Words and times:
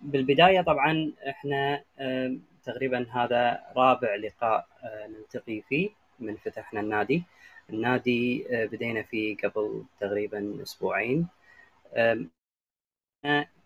بالبداية 0.00 0.60
طبعا 0.60 1.12
إحنا 1.28 1.84
تقريبا 2.64 3.06
هذا 3.10 3.62
رابع 3.76 4.14
لقاء 4.14 4.68
نلتقي 4.84 5.60
فيه 5.60 5.90
من 6.20 6.36
فتحنا 6.36 6.80
النادي. 6.80 7.22
النادي 7.70 8.46
بدينا 8.50 9.02
فيه 9.02 9.36
قبل 9.36 9.84
تقريبا 10.00 10.62
أسبوعين. 10.62 11.26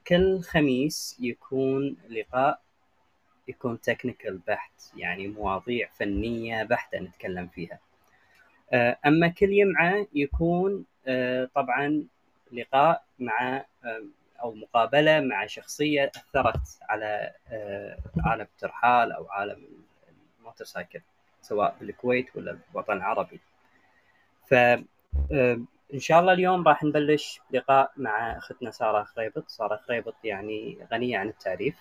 كل 0.06 0.40
خميس 0.40 1.16
يكون 1.20 1.96
لقاء 2.08 2.60
يكون 3.48 3.80
تكنيكال 3.80 4.38
بحت 4.38 4.72
يعني 4.96 5.28
مواضيع 5.28 5.88
فنية 5.88 6.62
بحتة 6.62 6.98
نتكلم 6.98 7.48
فيها. 7.48 7.78
أما 9.06 9.28
كل 9.28 9.56
جمعة 9.56 10.06
يكون 10.14 10.84
طبعا 11.54 12.04
لقاء 12.52 13.04
مع 13.18 13.64
أو 14.42 14.54
مقابلة 14.54 15.20
مع 15.20 15.46
شخصية 15.46 16.12
أثرت 16.16 16.78
على 16.82 17.32
عالم 18.24 18.42
الترحال 18.42 19.12
أو 19.12 19.26
عالم 19.30 19.68
الموتورسايكل 20.38 21.00
سواء 21.42 21.76
بالكويت 21.80 22.36
ولا 22.36 22.58
بالوطن 22.72 22.96
العربي. 22.96 23.40
ف 24.46 24.54
إن 25.94 26.00
شاء 26.00 26.20
الله 26.20 26.32
اليوم 26.32 26.68
راح 26.68 26.84
نبلش 26.84 27.40
لقاء 27.50 27.92
مع 27.96 28.38
أختنا 28.38 28.70
سارة 28.70 29.04
خريبط، 29.04 29.48
سارة 29.48 29.76
خريبط 29.76 30.14
يعني 30.24 30.86
غنية 30.92 31.18
عن 31.18 31.28
التعريف 31.28 31.76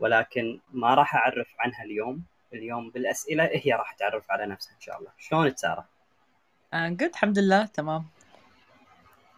ولكن 0.00 0.60
ما 0.72 0.94
راح 0.94 1.14
أعرف 1.14 1.54
عنها 1.58 1.84
اليوم، 1.84 2.22
اليوم 2.52 2.90
بالأسئلة 2.90 3.50
هي 3.52 3.72
راح 3.72 3.92
تعرف 3.92 4.30
على 4.30 4.46
نفسها 4.46 4.74
إن 4.74 4.80
شاء 4.80 4.98
الله. 4.98 5.10
شلونك 5.18 5.58
سارة؟ 5.58 5.88
good 6.74 7.02
uh, 7.02 7.14
الحمد 7.14 7.38
لله 7.38 7.66
تمام. 7.66 8.06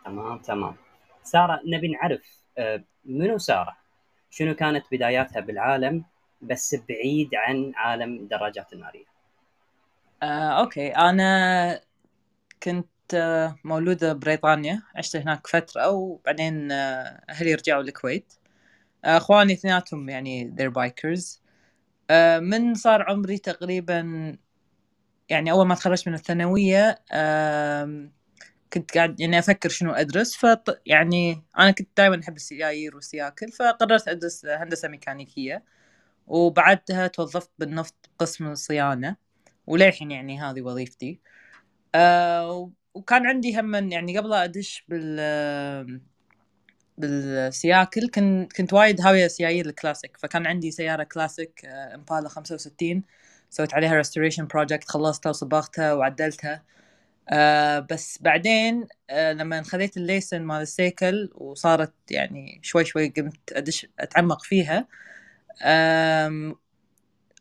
تمام 0.05 0.38
تمام. 0.38 0.77
سارة 1.23 1.60
نبي 1.66 1.88
نعرف 1.88 2.41
منو 3.05 3.38
سارة؟ 3.38 3.77
شنو 4.30 4.55
كانت 4.55 4.84
بداياتها 4.93 5.41
بالعالم 5.41 6.05
بس 6.43 6.77
بعيد 6.88 7.34
عن 7.34 7.73
عالم 7.77 8.16
الدراجات 8.16 8.73
النارية؟ 8.73 9.04
آه، 10.23 10.60
okay 10.60 10.88
أنا 10.88 11.80
كنت 12.62 12.88
مولودة 13.65 14.12
بريطانيا 14.12 14.82
عشت 14.96 15.16
هناك 15.16 15.46
فترة 15.46 15.90
وبعدين 15.90 16.73
أهلي 16.73 17.54
رجعوا 17.54 17.82
الكويت 17.82 18.32
أخواني 19.05 19.52
اثنيناتهم 19.52 20.09
يعني 20.09 20.55
they're 20.59 20.73
bikers 20.73 21.43
آه، 22.10 22.38
من 22.38 22.74
صار 22.74 23.02
عمري 23.02 23.38
تقريبا 23.38 24.37
يعني 25.29 25.51
أول 25.51 25.66
ما 25.66 25.74
تخرجت 25.74 26.09
من 26.09 26.15
الثانوية 26.15 26.99
كنت 28.73 28.92
قاعد 28.98 29.20
يعني 29.20 29.38
أفكر 29.38 29.68
شنو 29.68 29.92
أدرس 29.92 30.37
ف 30.37 30.46
يعني 30.87 31.42
أنا 31.59 31.70
كنت 31.70 31.88
دائما 31.96 32.20
أحب 32.20 32.37
السيايير 32.37 32.95
والسياكل 32.96 33.52
فقررت 33.52 34.09
أدرس 34.09 34.46
هندسة 34.46 34.88
ميكانيكية 34.88 35.65
وبعدها 36.26 37.06
توظفت 37.06 37.50
بالنفط 37.59 38.10
قسم 38.18 38.46
الصيانة 38.46 39.16
وللحين 39.66 40.10
يعني 40.10 40.40
هذه 40.40 40.62
وظيفتي. 40.62 41.20
آه 41.95 42.70
وكان 42.95 43.26
عندي 43.26 43.60
هم 43.60 43.74
يعني 43.93 44.18
قبل 44.18 44.32
أدش 44.34 44.84
بال 44.88 46.00
بالسياكل 46.98 48.09
كنت 48.10 48.52
كنت 48.52 48.73
وايد 48.73 49.00
هاوية 49.00 49.26
سيايير 49.28 49.66
الكلاسيك 49.66 50.16
فكان 50.16 50.46
عندي 50.46 50.70
سيارة 50.70 51.02
كلاسيك 51.04 51.65
امبالا 51.66 52.28
65 52.28 53.04
سويت 53.50 53.74
عليها 53.74 53.96
restoration 53.96 54.46
project 54.46 54.88
خلصتها 54.90 55.30
وصبغتها 55.30 55.95
وعدلتها. 55.95 56.62
آه 57.28 57.78
بس 57.78 58.18
بعدين 58.23 58.87
آه 59.10 59.32
لما 59.32 59.62
خذيت 59.62 59.96
ال 59.96 60.02
license 60.02 60.43
مال 60.42 60.62
السيكل 60.62 61.30
وصارت 61.34 61.92
يعني 62.10 62.60
شوي 62.62 62.84
شوي 62.84 63.09
قمت 63.09 63.52
أدش 63.52 63.87
أتعمق 64.00 64.44
فيها 64.44 64.87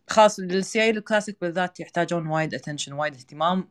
خاصة 0.09 0.39
السيايير 0.39 0.97
الكلاسيك 0.97 1.37
بالذات 1.41 1.79
يحتاجون 1.79 2.27
وايد 2.27 2.53
attention 2.53 2.93
وايد 2.93 3.13
اهتمام 3.15 3.69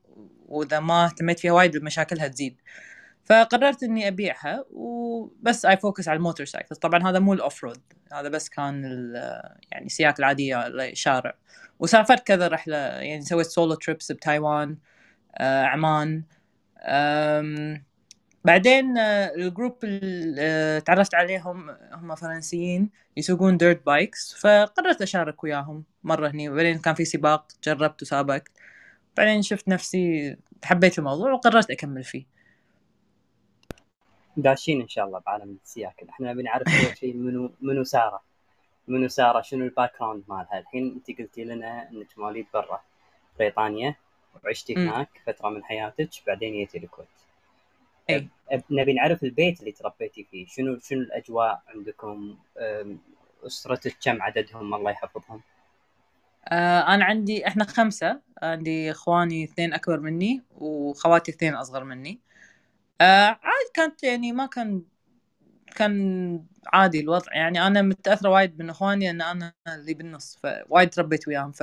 وإذا 0.49 0.81
ما 0.81 1.05
اهتميت 1.05 1.41
فيها 1.41 1.53
وايد 1.53 1.77
مشاكلها 1.85 2.29
تزيد. 2.29 2.57
فقررت 3.25 3.83
إني 3.83 4.09
أبيعها 4.09 4.65
وبس 4.71 5.65
I 5.67 5.77
focus 5.77 6.09
على 6.09 6.17
ال 6.17 6.47
motorcycle 6.47 6.77
طبعا 6.77 7.11
هذا 7.11 7.19
مو 7.19 7.33
ال 7.33 7.65
off-road 7.65 7.81
هذا 8.13 8.29
بس 8.29 8.49
كان 8.49 8.83
يعني 9.73 9.89
سياكل 9.89 10.15
العادية 10.19 10.71
شارع 10.95 11.35
وسافرت 11.79 12.27
كذا 12.27 12.49
رحلة 12.49 12.77
يعني 12.77 13.23
سويت 13.23 13.47
solo 13.47 13.75
trips 13.75 14.13
بتايوان. 14.13 14.71
آه، 14.71 14.90
عمان. 15.41 16.23
بعدين 18.45 18.99
آه، 18.99 19.35
ال 19.35 19.43
group 19.43 19.85
اللي 19.85 20.41
آه، 20.41 20.79
تعرفت 20.79 21.15
عليهم 21.15 21.71
هم 21.93 22.15
فرنسيين 22.15 22.91
يسوقون 23.17 23.57
dirt 23.57 23.87
bikes 23.87 24.35
فقررت 24.35 25.03
أشارك 25.03 25.45
وياهم 25.45 25.85
مرة 26.05 26.29
هني. 26.29 26.49
وبعدين 26.49 26.79
كان 26.79 26.95
في 26.95 27.05
سباق 27.05 27.47
جربت 27.65 28.03
وسابقت. 28.03 28.49
بعدين 29.17 29.43
شفت 29.43 29.69
نفسي 29.69 30.37
حبيت 30.65 30.99
الموضوع 30.99 31.33
وقررت 31.33 31.71
أكمل 31.71 32.05
فيه. 32.05 32.25
داشين 34.37 34.81
إن 34.81 34.89
شاء 34.89 35.05
الله 35.07 35.19
بعالم 35.27 35.59
السياكل 35.65 36.09
إحنا 36.09 36.33
بنعرف 36.33 36.69
اول 36.69 36.97
شيء 36.97 37.17
منو 37.17 37.53
منو 37.61 37.85
سارة. 37.85 38.23
منو 38.89 39.09
سارة؟ 39.09 39.41
شنو 39.41 39.65
ال 39.65 39.93
background 40.01 40.25
مالها؟ 40.29 40.59
الحين 40.59 40.93
انت 40.93 41.19
قلتي 41.19 41.45
لنا 41.45 41.89
إنك 41.91 42.19
مواليد 42.19 42.47
برا 42.55 42.81
بريطانيا. 43.39 43.95
وعشتي 44.45 44.77
هناك 44.77 45.09
فترة 45.27 45.49
من 45.49 45.65
حياتك 45.65 46.11
بعدين 46.27 46.53
جيتي 46.53 46.79
الكويت 46.79 47.09
نبي 48.71 48.93
نعرف 48.93 49.25
البيت 49.25 49.61
اللي 49.61 49.73
تربيتي 49.73 50.27
فيه. 50.31 50.47
شنو 50.47 50.79
شنو 50.79 51.01
الأجواء 51.01 51.63
عندكم؟ 51.67 52.39
أسرتك 53.47 53.97
كم 54.05 54.23
عددهم؟ 54.23 54.75
الله 54.75 54.91
يحفظهم. 54.91 55.41
آه 56.49 56.81
أنا 56.95 57.05
عندي 57.05 57.47
إحنا 57.47 57.65
خمسة. 57.65 58.21
عندي 58.43 58.91
إخواني 58.91 59.45
اثنين 59.45 59.75
أكبر 59.75 60.01
مني 60.01 60.43
وخواتي 60.57 61.33
اثنين 61.33 61.55
أصغر 61.55 61.85
مني. 61.85 62.21
آه 63.01 63.05
عاد 63.27 63.67
كانت 63.75 64.03
يعني 64.03 64.33
ما 64.33 64.47
كان 64.47 64.83
كان 65.77 66.45
عادي 66.67 67.01
الوضع. 67.01 67.33
يعني 67.35 67.67
أنا 67.67 67.83
متأثرة 67.83 68.31
وايد 68.31 68.59
من 68.59 68.71
إخواني 68.71 69.11
ان 69.11 69.23
أنا 69.23 69.53
اللي 69.69 69.95
بالنص 69.95 70.39
فوايد 70.43 70.91
تربيت 70.91 71.29
وياهم. 71.29 71.53
ف 71.53 71.63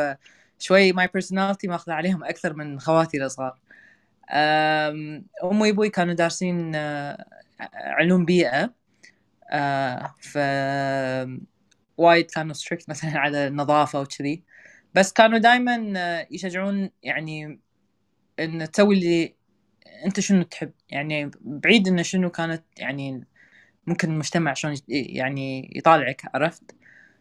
شوي 0.60 0.92
my 0.92 1.08
personality 1.14 1.68
ماخذه 1.68 1.94
عليهم 1.94 2.24
أكثر 2.24 2.54
من 2.54 2.80
خواتي 2.80 3.26
الصغار 3.26 3.60
امي 4.32 5.24
وأبوي 5.44 5.90
كانوا 5.90 6.14
دارسين 6.14 6.76
آه، 6.76 7.26
علوم 7.76 8.26
بيئة 8.26 8.74
آه، 9.52 10.16
ف 10.22 10.38
وايد 11.98 12.32
كانوا 12.32 12.54
strict 12.54 12.90
مثلا 12.92 13.20
على 13.20 13.48
النظافة 13.48 14.02
وكذي. 14.02 14.44
بس 14.94 15.14
كانوا 15.14 15.38
دائما 15.38 15.94
آه، 15.98 16.28
يشجعون 16.32 16.90
يعني 17.04 17.60
إن 18.40 18.72
تسوي 18.72 18.96
اللي 18.96 19.36
أنت 20.06 20.20
شنو 20.20 20.44
تحب. 20.44 20.72
يعني 20.90 21.32
بعيد 21.42 21.88
انه 21.88 22.02
شنو 22.02 22.30
كانت 22.30 22.64
يعني 22.78 23.26
ممكن 23.88 24.12
المجتمع 24.12 24.54
شلون 24.54 24.76
يعني 24.90 25.72
يطالعك 25.76 26.22
عرفت؟ 26.36 26.76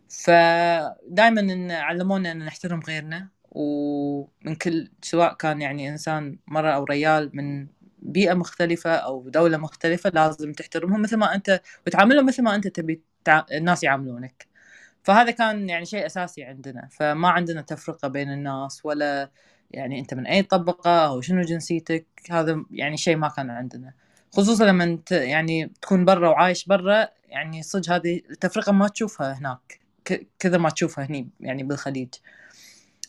فدائما 0.09 1.75
علمونا 1.75 2.33
إن 2.33 2.39
نحترم 2.45 2.81
غيرنا 2.81 3.29
ومن 3.51 4.55
كل 4.63 4.91
سواء 5.03 5.35
كان 5.35 5.61
يعني 5.61 5.89
إنسان 5.89 6.39
مرة 6.49 6.71
أو 6.71 6.85
ريال 6.85 7.31
من 7.35 7.67
بيئة 7.99 8.35
مختلفة 8.35 8.91
أو 8.95 9.29
دولة 9.29 9.57
مختلفة 9.59 10.11
لازم 10.11 10.53
تحترمهم 10.53 11.03
مثل 11.03 11.17
ما 11.17 11.35
أنت 11.35 11.61
وتعاملهم 11.87 12.27
مثل 12.27 12.43
ما 12.43 12.55
أنت 12.55 12.69
تبي 12.69 13.03
تع... 13.25 13.45
الناس 13.53 13.83
يعاملونك. 13.83 14.47
فهذا 15.03 15.31
كان 15.31 15.69
يعني 15.69 15.87
شيء 15.87 16.07
أساسي 16.07 16.45
عندنا. 16.45 16.89
فما 16.93 17.29
عندنا 17.29 17.63
تفرقة 17.63 18.09
بين 18.09 18.33
الناس 18.33 18.81
ولا 18.87 19.31
يعني 19.71 20.01
أنت 20.01 20.15
من 20.15 20.27
أي 20.27 20.43
طبقة 20.43 21.07
أو 21.07 21.21
شنو 21.21 21.43
جنسيتك 21.43 22.07
هذا 22.31 22.65
يعني 22.71 22.97
شيء 22.97 23.17
ما 23.17 23.29
كان 23.29 23.51
عندنا. 23.51 23.95
خصوصا 24.33 24.65
لما 24.65 24.85
أنت 24.85 25.13
يعني 25.13 25.73
تكون 25.83 26.05
برا 26.05 26.29
وعايش 26.29 26.65
برا 26.67 27.09
يعني 27.29 27.63
صدق 27.63 27.91
هذه 27.93 28.23
التفرقة 28.31 28.73
ما 28.73 28.89
تشوفها 28.89 29.33
هناك. 29.39 29.86
كذا 30.39 30.59
ما 30.59 30.71
تشوفها 30.71 31.05
هني 31.05 31.29
يعني 31.41 31.63
بالخليج. 31.63 32.09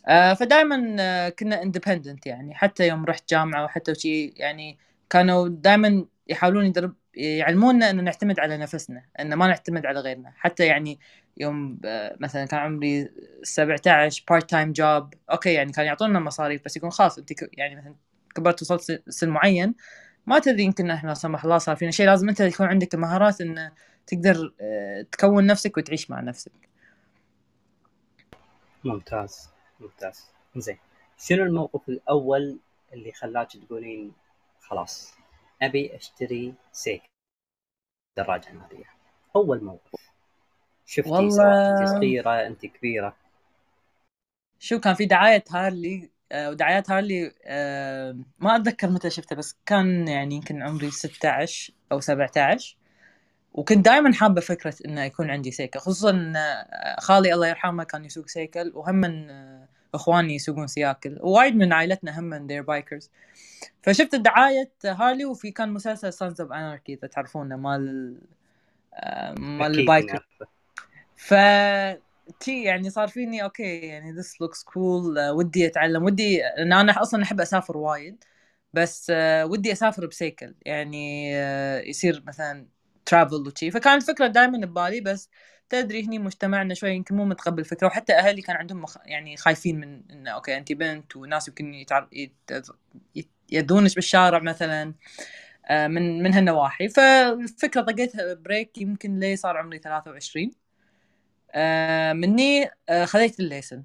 آه 0.07 0.33
فدائما 0.33 0.95
آه 0.99 1.29
كنا 1.29 1.61
اندبندنت 1.63 2.25
يعني. 2.27 2.55
حتى 2.55 2.87
يوم 2.87 3.05
رحت 3.05 3.29
جامعة 3.29 3.63
وحتى 3.65 3.95
شي 3.95 4.25
يعني 4.27 4.77
كانوا 5.09 5.47
دائما 5.49 6.05
يحاولون 6.29 6.65
يدرب 6.65 6.93
يعلمونا 7.13 7.89
إنه 7.89 8.01
نعتمد 8.01 8.39
على 8.39 8.57
نفسنا 8.57 9.03
إنه 9.19 9.35
ما 9.35 9.47
نعتمد 9.47 9.85
على 9.85 9.99
غيرنا. 9.99 10.33
حتى 10.37 10.65
يعني 10.65 10.99
يوم 11.37 11.79
آه 11.85 12.15
مثلا 12.19 12.45
كان 12.45 12.59
عمري 12.59 13.09
17 13.43 14.23
part 14.29 14.49
time 14.49 14.71
job 14.73 15.13
okay 15.31 15.53
يعني 15.53 15.71
كانوا 15.71 15.87
يعطونا 15.87 16.19
مصاريف 16.19 16.61
بس 16.65 16.77
يكون 16.77 16.89
خلاص 16.89 17.17
أنت 17.17 17.31
يعني 17.53 17.75
مثلا 17.75 17.95
كبرت 18.35 18.61
وصلت 18.61 19.03
سن 19.09 19.29
معين 19.29 19.75
ما 20.27 20.39
تدري 20.39 20.63
يمكن 20.63 20.91
إحنا 20.91 21.07
لا 21.09 21.13
سمح 21.13 21.43
الله 21.43 21.57
صار 21.57 21.75
فينا 21.75 21.91
شيء. 21.91 22.05
لازم 22.05 22.29
أنت 22.29 22.39
يكون 22.39 22.67
عندك 22.67 22.93
المهارات 22.93 23.41
إنه 23.41 23.71
تقدر 24.07 24.53
تكون 25.11 25.45
نفسك 25.45 25.77
وتعيش 25.77 26.11
مع 26.11 26.21
نفسك. 26.21 26.66
ممتاز 28.83 29.49
ممتاز. 29.79 30.25
زين 30.55 30.77
شنو 31.19 31.43
الموقف 31.43 31.89
الأول 31.89 32.59
اللي 32.93 33.11
خلاك 33.11 33.51
تقولين 33.51 34.13
خلاص 34.61 35.13
أبي 35.61 35.95
أشتري 35.95 36.53
سيكل 36.71 37.07
دراجة 38.17 38.51
نارية. 38.53 38.85
أول 39.35 39.63
موقف. 39.63 40.09
شفتي 40.85 41.09
والله- 41.09 41.29
سواء 41.29 41.81
انت 41.81 41.89
صغيرة 41.89 42.47
انت 42.47 42.65
كبيرة؟ 42.65 43.17
شو 44.59 44.79
كان 44.79 44.93
في 44.93 45.05
دعاية 45.05 45.43
هارلي 45.51 46.09
آه، 46.31 46.49
ودعايات 46.49 46.91
هارلي 46.91 47.31
آه، 47.45 48.17
ما 48.39 48.55
أتذكر 48.55 48.89
متى 48.89 49.09
شفتها 49.09 49.35
بس 49.35 49.57
كان 49.65 50.07
يعني 50.07 50.35
يمكن 50.35 50.61
عمري 50.61 50.91
16 50.91 51.73
أو 51.91 51.99
17 51.99 52.76
وكنت 53.53 53.85
دائما 53.85 54.13
حابة 54.13 54.41
فكرة 54.41 54.75
إنه 54.85 55.03
يكون 55.03 55.29
عندي 55.29 55.51
سيكل 55.51 55.79
خصوصا 55.79 56.33
آه، 56.35 56.99
خالي 56.99 57.33
الله 57.33 57.47
يرحمه 57.47 57.83
كان 57.83 58.05
يسوق 58.05 58.27
سيكل 58.27 58.71
وهم 58.75 58.95
من 58.95 59.29
آه، 59.29 59.67
إخواني 59.93 60.35
يسوقون 60.35 60.67
سياكل 60.67 61.17
ووايد 61.21 61.55
من 61.55 61.73
عائلتنا 61.73 62.19
هم 62.19 62.23
من 62.23 62.47
they're 62.47 62.65
bikers 62.65 63.11
فشفت 63.83 64.15
دعايه 64.15 64.71
هارلي 64.85 65.25
وفي 65.25 65.51
كان 65.51 65.69
مسلسل 65.69 66.13
Sons 66.13 66.41
of 66.41 66.51
Anarchy 66.51 66.93
إذا 66.93 67.07
تعرفونه 67.07 67.55
مال 67.55 68.17
آه، 68.93 69.33
مال 69.39 69.79
ال 69.79 69.85
bikers. 69.85 70.27
ف 71.15 71.33
تي 72.39 72.63
يعني 72.63 72.89
صار 72.89 73.07
فيني 73.07 73.43
okay 73.43 73.79
يعني 73.79 74.21
looks 74.21 74.57
cool 74.57 75.15
uh, 75.17 75.33
ودي 75.33 75.67
أتعلم. 75.67 76.03
ودي 76.03 76.37
لأن 76.57 76.73
أنا 76.73 77.01
أصلا 77.01 77.23
أحب 77.23 77.41
أسافر 77.41 77.77
وايد 77.77 78.23
بس 78.73 79.11
uh, 79.11 79.15
ودي 79.49 79.71
أسافر 79.71 80.05
بسيكل. 80.05 80.55
يعني 80.65 81.31
uh, 81.33 81.87
يصير 81.87 82.23
مثلا 82.27 82.67
travel 83.07 83.47
وشي. 83.47 83.71
فكانت 83.71 84.03
الفكرة 84.09 84.27
دائما 84.27 84.57
ببالي 84.65 85.01
بس 85.01 85.29
تدري 85.69 86.05
هني 86.05 86.19
مجتمعنا 86.19 86.73
شوي 86.73 86.91
يمكن 86.91 87.15
مو 87.15 87.25
متقبل 87.25 87.59
الفكرة. 87.59 87.87
وحتى 87.87 88.13
أهلي 88.13 88.41
كان 88.41 88.55
عندهم 88.55 88.81
مخ... 88.81 88.97
يعني 89.05 89.37
خايفين 89.37 89.79
من 89.79 90.11
انه 90.11 90.31
okay 90.31 90.57
انت 90.57 90.71
بنت 90.71 91.15
وناس 91.15 91.47
يمكن 91.47 91.73
يتعر... 91.73 92.09
يت... 92.13 92.33
بالشارع 93.95 94.39
مثلا 94.39 94.93
آه، 95.65 95.87
من 95.87 96.23
من 96.23 96.33
هالنواحي. 96.33 96.89
فالفكرة 96.89 97.81
طقيتها 97.81 98.33
break 98.33 98.77
يمكن 98.77 99.19
لي 99.19 99.35
صار 99.35 99.57
عمري 99.57 99.79
23 99.79 100.51
آه، 101.51 102.13
مني 102.13 102.69
آه، 102.89 103.05
خذيت 103.05 103.39
ال 103.39 103.45
license 103.45 103.83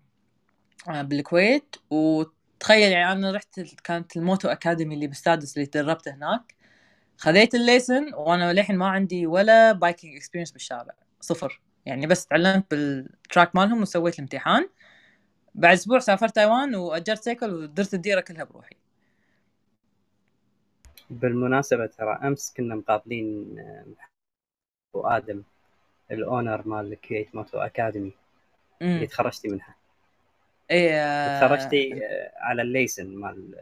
بالكويت. 0.89 1.77
وتخيل 1.91 2.93
يعني 2.93 3.13
أنا 3.13 3.31
رحت 3.33 3.61
كانت 3.61 4.17
ال 4.17 4.23
Moto 4.23 4.49
Academy 4.49 4.95
اللي 4.95 5.07
بالسادس 5.07 5.57
اللي 5.57 5.67
تدربت 5.67 6.09
هناك. 6.09 6.62
خذيت 7.23 7.55
ال 7.55 7.62
license 7.62 8.15
وأنا 8.15 8.53
للحين 8.53 8.77
ما 8.77 8.89
عندي 8.89 9.27
ولا 9.27 9.73
biking 9.73 10.17
experience 10.17 10.51
بالشارع 10.51 10.95
صفر. 11.21 11.61
يعني 11.87 12.07
بس 12.07 12.27
تعلمت 12.27 12.71
بال 12.71 12.95
track 12.95 13.57
مالهم 13.57 13.83
وسويت 13.83 14.15
الامتحان. 14.15 14.69
بعد 15.55 15.73
أسبوع 15.73 15.99
سافرت 15.99 16.35
تايوان 16.35 16.75
وأجرت 16.75 17.23
سيكل 17.23 17.55
ودرت 17.55 17.95
الديرة 17.95 18.21
كلها 18.21 18.45
بروحي. 18.45 18.77
بالمناسبة 21.11 21.87
ترى 21.87 22.19
أمس 22.23 22.55
كنا 22.57 22.75
مقابلين 22.75 23.59
آه، 23.59 23.87
وادم 24.93 25.43
ال 26.11 26.20
owner 26.20 26.69
مال 26.69 26.93
الكويت 26.93 27.35
Moto 27.35 27.59
Academy 27.59 28.13
اللي 28.83 29.07
تخرجتي 29.07 29.49
منها. 29.49 29.75
اي 30.71 30.95
آه، 30.95 31.41
تخرجتي 31.41 32.07
آه، 32.07 32.33
على 32.37 32.63
ال 32.63 32.69
license 32.69 33.15
مال 33.15 33.55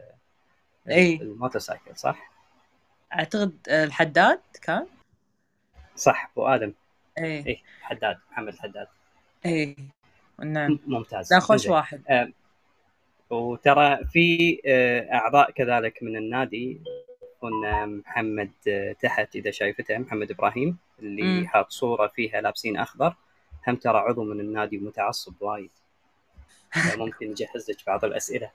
آه، 0.87 0.91
إي. 0.91 1.15
ال 1.15 1.23
motorcycle 1.23 1.97
صح؟ 1.97 2.31
أعتقد 3.13 3.57
آه، 3.69 3.83
الحداد 3.83 4.39
كان؟ 4.61 4.87
صح 5.95 6.29
أبو 6.31 6.47
آدم. 6.47 6.73
اي 7.17 7.45
إيه 7.47 7.57
حداد 7.81 8.17
محمد 8.31 8.59
حداد 8.59 8.87
اي 9.45 9.75
نعم. 10.39 10.79
ممتاز. 10.87 11.33
لا 11.33 11.39
خوش. 11.39 11.65
واحد. 11.67 12.03
آه، 12.09 12.31
وترى 13.29 14.05
في 14.05 14.57
آه، 14.65 15.13
أعضاء 15.13 15.51
كذلك 15.51 16.03
من 16.03 16.17
النادي 16.17 16.81
كنا 17.41 17.85
محمد 17.85 18.51
آه، 18.67 18.93
تحت 18.93 19.35
إذا 19.35 19.51
شايفته 19.51 19.97
محمد 19.97 20.31
إبراهيم 20.31 20.77
اللي. 20.99 21.47
حاط 21.47 21.71
صورة 21.71 22.07
فيها 22.07 22.41
لابسين 22.41 22.77
أخضر. 22.77 23.15
هم 23.67 23.75
ترى 23.75 23.97
عضو 23.97 24.23
من 24.23 24.39
النادي 24.39 24.77
متعصب 24.77 25.33
وايد. 25.41 25.69
ممكن 26.97 27.29
نجهز 27.31 27.71
لك 27.71 27.77
بعض 27.87 28.05
الأسئلة. 28.05 28.51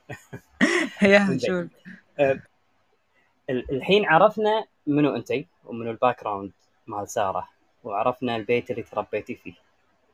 يا 1.03 1.19
إنزين. 1.29 1.70
الحين 3.50 4.06
عرفنا 4.06 4.66
منو 4.87 5.16
انتي 5.16 5.46
ومنو 5.64 5.90
ال 5.91 6.20
background 6.20 6.53
مال 6.87 7.08
سارة 7.08 7.48
وعرفنا 7.84 8.37
البيت 8.37 8.70
اللي 8.70 8.82
تربيتي 8.82 9.34
فيه 9.34 9.54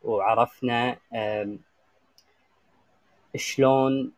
وعرفنا 0.04 0.96
شلون 3.36 4.12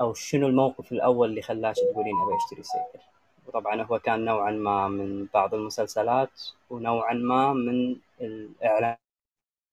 أو 0.00 0.14
شنو 0.14 0.46
الموقف 0.46 0.92
الأول 0.92 1.30
اللي 1.30 1.42
خلاك 1.42 1.74
تقولين 1.76 2.14
أبي 2.22 2.36
أشتري 2.36 2.62
سيكل 2.62 3.04
وطبعا 3.46 3.82
هو 3.82 3.98
كان 3.98 4.24
نوعا 4.24 4.50
ما 4.50 4.88
من 4.88 5.26
بعض 5.34 5.54
المسلسلات 5.54 6.42
ونوعا 6.70 7.14
ما 7.14 7.52
من 7.52 7.96
الإعلان 8.20 8.96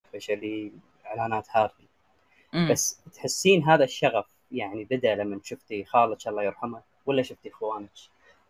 سبيشلي 0.09 0.71
إعلانات 1.05 1.47
هارلي. 1.51 1.87
بس 2.71 3.01
تحسين 3.13 3.63
هذا 3.63 3.83
الشغف 3.83 4.25
يعني 4.51 4.83
بدأ 4.83 5.15
لما 5.15 5.39
شفتي 5.43 5.85
خالك 5.85 6.27
الله 6.27 6.43
يرحمه 6.43 6.81
ولا 7.05 7.21
شفتي 7.21 7.49
إخوانك؟ 7.49 7.89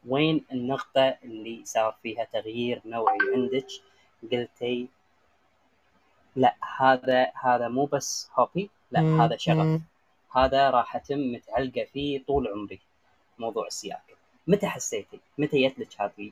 وين 0.08 0.46
النقطة 0.52 1.16
اللي 1.24 1.62
صار 1.66 1.96
فيها 2.04 2.24
تغيير 2.24 2.82
نوعي 2.86 3.18
عندك؟ 3.36 3.68
قلتي 4.32 4.88
لا 6.36 6.56
هذا 6.78 7.32
هذا 7.44 7.68
مو 7.68 7.86
بس 7.86 8.30
هوبي 8.36 8.70
لا 8.92 9.02
هذا 9.26 9.38
شغف. 9.38 9.82
هذا 10.36 10.70
راح 10.70 10.96
أتم 10.96 11.20
متعلقة 11.20 11.88
فيه 11.94 12.24
طول 12.28 12.48
عمري 12.48 12.80
موضوع 13.40 13.68
السياكل. 13.68 14.14
متى 14.48 14.68
حسيتي؟ 14.68 15.20
متى 15.38 15.68
جت 15.68 15.80
لك 15.80 16.02
هذه 16.02 16.32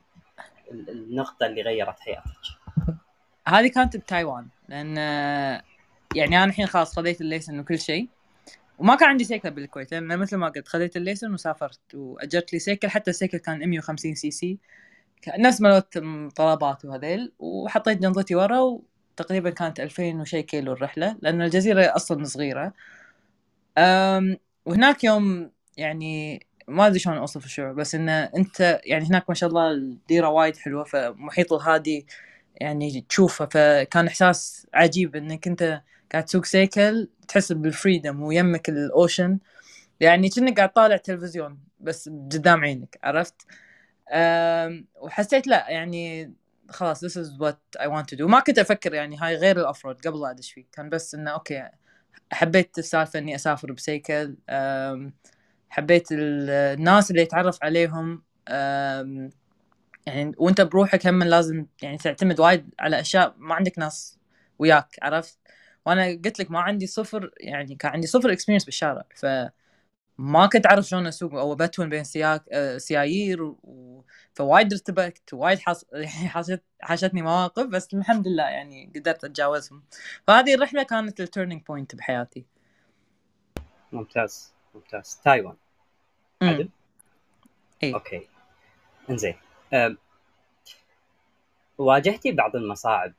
ال- 0.70 0.90
النقطة 0.90 1.46
اللي 1.46 1.62
غيرت 1.62 2.00
حياتك؟ 2.00 2.26
هذه 3.48 3.66
كانت 3.68 3.96
بتايوان 3.96 4.46
لأن 4.68 4.98
آه، 4.98 5.62
يعني 6.14 6.36
أنا 6.36 6.44
الحين 6.44 6.66
خلاص 6.66 6.96
خذيت 6.96 7.20
الليسن 7.20 7.60
وكل 7.60 7.78
شيء. 7.78 8.08
وما 8.78 8.94
كان 8.94 9.08
عندي 9.08 9.24
سيكل 9.24 9.50
بالكويت 9.50 9.92
لأن 9.92 10.18
مثل 10.18 10.36
ما 10.36 10.48
قلت 10.48 10.68
خذيت 10.68 10.96
ال 10.96 11.00
license 11.00 11.32
وسافرت 11.34 11.94
وأجرت 11.94 12.52
لي 12.52 12.58
سيكل 12.58 12.88
حتى 12.88 13.10
السيكل 13.10 13.38
كان 13.38 13.68
150 13.70 14.14
سي 14.14 14.30
سي 14.30 14.58
نفس 15.38 15.60
مالوت 15.60 15.98
طلبات 16.36 16.84
وهذيل 16.84 17.32
وحطيت 17.38 17.98
جنطتي 17.98 18.34
ورا 18.34 18.60
وتقريبا 18.60 19.50
كانت 19.50 19.80
2000 19.80 20.20
وشي 20.20 20.42
كيلو 20.42 20.72
الرحلة 20.72 21.16
لأن 21.22 21.42
الجزيرة 21.42 21.96
أصلا 21.96 22.24
صغيرة. 22.24 22.72
أم 23.78 24.36
وهناك 24.66 25.04
يوم 25.04 25.50
يعني 25.76 26.40
ما 26.68 26.86
أدري 26.86 26.98
شلون 26.98 27.16
أوصف 27.16 27.44
الشعور 27.44 27.72
بس 27.72 27.94
إنه 27.94 28.12
أنت 28.12 28.80
يعني 28.84 29.04
هناك 29.06 29.24
ما 29.28 29.34
شاء 29.34 29.48
الله 29.48 29.70
الديرة 29.70 30.28
وايد 30.28 30.56
حلوة 30.56 30.84
فمحيط 30.84 31.52
الهادي 31.52 32.06
يعني 32.60 33.06
تشوفه 33.08 33.46
فكان 33.46 34.06
إحساس 34.06 34.66
عجيب 34.74 35.16
إنك 35.16 35.46
أنت 35.48 35.82
قاعد 36.12 36.24
تسوق 36.24 36.44
سيكل 36.44 37.08
تحس 37.28 37.52
بال 37.52 37.68
freedom 37.68 38.22
ويمك 38.22 38.68
ال 38.68 38.80
ocean 38.80 39.38
يعني 40.00 40.28
كأنك 40.28 40.56
قاعد 40.56 40.72
طالع 40.72 40.96
تلفزيون 40.96 41.58
بس 41.80 42.08
قدام 42.08 42.60
عينك 42.64 42.98
عرفت؟ 43.02 43.46
وحسيت 45.00 45.46
لا 45.46 45.70
يعني 45.70 46.32
خلاص 46.68 47.04
this 47.04 47.22
is 47.24 47.28
what 47.40 47.80
I 47.82 47.86
want 47.86 48.04
to 48.14 48.18
do. 48.18 48.20
وما 48.20 48.40
كنت 48.40 48.58
أفكر 48.58 48.94
يعني 48.94 49.16
هاي 49.18 49.36
غير 49.36 49.60
ال 49.60 49.65
off-road 49.65 50.06
قبل 50.06 50.24
أدش 50.24 50.52
فيه. 50.52 50.64
كان 50.72 50.88
بس 50.88 51.14
إنه 51.14 51.30
okay 51.30 51.68
حبيت 52.32 52.78
السالفة 52.78 53.18
إني 53.18 53.34
أسافر 53.34 53.72
بسيكل. 53.72 54.36
حبيت 55.70 56.12
ال- 56.12 56.50
الناس 56.50 57.10
اللي 57.10 57.22
اتعرف 57.22 57.58
عليهم. 57.64 58.22
يعني 60.06 60.32
وأنت 60.38 60.60
بروحك 60.60 61.06
هم 61.06 61.22
لازم 61.22 61.66
يعني 61.82 61.96
تعتمد 61.98 62.40
وايد 62.40 62.70
على 62.80 63.00
أشياء 63.00 63.34
ما 63.38 63.54
عندك 63.54 63.78
ناس 63.78 64.18
وياك 64.58 64.88
عرفت؟ 65.02 65.38
وأنا 65.86 66.06
قلت 66.24 66.38
لك 66.40 66.50
ما 66.50 66.60
عندي 66.60 66.86
صفر 66.86 67.30
يعني 67.40 67.74
كان 67.74 67.92
عندي 67.92 68.06
صفر 68.06 68.32
experience 68.32 68.64
بالشارع 68.64 69.04
فما 69.16 70.46
كنت 70.52 70.66
أعرف 70.66 70.84
شلون 70.86 71.06
أسوق. 71.06 71.34
أو 71.34 71.54
between 71.54 71.88
بين 71.88 72.04
سياك 72.04 72.44
آه، 72.52 72.78
سيايير 72.78 73.42
و... 73.42 74.04
فوايد 74.34 74.72
ارتبكت 74.72 75.34
وايد 75.34 75.58
حص... 75.58 75.84
حاشت... 76.34 76.62
حاشتني 76.80 77.22
مواقف 77.22 77.66
بس 77.66 77.94
الحمد 77.94 78.28
لله 78.28 78.44
يعني 78.44 78.92
قدرت 78.96 79.24
أتجاوزهم. 79.24 79.82
فهذه 80.26 80.54
الرحلة 80.54 80.82
كانت 80.82 81.20
ال 81.20 81.25
turning 81.25 81.62
point 81.62 81.94
بحياتي. 81.94 82.44
ممتاز 83.92 84.52
ممتاز. 84.74 85.20
تايوان. 85.24 85.56
عدل؟ 86.42 86.68
إيه. 87.82 87.94
okay. 87.94 88.28
إنزين. 89.10 89.34
أم، 89.72 89.98
واجهتي 91.78 92.32
بعض 92.32 92.56
المصاعب 92.56 93.12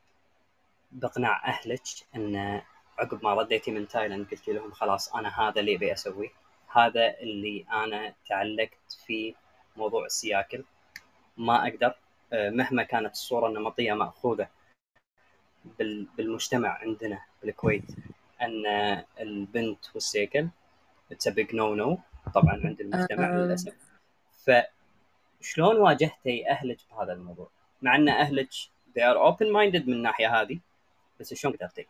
باقناع 1.02 1.48
أهلك 1.48 1.82
إن 2.16 2.62
عقب 2.98 3.24
ما 3.24 3.34
رديتي 3.34 3.72
من 3.72 3.88
تايلاند 3.88 4.28
قلتي 4.32 4.54
لهم 4.54 4.72
خلاص 4.72 5.16
أنا 5.16 5.30
هذا 5.42 5.60
اللي 5.60 5.76
أبي 5.76 5.94
أسويه 5.94 6.30
هذا 6.72 7.20
اللي 7.20 7.66
أنا 7.72 8.14
تعلقت 8.30 8.92
في 9.06 9.36
موضوع 9.78 10.06
السياكل 10.06 10.64
ما 11.38 11.68
أقدر 11.68 11.94
أه، 12.34 12.50
مهما 12.50 12.84
كانت 12.84 13.12
الصورة 13.12 13.48
النمطية 13.48 13.94
مأخوذة 13.94 14.48
بال- 15.80 16.08
بالمجتمع 16.18 16.70
عندنا 16.70 17.22
بالكويت 17.44 17.84
إن 18.42 18.66
البنت 19.20 19.86
والسيكل 19.94 20.48
تسبق 21.20 21.54
no 21.54 21.76
no 21.76 21.98
طبعا 22.34 22.62
عند 22.66 22.82
المجتمع 22.82 23.26
آه. 23.30 23.38
للأسف 23.38 23.74
فشلون 25.42 25.76
واجهتي 25.76 26.50
أهلك 26.50 26.78
بهذا 26.92 27.14
الموضوع؟ 27.14 27.50
مع 27.82 27.96
إن 27.96 28.10
أهلك 28.10 28.50
they 28.98 29.02
are 29.02 29.18
open 29.34 29.46
minded 29.48 29.88
من 29.88 29.94
الناحية 29.94 30.42
هذه 30.42 30.60
بس 31.20 31.34
شلون 31.34 31.54
قدرتي؟ 31.54 31.88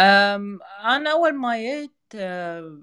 أنا 0.00 1.12
أول 1.12 1.34
ما 1.34 1.56
جيت 1.56 1.90
أه، 2.14 2.80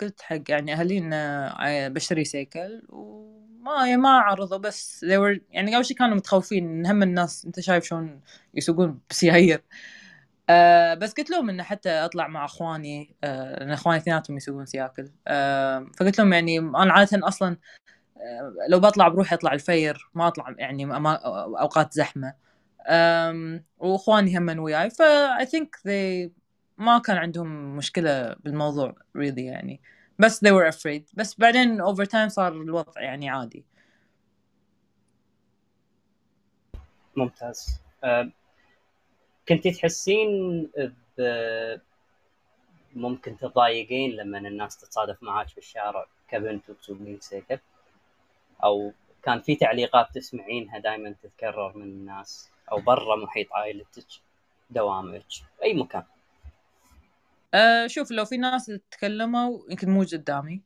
قلت 0.00 0.22
حق 0.22 0.40
يعني 0.48 0.72
أهلي 0.72 0.98
إن 0.98 1.12
أه، 1.12 1.88
بشتري 1.88 2.24
سيكل 2.24 2.82
وما 2.88 3.86
يعني 3.86 3.96
ما 3.96 4.08
عرضوا 4.10 4.58
بس 4.58 5.04
they 5.04 5.08
were 5.18 5.40
يعني 5.50 5.76
أول 5.76 5.86
شيء 5.86 5.96
كانوا 5.96 6.16
متخوفين 6.16 6.64
إن 6.68 6.86
هم 6.86 7.02
الناس 7.02 7.44
أنت 7.46 7.60
شايف 7.60 7.84
شلون 7.84 8.20
يسوقون 8.54 9.00
بسيايير. 9.10 9.62
أه 10.50 10.94
بس 10.94 11.12
قلت 11.12 11.30
لهم 11.30 11.50
انه 11.50 11.62
حتى 11.62 11.90
أطلع 11.90 12.28
مع 12.28 12.44
أخواني 12.44 13.16
أه 13.24 13.58
لأن 13.58 13.70
أخواني 13.70 13.98
اثنيناتهم 13.98 14.36
يسوقون 14.36 14.66
سياكل. 14.66 15.10
أه 15.28 15.86
فقلت 16.00 16.18
لهم 16.18 16.32
يعني 16.32 16.58
أنا 16.58 16.92
عادة 16.92 17.28
أصلا 17.28 17.56
أه 18.18 18.54
لو 18.68 18.80
بطلع 18.80 19.08
بروحي 19.08 19.36
أطلع 19.36 19.52
الفير 19.52 20.10
ما 20.14 20.28
أطلع 20.28 20.54
يعني 20.58 20.84
ما 20.84 21.14
أوقات 21.60 21.92
زحمة. 21.92 22.34
وإخواني 23.78 24.38
هم 24.38 24.58
وياي. 24.58 24.90
ف 24.90 25.02
I 25.42 25.44
think 25.44 25.68
they 25.86 26.30
ما 26.78 26.98
كان 26.98 27.16
عندهم 27.16 27.76
مشكلة 27.76 28.34
بالموضوع 28.34 28.94
really 29.18 29.38
يعني. 29.38 29.80
بس 30.18 30.44
they 30.44 30.50
were 30.50 30.74
afraid. 30.74 31.02
بس 31.14 31.38
بعدين 31.38 31.84
over 31.84 32.06
time 32.06 32.26
صار 32.26 32.52
الوضع 32.52 33.00
يعني 33.00 33.30
عادي. 33.30 33.64
ممتاز. 37.16 37.80
أه 38.04 38.30
كنتي 39.48 39.70
تحسين 39.70 40.28
ب 41.18 41.22
ممكن 42.96 43.38
تضايقين 43.38 44.10
لما 44.10 44.38
الناس 44.38 44.76
تتصادف 44.76 45.22
معاك 45.22 45.54
بالشارع 45.54 46.06
كبنت 46.28 46.70
وتسوقين 46.70 47.20
سيكل 47.20 47.58
أو 48.64 48.92
كان 49.22 49.40
في 49.40 49.56
تعليقات 49.56 50.06
تسمعينها 50.14 50.78
دائما 50.78 51.14
تتكرر 51.22 51.76
من 51.76 51.82
الناس؟ 51.82 52.50
أو 52.72 52.80
برا 52.80 53.16
محيط 53.16 53.52
عائلتك 53.52 54.06
دوامك 54.70 55.24
أي 55.62 55.74
مكان. 55.74 56.02
أه 57.54 57.86
شوف 57.86 58.10
لو 58.10 58.24
في 58.24 58.36
ناس 58.36 58.72
تكلموا 58.90 59.58
يمكن 59.70 59.90
مو 59.90 60.02
قدامي. 60.02 60.62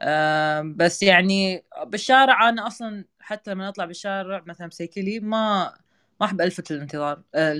أه 0.00 0.60
بس 0.76 1.02
يعني 1.02 1.64
بالشارع 1.82 2.48
أنا 2.48 2.66
أصلا 2.66 3.04
حتى 3.20 3.50
لما 3.50 3.68
أطلع 3.68 3.84
بالشارع 3.84 4.42
مثلا 4.46 4.66
بسيكلي 4.66 5.20
ما 5.20 5.74
ما 6.20 6.26
أحب 6.26 6.40
ألفت 6.40 6.70
الانتظار 6.70 7.22
أه 7.34 7.52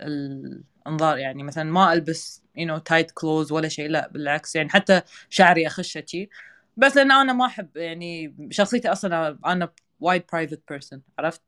الأنظار 0.00 1.18
يعني. 1.18 1.42
مثلا 1.42 1.64
ما 1.72 1.92
ألبس 1.92 2.42
you 2.56 2.66
know 2.66 2.78
tight 2.78 3.10
clothes 3.10 3.52
ولا 3.52 3.68
شيء 3.68 3.88
لا 3.88 4.08
بالعكس 4.08 4.56
يعني. 4.56 4.70
حتى 4.70 5.02
شعري 5.30 5.66
اخشه 5.66 6.04
شي. 6.06 6.28
بس 6.76 6.96
لأن 6.96 7.12
أنا 7.12 7.32
ما 7.32 7.46
أحب 7.46 7.76
يعني 7.76 8.34
شخصيتي 8.50 8.92
أصلا 8.92 9.38
أنا 9.46 9.72
وايد 10.00 10.22
private 10.32 10.60
person 10.68 11.02
عرفت؟ 11.18 11.42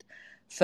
ف 0.48 0.60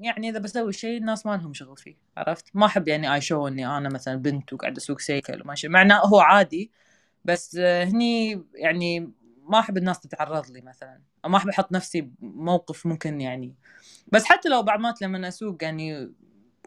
يعني 0.00 0.28
إذا 0.28 0.38
بسوي 0.38 0.72
شيء 0.72 0.98
الناس 0.98 1.26
ما 1.26 1.36
لهم 1.36 1.52
شغل 1.54 1.76
فيه 1.76 1.96
عرفت؟ 2.16 2.44
ما 2.54 2.66
أحب 2.66 2.88
يعني 2.88 3.14
a 3.14 3.20
show 3.20 3.48
إني 3.48 3.66
أنا 3.66 3.88
مثلا 3.88 4.16
بنت 4.16 4.52
وقاعد 4.52 4.76
أسوق 4.76 5.00
سيكل 5.00 5.42
وماشي 5.42 5.68
مع 5.68 5.82
إنه 5.82 5.96
هو 5.96 6.20
عادي 6.20 6.70
بس 7.24 7.56
هني 7.56 8.44
يعني 8.54 9.10
ما 9.48 9.58
أحب 9.58 9.76
الناس 9.76 10.00
تتعرض 10.00 10.50
لي 10.50 10.60
مثلا 10.60 11.00
ما 11.26 11.36
أحب 11.36 11.48
أحط 11.48 11.72
نفسي 11.72 12.10
بموقف 12.20 12.86
ممكن 12.86 13.20
يعني. 13.20 13.54
بس 14.08 14.24
حتى 14.24 14.48
لو 14.48 14.62
بعض 14.62 14.80
مرات 14.80 15.02
لما 15.02 15.28
أسوق 15.28 15.64
يعني 15.64 16.12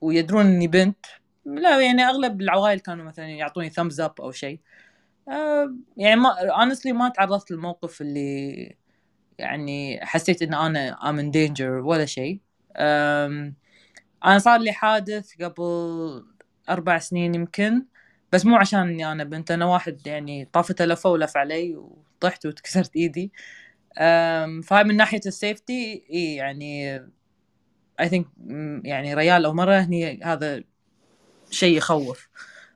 ويدرون 0.01 0.45
إني 0.45 0.67
بنت 0.67 1.05
لا 1.45 1.81
يعني 1.81 2.03
أغلب 2.03 2.41
العوائل 2.41 2.79
كانوا 2.79 3.05
مثلا 3.05 3.25
يعطوني 3.25 3.69
thumbs 3.69 4.01
up 4.01 4.21
أو 4.21 4.31
شيء 4.31 4.59
أه 5.29 5.75
يعني 5.97 6.15
ما 6.15 6.29
honestly 6.33 6.87
ما 6.91 7.09
تعرضت 7.09 7.51
للموقف 7.51 8.01
اللي 8.01 8.75
يعني 9.39 10.05
حسيت 10.05 10.41
إن 10.41 10.53
أنا 10.53 10.97
I'm 11.01 11.19
in 11.23 11.31
danger 11.35 11.61
ولا 11.61 12.05
شيء. 12.05 12.39
أنا 14.25 14.39
صار 14.39 14.59
لي 14.59 14.71
حادث 14.71 15.41
قبل 15.41 15.63
أربع 16.69 16.97
سنين 16.99 17.35
يمكن 17.35 17.85
بس 18.31 18.45
مو 18.45 18.55
عشان 18.55 18.79
اني 18.79 19.11
أنا 19.11 19.23
بنت 19.23 19.51
أنا 19.51 19.65
واحد 19.65 20.07
يعني 20.07 20.45
طافت 20.53 20.81
لفه 20.81 21.09
ولف 21.09 21.37
علي 21.37 21.75
وطحت 21.75 22.45
وتكسرت 22.45 22.95
إيدي. 22.95 23.31
فهاي 24.63 24.83
من 24.83 24.97
ناحية 24.97 25.21
ال 25.25 25.37
safety 25.37 26.05
إي 26.13 26.35
يعني 26.35 26.95
اي 27.99 28.09
ثينك 28.09 28.27
يعني 28.85 29.13
ريال 29.13 29.45
أو 29.45 29.53
مرة 29.53 29.75
هني 29.75 30.23
هذا 30.23 30.63
شيء 31.51 31.77
يخوف. 31.77 32.29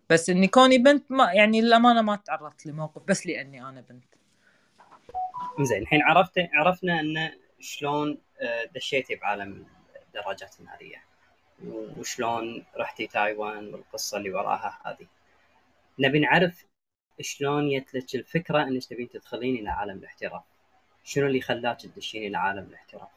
بس 0.09 0.29
اني 0.29 0.47
كوني 0.47 0.77
بنت 0.77 1.11
ما 1.11 1.31
يعني 1.33 1.61
للأمانة 1.61 2.01
ما 2.01 2.15
تعرضت 2.15 2.65
لموقف 2.65 3.01
بس 3.07 3.27
لأني 3.27 3.63
أنا 3.63 3.81
بنت. 3.89 4.16
زين 5.59 5.81
الحين 5.81 6.01
عرفت 6.01 6.33
عرفنا 6.53 6.99
إن 6.99 7.31
شلون 7.59 8.17
آه، 8.41 8.65
دشيتي 8.75 9.15
بعالم 9.15 9.65
الدراجات 10.07 10.55
النارية 10.59 11.03
وشلون 11.97 12.65
رحتي 12.77 13.07
تايوان 13.07 13.73
والقصة 13.73 14.17
اللي 14.17 14.31
وراها 14.31 14.79
هذه. 14.85 15.07
نبي 15.99 16.19
نعرف 16.19 16.65
شلون 17.21 17.69
جت 17.69 18.15
الفكرة 18.15 18.63
إنك 18.63 18.85
تبين 18.85 19.09
تدخلين 19.09 19.55
إلى 19.55 19.69
عالم 19.69 19.97
الاحتراف. 19.97 20.43
شنو 21.03 21.27
اللي 21.27 21.41
خلاك 21.41 21.81
تدشين 21.81 22.23
إلى 22.23 22.37
عالم 22.37 22.63
الاحتراف؟ 22.63 23.09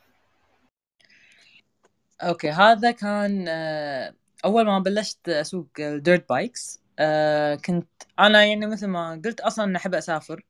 أوكي 2.23 2.51
هذا 2.51 2.91
كان 2.91 3.49
آه، 3.49 4.15
أول 4.45 4.67
ما 4.67 4.79
بلشت 4.79 5.29
أسوق 5.29 5.69
ال 5.79 5.89
dirt 5.89 6.29
bikes 6.29 6.81
آه، 6.99 7.55
كنت 7.55 7.89
أنا 8.19 8.45
يعني 8.45 8.67
مثل 8.67 8.87
ما 8.87 9.23
قلت 9.25 9.41
أصلا 9.41 9.77
أحب 9.77 9.95
أسافر. 9.95 10.45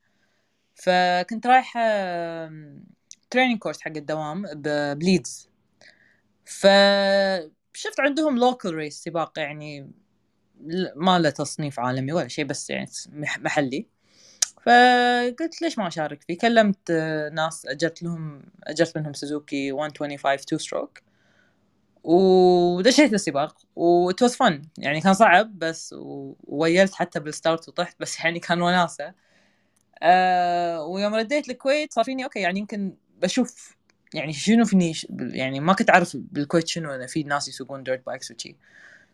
فكنت 0.81 1.47
رايحة 1.47 1.81
training 3.31 3.59
course 3.59 3.81
حق 3.81 3.93
الدوام 3.97 4.43
ب 4.95 5.04
Leeds 5.04 5.49
فشفت 6.45 8.01
عندهم 8.01 8.39
local 8.39 8.75
race 8.75 9.03
سباق 9.05 9.39
يعني 9.39 9.91
ما 10.97 11.19
له 11.19 11.31
تصنيف 11.31 11.81
عالمي 11.81 12.13
ولا 12.13 12.29
شيء 12.29 12.45
بس 12.45 12.71
يعني 12.71 12.91
محلي. 13.13 13.87
فقلت 14.63 15.63
ليش 15.63 15.79
ما 15.79 15.89
أشارك 15.89 16.23
فيه؟ 16.23 16.39
كلمت 16.39 16.91
ناس 17.33 17.67
أجرت 17.67 18.03
لهم 18.03 18.43
أجرت 18.65 18.99
منهم 18.99 19.13
سوزوكي 19.13 19.73
125 19.73 20.35
2 20.35 20.59
stroke 20.59 20.99
ودشيت 22.05 23.13
السباق 23.15 23.57
و 23.77 23.93
it 23.93 24.25
was 24.25 24.44
fun 24.44 24.63
يعني 24.79 25.01
كان 25.01 25.15
صعب 25.15 25.59
بس 25.59 25.95
و 25.99 26.09
wheelied 26.09 26.95
حتى 26.95 27.21
بال 27.21 27.34
start 27.34 27.69
وطحت 27.69 27.97
بس 28.01 28.21
يعني 28.21 28.41
كان 28.41 28.63
وناسة. 28.63 29.15
أه 30.03 30.85
ويوم 30.85 31.15
رديت 31.15 31.49
الكويت 31.51 31.93
صار 31.93 32.05
فيني 32.05 32.25
أوكي 32.25 32.41
يعني 32.41 32.59
يمكن 32.59 32.95
بشوف 33.23 33.77
يعني 34.15 34.33
شنو 34.33 34.65
فيني 34.65 34.93
يعني 35.11 35.61
ما 35.61 35.73
كنت 35.73 35.91
أعرف 35.91 36.17
بالكويت 36.17 36.69
شنو 36.69 36.91
أنا 36.95 37.07
في 37.07 37.23
ناس 37.23 37.49
يسوقون 37.49 37.83
dirt 37.83 38.07
bikes 38.07 38.31
وشي. 38.31 38.57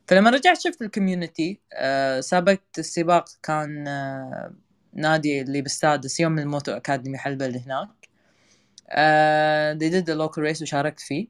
فلما 0.09 0.31
رجعت 0.31 0.61
شفت 0.61 0.83
ال 0.83 0.90
community 0.90 1.61
أه 1.73 2.21
سابقت 2.21 2.78
السباق 2.78 3.28
كان 3.43 3.88
أه 3.88 4.55
نادي 4.95 5.40
اللي 5.40 5.62
بالسادس 5.62 6.21
يوم 6.21 6.38
ال 6.38 6.45
Moto 6.45 6.73
Academy 6.73 7.19
حلبة 7.19 7.47
اللي 7.47 7.61
هناك. 7.66 8.09
أه 8.90 9.75
they 9.75 9.90
did 9.93 10.07
the 10.07 10.14
local 10.19 10.43
race 10.55 10.62
وشاركت 10.62 11.00
فيه. 11.00 11.26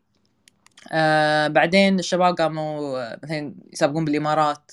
آه 0.93 1.49
بعدين 1.49 1.99
الشباب 1.99 2.35
قاموا 2.35 3.17
مثلا 3.25 3.55
يسابقون 3.73 4.05
بالإمارات. 4.05 4.73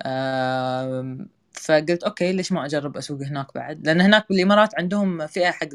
آه 0.00 1.18
فقلت 1.60 2.02
أوكي 2.04 2.32
ليش 2.32 2.52
ما 2.52 2.64
أجرب 2.66 2.96
أسوق 2.96 3.22
هناك 3.22 3.54
بعد؟ 3.54 3.86
لأن 3.86 4.00
هناك 4.00 4.28
بالإمارات 4.28 4.78
عندهم 4.78 5.26
فئة 5.26 5.50
حق 5.50 5.68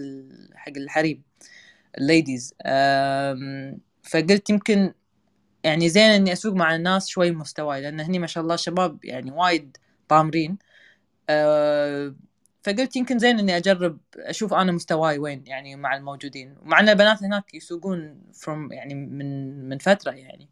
حق 0.55 0.73
الحريم 0.77 1.23
ال 1.97 2.04
ladies. 2.04 2.53
فقلت 4.03 4.49
يمكن 4.49 4.93
يعني 5.63 5.89
زين 5.89 6.09
إني 6.09 6.33
أسوق 6.33 6.53
مع 6.53 6.75
الناس 6.75 7.07
شوي 7.07 7.31
مستواي 7.31 7.81
لأن 7.81 7.99
هني 7.99 8.19
ما 8.19 8.27
شاء 8.27 8.43
الله 8.43 8.55
شباب 8.55 9.05
يعني 9.05 9.31
وايد 9.31 9.77
طامرين. 10.07 10.57
آه 11.29 12.15
فقلت 12.63 12.95
يمكن 12.95 13.19
زين 13.19 13.39
إني 13.39 13.57
أجرب 13.57 13.99
أشوف 14.17 14.53
أنا 14.53 14.71
مستواي 14.71 15.17
وين 15.19 15.43
يعني 15.47 15.75
مع 15.75 15.95
الموجودين. 15.95 16.55
مع 16.63 16.79
إن 16.79 16.89
البنات 16.89 17.23
هناك 17.23 17.53
يسوقون 17.53 18.21
from 18.33 18.74
يعني 18.73 18.95
من 18.95 19.69
من 19.69 19.77
فترة 19.77 20.11
يعني. 20.11 20.49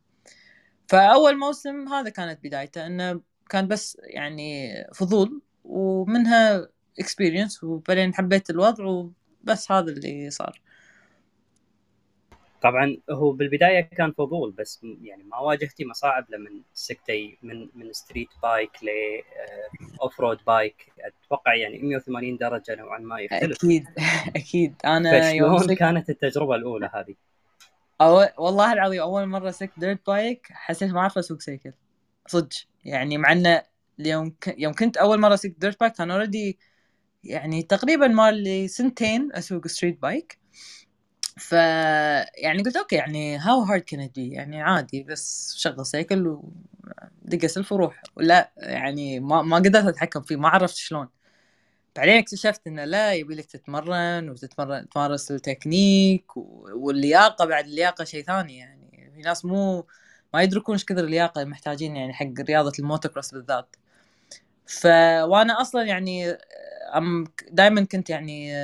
فأول 0.87 1.37
موسم 1.39 1.87
هذا 1.87 2.09
كانت 2.09 2.39
بدايته 2.43 2.87
إنه 2.87 3.21
كان 3.53 3.67
بس 3.67 3.97
يعني 4.03 4.73
فضول 4.93 5.41
ومنها 5.63 6.67
experience 6.99 7.63
وبعدين 7.63 8.13
حبيت 8.13 8.49
الوضع 8.49 8.85
وبس 8.85 9.71
هذا 9.71 9.91
اللي 9.91 10.29
صار. 10.29 10.61
طبعا 12.61 12.97
هو 13.09 13.31
بالبداية 13.31 13.81
كان 13.81 14.11
فضول 14.11 14.51
بس 14.51 14.85
يعني 15.01 15.23
ما 15.23 15.37
واجهتي 15.37 15.85
مصاعب 15.85 16.25
لما 16.29 16.49
سقتي 16.73 17.37
من 17.43 17.69
من 17.75 17.93
street 17.93 18.29
bike 18.43 18.71
ل 18.83 18.87
off-road 20.01 20.39
bike 20.47 20.91
أتوقع 20.99 21.55
يعني 21.55 21.77
180 21.77 22.37
درجة 22.37 22.75
نوعا 22.75 22.99
ما 22.99 23.19
يختلف. 23.19 23.57
أكيد 23.57 23.85
أكيد. 24.35 24.75
أنا 24.85 25.31
يوم. 25.31 25.75
كانت 25.75 26.09
التجربة 26.09 26.55
الأولى 26.55 26.89
هذه؟ 26.93 27.15
أو... 28.01 28.25
والله 28.37 28.73
العظيم 28.73 29.01
أول 29.01 29.25
مرة 29.25 29.51
سقت 29.51 29.79
dirt 29.79 30.07
bike 30.07 30.47
حسيت 30.51 30.91
ما 30.91 30.99
أعرف 30.99 31.17
أسوق 31.17 31.39
سيكل. 31.39 31.73
صدق. 32.27 32.72
يعني 32.85 33.17
مع 33.17 33.31
إنه 33.31 33.61
يوم. 33.99 34.35
يوم 34.57 34.73
كنت 34.73 34.97
أول 34.97 35.19
مرة 35.19 35.33
أسوق 35.33 35.51
dirt 35.57 35.79
bike 35.79 35.93
كان 35.93 36.11
already 36.11 36.59
يعني 37.23 37.63
تقريبا 37.63 38.07
مال 38.07 38.43
لي 38.43 38.67
سنتين 38.67 39.29
أسوق 39.33 39.67
street 39.67 40.01
bike 40.01 40.39
ف 41.37 41.51
يعني 41.51 42.63
قلت 42.65 42.75
أوكي 42.77 42.95
يعني 42.95 43.37
how 43.37 43.61
hard 43.61 43.81
can 43.81 44.07
it 44.07 44.18
be 44.18 44.29
يعني 44.29 44.61
عادي 44.61 45.03
بس 45.03 45.53
شغل 45.57 45.85
سيكل 45.85 46.37
دق 47.21 47.45
سلف 47.45 47.71
وروح. 47.71 48.03
لا 48.17 48.51
يعني 48.57 49.19
ما 49.19 49.41
ما 49.41 49.57
قدرت 49.57 49.85
أتحكم 49.85 50.21
فيه 50.21 50.35
ما 50.35 50.49
عرفت 50.49 50.75
شلون. 50.75 51.07
بعدين 51.95 52.17
اكتشفت 52.17 52.67
إنه 52.67 52.85
لا 52.85 53.13
يبي 53.13 53.35
لك 53.35 53.45
تتمرن 53.45 54.29
وتتمرن 54.29 54.89
تمارس 54.89 55.31
التكنيك 55.31 56.37
واللياقة 56.37 57.45
بعد 57.45 57.65
اللياقة 57.65 58.03
شيء 58.03 58.23
ثاني 58.23 58.57
يعني. 58.57 59.11
في 59.15 59.21
ناس 59.21 59.45
مو 59.45 59.85
ما 60.33 60.41
يدركون 60.41 60.75
إيش 60.75 60.85
كثر 60.85 61.03
اللياقة 61.03 61.43
محتاجين 61.43 61.95
يعني 61.95 62.13
حق 62.13 62.39
رياضة 62.39 62.71
الموتوكروس 62.79 63.31
بالذات. 63.33 63.75
ف 64.67 64.85
وأنا 65.23 65.61
أصلا 65.61 65.83
يعني 65.83 66.31
أم 66.95 67.27
دائما 67.51 67.85
كنت 67.85 68.09
يعني 68.09 68.57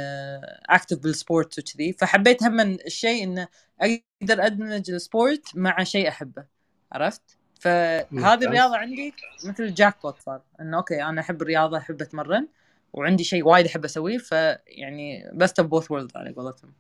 active 0.70 0.98
بال 0.98 1.15
sport 1.15 1.60
وكذي. 1.60 1.94
فحبيت 1.94 2.44
هم 2.44 2.60
الشيء 2.60 3.24
انه 3.24 3.48
أقدر 3.82 4.46
أدمج 4.46 4.92
ال 4.92 5.00
sport 5.00 5.44
مع 5.56 5.84
شيء 5.84 6.08
أحبه. 6.08 6.46
عرفت؟ 6.92 7.22
فهذه 7.60 8.44
الرياضة 8.44 8.78
عندي 8.78 9.14
مثل 9.46 9.74
jackpot 9.74 10.20
صار. 10.20 10.42
إنه 10.62 10.78
أوكي 10.78 11.04
أنا 11.04 11.22
أحب 11.22 11.42
الرياضة 11.42 11.78
أحب 11.78 12.02
أتمرن 12.02 12.48
وعندي 12.94 13.24
شيء 13.24 13.48
وايد 13.48 13.66
أحب 13.66 13.86
أسويه. 13.86 14.18
فيعني 14.18 15.32
best 15.34 15.60
of 15.60 15.68
both 15.68 15.92
worlds 15.92 16.12
على 16.16 16.34
قولتهم. 16.34 16.74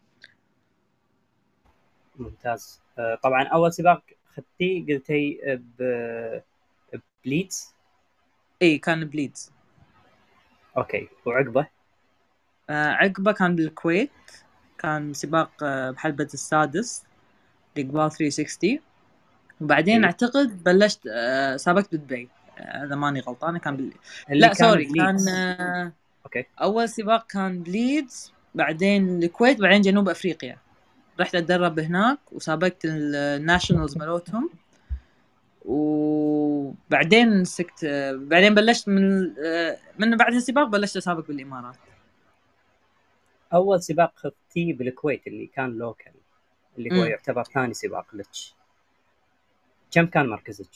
ممتاز. 2.15 2.81
آه، 3.00 3.19
طبعا 3.24 3.48
أول 3.48 3.74
سباق 3.74 4.03
اخذتيه 4.39 4.96
قلتي 4.96 5.39
ب 5.79 5.84
ب 7.25 7.34
Leeds 7.34 7.74
اي 8.62 8.77
كان 8.77 9.05
ب 9.06 9.13
Leeds 9.13 9.51
أوكي 10.77 11.08
وعقبه؟ 11.25 11.67
آه 12.69 12.88
عقبه 12.88 13.31
كان 13.31 13.55
بالكويت 13.55 14.12
كان 14.77 15.13
سباق 15.13 15.63
آه 15.63 15.91
بحلبة 15.91 16.27
السادس 16.34 17.03
لقبال 17.77 18.12
360 18.12 18.79
وبعدين 19.62 20.00
إيه؟ 20.00 20.05
أعتقد 20.05 20.63
بلشت 20.63 21.08
آه 21.08 21.58
سابقت 21.58 21.96
بدبي 21.96 22.29
آه، 22.58 22.86
إذا 22.86 22.96
ماني 22.96 23.19
غلطانه 23.19 23.60
كان 23.60 23.77
بال... 23.77 23.93
لا 24.29 24.48
كان 24.48 24.55
sorry 24.56 24.86
كان 24.86 25.29
آه 25.29 25.91
أوكي. 26.25 26.46
أول 26.62 26.89
سباق 26.89 27.27
كان 27.27 27.63
ب 27.63 27.75
Leeds 27.75 28.34
بعدين 28.55 29.24
الكويت 29.24 29.62
بعدين 29.62 29.81
جنوب 29.81 30.10
أفريقيا. 30.10 30.58
رحت 31.20 31.36
أتدرب 31.36 31.80
هناك 31.80 32.20
وسابقت 32.32 32.86
ال 32.86 32.97
nationals 32.97 33.98
مالتهم 33.98 34.50
وبعدين 35.66 37.46
سقت 37.46 37.86
بعدين 38.14 38.56
بلشت 38.56 38.88
من 38.88 39.34
من 40.00 40.18
بعد 40.18 40.34
السباق 40.34 40.68
بلشت 40.68 40.98
أسابق 40.98 41.28
بالإمارات 41.28 41.76
أول 43.54 43.84
سباق 43.84 44.14
خذتيه 44.16 44.74
بالكويت 44.74 45.28
اللي 45.28 45.48
كان 45.48 45.78
local 45.78 46.13
اللي 46.78 47.00
هو 47.00 47.04
م. 47.04 47.08
يعتبر 47.08 47.44
ثاني 47.44 47.74
سباق 47.74 48.06
لك 48.14 48.28
كم 49.92 50.06
كان 50.06 50.28
مركزك؟ 50.30 50.70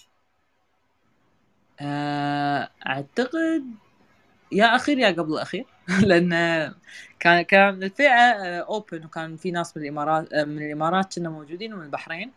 آه، 1.80 2.70
أعتقد 2.88 3.66
يا 4.54 4.76
أخير 4.76 4.98
يا 5.00 5.08
قبل 5.08 5.34
الأخير. 5.34 5.66
لأن 6.10 6.30
كان 7.20 7.42
كان 7.42 7.84
الفئة 7.84 8.60
open 8.60 9.06
وكان 9.06 9.38
في 9.38 9.52
ناس 9.52 9.78
من 9.78 9.84
الإمارات 9.84 10.34
من 10.36 10.58
الإمارات 10.58 11.16
كنا 11.16 11.30
موجودين 11.30 11.74
ومن 11.74 11.84
البحرين. 11.84 12.32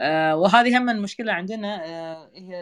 آه 0.00 0.36
وهذه 0.36 0.78
هم 0.78 0.90
المشكلة 0.90 1.32
عندنا 1.32 1.84
آه 1.84 2.30
هي 2.34 2.60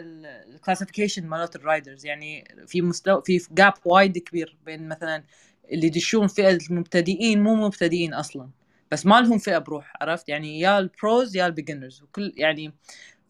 ال 0.54 0.59
classification 0.59 1.26
مالت 1.26 1.56
ال 1.56 1.63
riders 1.63 2.06
يعني 2.06 2.44
في 2.66 2.82
مستوى 2.82 3.22
في 3.24 3.40
gap 3.52 3.74
وايد 3.84 4.18
كبير 4.18 4.56
بين 4.66 4.88
مثلا 4.88 5.24
اللي 5.72 5.86
يدشون 5.86 6.26
فئة 6.26 6.58
المبتدئين 6.70 7.42
مو 7.42 7.54
مبتدئين 7.54 8.14
أصلا. 8.14 8.50
بس 8.92 9.06
ما 9.06 9.20
لهم 9.20 9.38
فئة 9.38 9.58
بروح 9.58 9.92
عرفت؟ 10.00 10.28
يعني 10.28 10.60
يا 10.60 10.78
ال 10.78 10.90
pros 10.90 11.36
يا 11.36 11.46
ال 11.46 11.52
beginners 11.52 12.02
وكل 12.02 12.32
يعني 12.36 12.72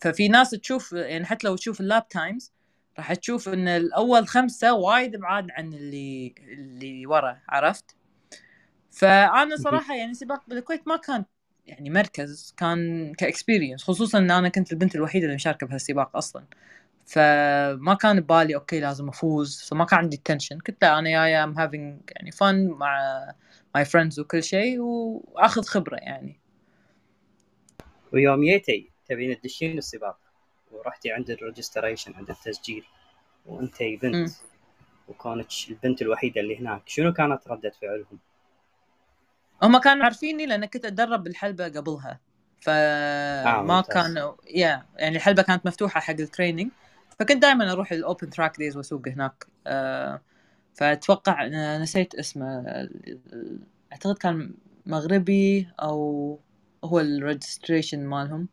ففي 0.01 0.29
ناس 0.29 0.51
تشوف 0.51 0.93
يعني 0.93 1.25
حتى 1.25 1.47
لو 1.47 1.57
تشوف 1.57 1.81
ال 1.81 1.88
lap 1.88 2.09
times 2.09 2.53
راح 2.99 3.15
تشوف 3.15 3.49
إن 3.49 3.69
الأول 3.69 4.29
خمسة 4.29 4.75
وايد 4.75 5.17
بعاد 5.17 5.51
عن 5.51 5.73
اللي 5.73 6.35
اللي 6.39 7.07
ورا 7.07 7.41
عرفت؟ 7.49 7.97
فأنا 8.91 9.57
صراحة 9.57 9.97
يعني 9.97 10.15
سباق 10.15 10.43
بالكويت 10.49 10.89
ما 10.89 10.97
كان 10.97 11.25
يعني 11.67 11.91
مركز 11.91 12.55
كان 12.57 13.13
ك 13.15 13.21
experience 13.21 13.83
خصوصا 13.83 14.19
إن 14.19 14.31
أنا 14.31 14.49
كنت 14.49 14.73
البنت 14.73 14.95
الوحيدة 14.95 15.25
اللي 15.25 15.35
مشاركة 15.35 15.67
بهالسباق 15.67 16.17
أصلا. 16.17 16.45
فما 17.07 17.95
كان 17.95 18.21
ببالي 18.21 18.55
أوكي 18.55 18.81
لازم 18.81 19.09
أفوز 19.09 19.63
فما 19.63 19.85
كان 19.85 19.99
عندي 19.99 20.17
tension 20.17 20.59
كنت 20.59 20.83
لا 20.83 20.99
أنا 20.99 21.11
جاية 21.11 21.37
I'm 21.37 21.59
having 21.59 22.01
يعني 22.11 22.31
fun 22.33 22.69
مع 22.69 22.99
my 23.75 23.85
friends 23.85 24.21
وكل 24.21 24.43
شيء 24.43 24.81
وآخذ 24.81 25.63
خبرة 25.63 25.97
يعني. 25.97 26.41
ويوم 28.13 28.45
جيتي 28.45 28.91
تبين 29.09 29.41
تدشين 29.41 29.79
السباق. 29.79 30.19
ورحتي 30.75 31.13
عند 31.13 31.31
ال 31.31 31.37
registration 31.37 32.15
عند 32.15 32.31
التسجيل 32.31 32.85
وانتي 33.47 33.97
بنت 33.97 34.17
م. 34.17 34.29
وكونك 35.09 35.49
البنت 35.71 36.03
الوحيدة 36.03 36.41
اللي 36.41 36.59
هناك 36.59 36.83
شنو 36.87 37.13
كانت 37.13 37.49
ردة 37.49 37.71
فعلهم؟ 37.71 38.19
هم 39.63 39.79
كانوا 39.79 40.05
عارفيني 40.05 40.47
لأن 40.47 40.65
كنت 40.65 40.85
أتدرب 40.85 41.25
بالحلبة 41.25 41.65
قبلها. 41.69 42.21
فما 42.61 43.81
آه 43.81 43.83
كانوا 43.83 44.35
يا 44.51 44.87
يعني 44.97 45.17
الحلبة 45.17 45.43
كانت 45.43 45.67
مفتوحة 45.67 46.01
حق 46.01 46.11
ال 46.21 46.26
training 46.26 46.71
فكنت 47.19 47.43
دائما 47.43 47.73
أروح 47.73 47.93
ال 47.93 48.00
open 48.00 48.31
track 48.31 48.59
days 48.59 48.77
وأسوق 48.77 49.09
هناك. 49.09 49.47
آه 49.67 50.21
فأتوقع 50.75 51.47
نسيت 51.79 52.15
اسمه 52.15 52.65
أعتقد 53.93 54.19
كان 54.19 54.55
مغربي 54.87 55.69
أو 55.83 56.39
هو 56.85 57.01
ال 57.01 57.09
registration 57.09 58.07
مالهم. 58.07 58.49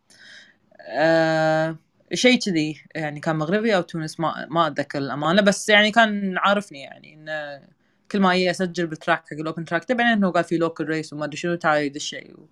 آه 0.82 1.76
شيء 2.14 2.40
كذي 2.40 2.84
يعني 2.96 3.20
كان 3.20 3.36
مغربي 3.36 3.76
أو 3.76 3.82
تونس 3.82 4.20
ما 4.20 4.48
ما 4.50 4.68
أتذكر 4.68 5.00
الأمانة 5.00 5.42
بس 5.42 5.70
يعني 5.70 5.92
كان 5.92 6.38
عارفني 6.38 6.82
يعني 6.82 7.14
انه 7.14 7.68
كل 8.12 8.20
ما 8.20 8.34
أجي 8.34 8.52
أسجل 8.52 8.88
بال 8.88 8.97
track 8.97 9.20
حق 9.20 9.34
ال 9.34 9.40
open 9.40 9.66
track 9.66 9.86
تبعين 9.86 10.08
إنه 10.08 10.32
قال 10.32 10.44
في 10.44 10.58
local 10.58 10.86
race 10.86 11.14
وما 11.14 11.26
أدري 11.26 11.38
شنو 11.38 11.56
تعال 11.56 11.84
يدش 11.84 12.04
شيء 12.04 12.34
و... 12.40 12.48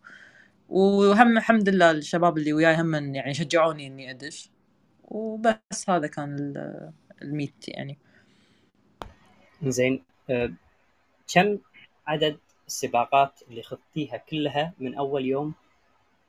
وهم 0.70 1.38
الحمد 1.38 1.70
لله 1.70 1.92
الشباب 1.92 2.38
اللي 2.38 2.54
وياي 2.54 2.76
هم 2.76 3.16
يعني 3.16 3.34
شجعوني 3.34 3.88
إني 3.88 4.12
أدش. 4.12 4.50
وبس 5.04 5.90
هذا 5.90 6.08
كان 6.08 6.54
الميت 7.22 7.68
يعني. 7.68 7.98
زين 9.64 10.04
أه 10.30 10.52
كم 11.34 11.58
عدد 12.08 12.38
السباقات 12.68 13.40
اللي 13.50 13.64
خضتيها 13.64 14.18
كلها 14.18 14.74
من 14.80 14.96
أول 14.96 15.26
يوم 15.26 15.54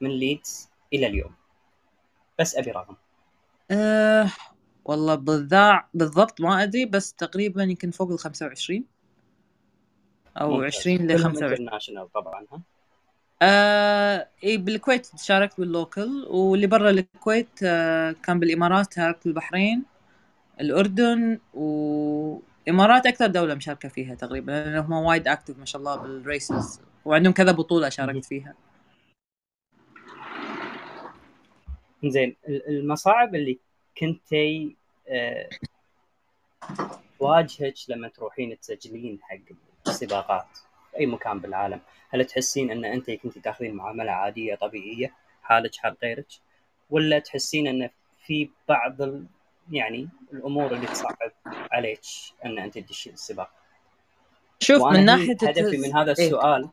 من 0.01 0.11
ليدز 0.11 0.69
إلى 0.93 1.07
اليوم؟ 1.07 1.35
بس 2.39 2.57
أبي 2.57 2.71
رقم. 2.71 2.97
أه 3.71 4.31
والله 4.85 5.15
بالذات 5.15 5.89
بالضبط 5.95 6.41
ما 6.41 6.63
أدري 6.63 6.87
بس 6.87 7.13
تقريبا 7.13 7.63
يمكن 7.63 7.91
فوق 7.91 8.11
ال 8.11 8.19
25 8.19 8.85
أو 10.37 10.51
ممتاز. 10.51 10.77
20 10.77 11.07
ل 11.07 11.19
25 11.19 12.07
طبعا 12.15 12.47
ها؟ 12.53 12.61
آه 13.43 14.29
إي 14.45 14.57
بالكويت 14.57 15.09
شاركت 15.17 15.61
بال 15.61 15.80
local 15.80 16.27
واللي 16.31 16.67
برا 16.67 16.91
الكويت 16.91 17.49
آه 17.63 18.15
كان 18.23 18.41
بالإمارات 18.41 18.95
شاركت 18.95 19.25
بالبحرين 19.25 19.83
الأردن 20.61 21.39
والامارات 21.55 23.07
أكثر 23.07 23.27
دولة 23.27 23.55
مشاركة 23.55 23.89
فيها 23.89 24.15
تقريبا 24.15 24.51
لانهم 24.53 24.93
وايد 24.93 25.29
active 25.29 25.59
ما 25.59 25.65
شاء 25.65 25.81
الله 25.81 25.97
بال 25.97 26.21
races 26.21 26.81
وعندهم 27.05 27.33
كذا 27.33 27.53
بطولة 27.53 27.89
شاركت 27.89 28.25
فيها. 28.25 28.55
زين 32.05 32.37
المصاعب 32.49 33.35
اللي 33.35 33.59
كنتي 33.99 34.77
تواجهك 37.19 37.75
لما 37.89 38.09
تروحين 38.09 38.61
تسجلين 38.61 39.19
حق 39.23 39.37
السباقات 39.87 40.47
في 40.91 40.97
أي 40.97 41.07
مكان 41.07 41.39
بالعالم 41.39 41.81
هل 42.11 42.25
تحسين 42.25 42.71
أن 42.71 42.85
أنت 42.85 43.11
كنت 43.11 43.39
تاخذين 43.39 43.75
معاملة 43.75 44.13
عادية 44.13 44.55
طبيعية 44.55 45.15
حالك 45.43 45.77
حال 45.77 45.97
غيرك 46.03 46.27
ولا 46.91 47.19
تحسين 47.19 47.67
أن 47.67 47.91
في 48.27 48.51
بعض 48.69 49.03
ال... 49.03 49.27
يعني 49.71 50.09
الأمور 50.33 50.75
اللي 50.75 50.87
تصعب 50.87 51.17
عليك 51.73 52.01
أن 52.45 52.59
أنت 52.59 52.79
تدشين 52.79 53.13
السباق 53.13 53.51
شوف 54.61 54.83
من 54.83 55.05
ناحية 55.05 55.37
هدفي 55.43 55.77
من 55.77 55.97
هذا 55.97 56.15
إيه. 56.19 56.27
السؤال 56.27 56.69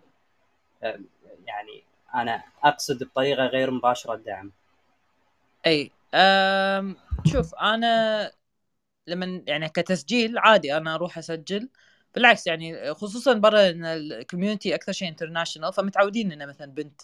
إيه؟ 0.83 0.99
يعني 1.45 1.83
أنا 2.15 2.43
أقصد 2.63 3.03
بطريقة 3.03 3.45
غير 3.45 3.71
مباشرة 3.71 4.13
الدعم 4.13 4.51
أي 5.65 5.91
أم 6.13 6.96
شوف 7.26 7.56
أنا 7.56 8.32
لما 9.08 9.43
يعني 9.48 9.70
كتسجيل 9.70 10.38
عادي 10.38 10.78
أنا 10.78 10.96
أروح 10.96 11.17
أسجل. 11.17 11.70
بالعكس 12.15 12.48
يعني 12.48 12.93
خصوصا 12.93 13.34
برا 13.34 13.70
إن 13.70 13.86
ال 13.86 13.94
community 13.94 14.75
أكثر 14.76 14.91
شيء 14.91 15.08
international 15.08 15.73
فمتعودين 15.74 16.32
ان 16.32 16.48
مثلا 16.48 16.72
بنت 16.72 17.02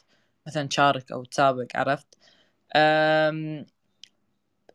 مثلا 0.47 0.67
تشارك 0.67 1.11
أو 1.11 1.23
تسابق 1.25 1.67
عرفت؟ 1.75 2.17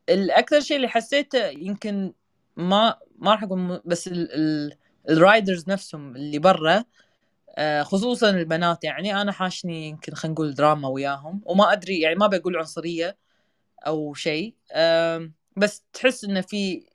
الأكثر 0.08 0.60
شيء 0.60 0.76
اللي 0.76 0.88
حسيته 0.88 1.46
يمكن 1.46 2.12
ما 2.56 2.98
ما 3.18 3.32
راح 3.32 3.42
أقول 3.42 3.82
بس 3.84 4.10
الرايدرز 5.10 5.68
نفسهم 5.68 6.16
اللي 6.16 6.38
برا 6.38 6.84
آه، 7.58 7.82
خصوصا 7.82 8.30
البنات 8.30 8.84
يعني 8.84 9.20
أنا 9.22 9.32
حاشني 9.32 9.88
يمكن 9.88 10.14
خلينا 10.14 10.34
نقول 10.34 10.54
دراما 10.54 10.88
وياهم 10.88 11.40
وما 11.46 11.72
أدري 11.72 12.00
يعني 12.00 12.16
ما 12.16 12.26
بقول 12.26 12.56
عنصرية 12.56 13.16
أو 13.86 14.14
شيء. 14.14 14.54
بس 15.56 15.84
تحس 15.92 16.24
إنه 16.24 16.40
في 16.40 16.86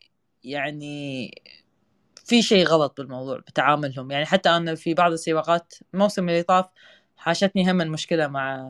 يعني 0.43 1.31
في 2.25 2.41
شيء 2.41 2.65
غلط 2.65 2.97
بالموضوع 2.97 3.37
بتعاملهم. 3.37 4.11
يعني 4.11 4.25
حتى 4.25 4.49
أنا 4.49 4.75
في 4.75 4.93
بعض 4.93 5.11
السياقات 5.11 5.73
الموسم 5.93 6.29
اللي 6.29 6.43
طاف 6.43 6.65
حاشتني 7.17 7.71
هم 7.71 7.81
المشكلة 7.81 8.27
مع 8.27 8.69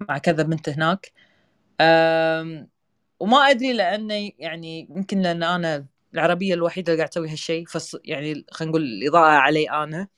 مع 0.00 0.18
كذا 0.18 0.42
بنت 0.42 0.68
هناك. 0.68 1.12
وما 3.20 3.36
أدري 3.36 3.72
لأنه 3.72 4.30
يعني 4.38 4.88
يمكن 4.90 5.20
لأن 5.22 5.42
أنا 5.42 5.86
العربية 6.14 6.54
الوحيدة 6.54 6.92
اللي 6.92 7.00
قاعد 7.00 7.10
تسوي 7.10 7.30
هالشيء 7.30 7.66
فص 7.66 7.96
يعني 8.04 8.44
خلينا 8.50 8.70
نقول 8.70 8.82
الإضاءة 8.82 9.30
علي 9.30 9.70
أنا. 9.70 10.08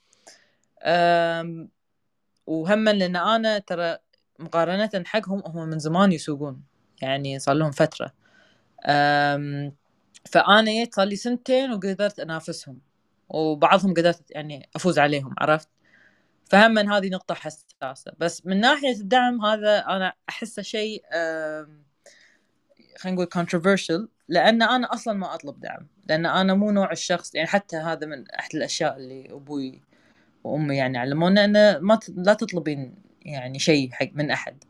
وهم 2.46 2.88
لأن 2.88 3.16
أنا 3.16 3.59
ترى 3.59 3.99
مقارنة 4.38 4.90
حقهم 5.07 5.42
هم 5.46 5.68
من 5.68 5.79
زمان 5.79 6.12
يسوقون. 6.12 6.62
يعني 7.02 7.38
صار 7.38 7.54
لهم 7.54 7.70
فترة. 7.70 8.12
فأنا 10.24 10.70
جيت 10.70 10.94
صار 10.94 11.06
لي 11.06 11.16
سنتين 11.16 11.72
وقدرت 11.72 12.20
أنافسهم 12.20 12.78
وبعضهم 13.28 13.94
قدرت 13.94 14.30
يعني 14.30 14.68
أفوز 14.76 14.98
عليهم 14.98 15.35
عرفت؟ 15.38 15.68
فهم 16.44 16.70
من 16.74 16.92
هذه 16.92 17.09
نقطة 17.09 17.35
حساسة. 17.35 18.12
بس 18.18 18.46
من 18.46 18.61
ناحية 18.61 18.92
الدعم 18.92 19.44
هذا 19.44 19.78
أنا 19.78 20.12
أحسه 20.28 20.62
شيء 20.62 21.02
خلينا 22.98 23.24
نقول 23.24 23.28
controversial 23.35 24.09
لأن 24.28 24.62
أنا 24.62 24.94
أصلا 24.94 25.14
ما 25.14 25.35
أطلب 25.35 25.61
دعم. 25.61 25.87
لأن 26.09 26.26
أنا 26.26 26.54
مو 26.54 26.70
نوع 26.70 26.92
الشخص 26.92 27.35
يعني 27.35 27.48
حتى 27.48 27.76
هذا 27.76 28.06
من 28.06 28.30
أحد 28.30 28.54
الأشياء 28.54 28.96
اللي 28.96 29.28
أبوي 29.30 29.82
وأمي 30.44 30.76
يعني 30.76 30.98
علمونا 30.98 31.44
أنه 31.44 31.78
ما 31.78 31.98
لا 32.09 32.35
تطلبين 32.35 32.94
يعني 33.22 33.59
شيء 33.59 33.90
حق 33.92 34.09
من 34.12 34.30
أحد. 34.30 34.64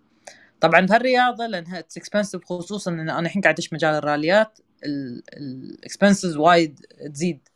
طبعا 0.61 0.81
بهالرياضة 0.81 1.47
لأنها 1.47 1.79
it's 1.79 1.97
expensive 1.97 2.45
خصوصا 2.45 2.91
أن 2.91 3.01
أنا 3.01 3.19
الحين 3.19 3.43
قاعد 3.43 3.55
أدش 3.55 3.73
مجال 3.73 3.95
الراليات 3.95 4.59
ال 4.85 5.02
expenses 5.02 6.37
وايد 6.37 6.81
تزيد 7.13 7.49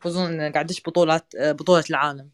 خصوصا 0.00 0.26
أن 0.26 0.40
قاعد 0.40 0.64
أدش 0.64 0.80
بطولات 0.80 1.32
بطولة 1.36 1.84
العالم. 1.90 2.30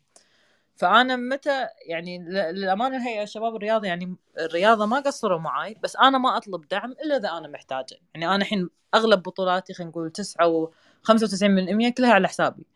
فأنا 0.77 1.17
متى 1.17 1.67
يعني 1.87 2.19
للأمانة 2.29 3.09
هي 3.09 3.27
شباب 3.27 3.57
الرياضة 3.57 3.87
يعني 3.87 4.17
الرياضة 4.39 4.87
ما 4.87 5.01
قصروا 5.01 5.39
معي 5.39 5.77
بس 5.83 5.97
أنا 5.97 6.19
ما 6.19 6.37
أطلب 6.37 6.69
دعم 6.69 6.93
إلا 6.93 7.17
إذا 7.17 7.29
أنا 7.29 7.49
محتاجة. 7.49 7.97
يعني 8.15 8.27
أنا 8.27 8.37
الحين 8.37 8.69
أغلب 8.95 9.23
بطولاتي 9.23 9.75
خلينا 9.75 9.91
نقول 9.91 10.11
9 10.11 10.47
و 10.49 10.71
95% 11.03 11.89
كلها 11.99 12.13
على 12.13 12.29
حسابي. 12.29 12.67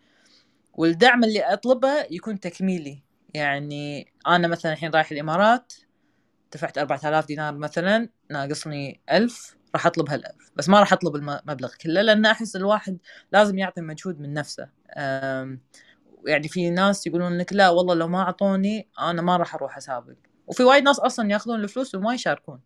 والدعم 0.74 1.24
اللي 1.24 1.40
أطلبه 1.40 2.06
يكون 2.10 2.40
تكميلي. 2.40 3.02
يعني 3.34 4.12
أنا 4.26 4.48
مثلا 4.48 4.72
الحين 4.72 4.90
رايح 4.90 5.10
الإمارات 5.10 5.72
دفعت 6.52 6.78
4000 6.78 7.26
دينار 7.26 7.54
مثلا 7.54 8.08
ناقصني 8.30 9.00
1000 9.12 9.56
راح 9.74 9.86
أطلب 9.86 10.10
هالألف. 10.10 10.50
بس 10.56 10.68
ما 10.68 10.80
راح 10.80 10.92
أطلب 10.92 11.16
المبلغ 11.16 11.74
كله 11.74 12.02
لأن 12.02 12.26
أحس 12.26 12.56
الواحد 12.56 12.98
لازم 13.32 13.58
يعطي 13.58 13.80
مجهود 13.80 14.20
من 14.20 14.34
نفسه. 14.34 14.68
يعني 16.26 16.48
في 16.48 16.70
ناس 16.70 17.06
يقولون 17.06 17.38
لك 17.38 17.52
لا 17.52 17.68
والله 17.68 17.94
لو 17.94 18.08
ما 18.08 18.22
أعطوني 18.22 18.88
أنا 19.00 19.22
ما 19.22 19.36
راح 19.36 19.54
أروح 19.54 19.76
أسابق. 19.76 20.14
وفي 20.46 20.64
وايد 20.64 20.84
ناس 20.84 20.98
أصلا 20.98 21.30
يأخذون 21.30 21.60
الفلوس 21.60 21.94
وما 21.94 22.14
يشاركون. 22.14 22.60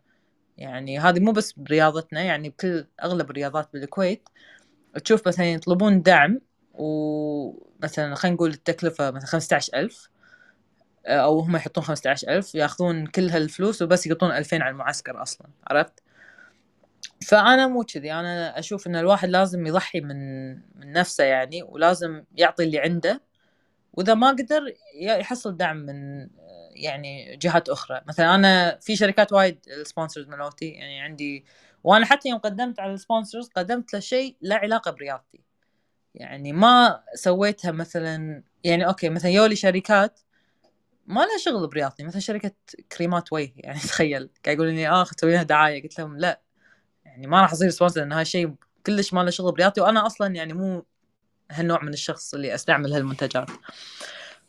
يعني 0.57 0.99
هذه 0.99 1.21
مو 1.21 1.33
بس 1.33 1.53
برياضتنا 1.53 2.21
يعني 2.21 2.49
بكل 2.49 2.87
أغلب 3.03 3.31
الرياضات 3.31 3.69
بالكويت 3.73 4.29
تشوف 5.05 5.29
مثلا 5.29 5.47
يطلبون 5.53 6.03
دعم 6.03 6.41
ومثلا 6.75 8.15
خلينا 8.15 8.35
نقول 8.35 8.51
التكلفة 8.51 9.11
مثلا 9.11 9.27
خمسة 9.27 9.61
ألف. 9.75 10.10
أو 11.07 11.41
هم 11.41 11.57
يحطون 11.57 11.85
خمسة 11.85 12.11
عشر 12.11 12.29
ألف 12.29 12.55
ياخذون 12.55 13.07
كل 13.07 13.31
هالفلوس 13.31 13.83
وبس 13.83 14.07
يقطون 14.07 14.31
ألفين 14.31 14.63
على 14.63 14.71
المعسكر 14.71 15.23
أصلا 15.23 15.47
عرفت؟ 15.67 16.03
فأنا 17.27 17.67
مو 17.67 17.83
كذي 17.85 18.13
أنا 18.13 18.59
أشوف 18.59 18.87
إن 18.87 18.97
الواحد 18.97 19.29
لازم 19.29 19.67
يضحي 19.67 20.01
من 20.01 20.51
من 20.55 20.93
نفسه 20.93 21.25
يعني 21.25 21.63
ولازم 21.63 22.25
يعطي 22.37 22.65
اللي 22.65 22.79
عنده 22.79 23.21
وإذا 23.93 24.15
ما 24.15 24.29
قدر 24.31 24.75
يحصل 25.01 25.57
دعم 25.57 25.77
من 25.77 26.29
يعني 26.71 27.37
جهات 27.37 27.69
أخرى. 27.69 28.01
مثلا 28.07 28.35
أنا 28.35 28.79
في 28.81 28.97
شركات 28.97 29.33
وايد 29.33 29.59
ال 29.69 29.76
sponsors 29.76 30.29
مالوتي 30.29 30.69
يعني 30.69 31.01
عندي 31.01 31.45
وأنا 31.85 32.07
حتى 32.07 32.29
يوم 32.29 32.39
قدمت 32.39 32.81
على 32.81 32.93
ال 32.93 32.99
sponsors 32.99 33.49
قدمت 33.49 33.95
له 33.95 34.01
شيء 34.01 34.37
له 34.41 34.57
علاقة 34.57 34.91
برياضتي 34.91 35.41
يعني 36.15 36.53
ما 36.53 37.03
سويتها 37.15 37.71
مثلا 37.71 38.43
يعني 38.65 38.87
أوكي 38.87 39.09
مثلا 39.09 39.31
يوني 39.31 39.57
شركات 39.57 40.21
ما 41.11 41.21
لها 41.21 41.39
شغل 41.39 41.69
برياضتي 41.69 42.05
مثلا 42.05 42.21
شركة 42.21 42.53
كريمات 42.97 43.33
وجه 43.33 43.53
يعني 43.57 43.79
تخيل. 43.89 44.31
قاعد 44.45 44.57
يقولون 44.57 44.75
لي 44.75 44.89
آه 44.89 45.05
تسوي 45.05 45.33
لها 45.33 45.43
دعاية. 45.43 45.83
قلت 45.83 45.99
لهم 45.99 46.17
لا. 46.19 46.41
يعني 47.05 47.27
ما 47.27 47.43
راح 47.43 47.53
أصير 47.53 47.71
sponsor 47.71 48.01
لأن 48.01 48.13
هذا 48.13 48.23
الشيء 48.23 48.55
كلش 48.87 49.15
ما 49.15 49.21
له 49.21 49.31
شغل 49.31 49.53
برياضتي 49.53 49.81
وأنا 49.81 50.07
أصلا 50.07 50.35
يعني 50.35 50.53
مو 50.53 50.87
هالنوع 51.51 51.83
من 51.85 51.93
الشخص 51.93 52.35
اللي 52.35 52.55
أستعمل 52.55 52.93
هالمنتجات. 52.93 53.51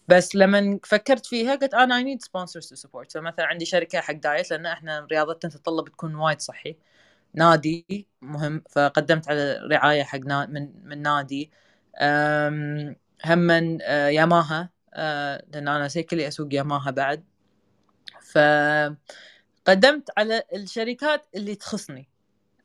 بس 0.08 0.36
لما 0.36 0.80
فكرت 0.84 1.26
فيها 1.26 1.56
قلت 1.56 1.74
أنا 1.74 1.98
I 1.98 2.04
need 2.04 2.22
sponsors 2.22 2.70
to 2.70 2.76
support 2.76 3.12
فمثلا 3.12 3.46
عندي 3.46 3.66
شركة 3.66 4.02
حق 4.02 4.14
diet 4.14 4.52
لأن 4.52 4.66
إحنا 4.66 5.08
رياضتنا 5.12 5.52
تتطلب 5.52 5.90
تكون 5.90 6.16
وايد 6.16 6.42
صحي. 6.42 6.78
نادي 7.34 8.08
مهم 8.22 8.64
فقدمت 8.70 9.30
على 9.30 9.60
رعاية 9.72 10.04
حق 10.04 10.20
من 10.20 10.72
من 10.86 11.02
نادي. 11.02 11.52
هم 13.26 13.40
من 13.40 13.82
آه، 13.82 14.08
ياماها 14.08 14.70
آه، 14.94 15.44
لأن 15.54 15.68
أنا 15.68 15.88
سيكلي 15.88 16.28
أسوق 16.28 16.54
ياماها 16.54 16.92
بعد. 16.92 17.24
فقدمت 18.32 20.10
على 20.18 20.44
الشركات 20.54 21.26
اللي 21.36 21.56
تخصني 21.56 22.10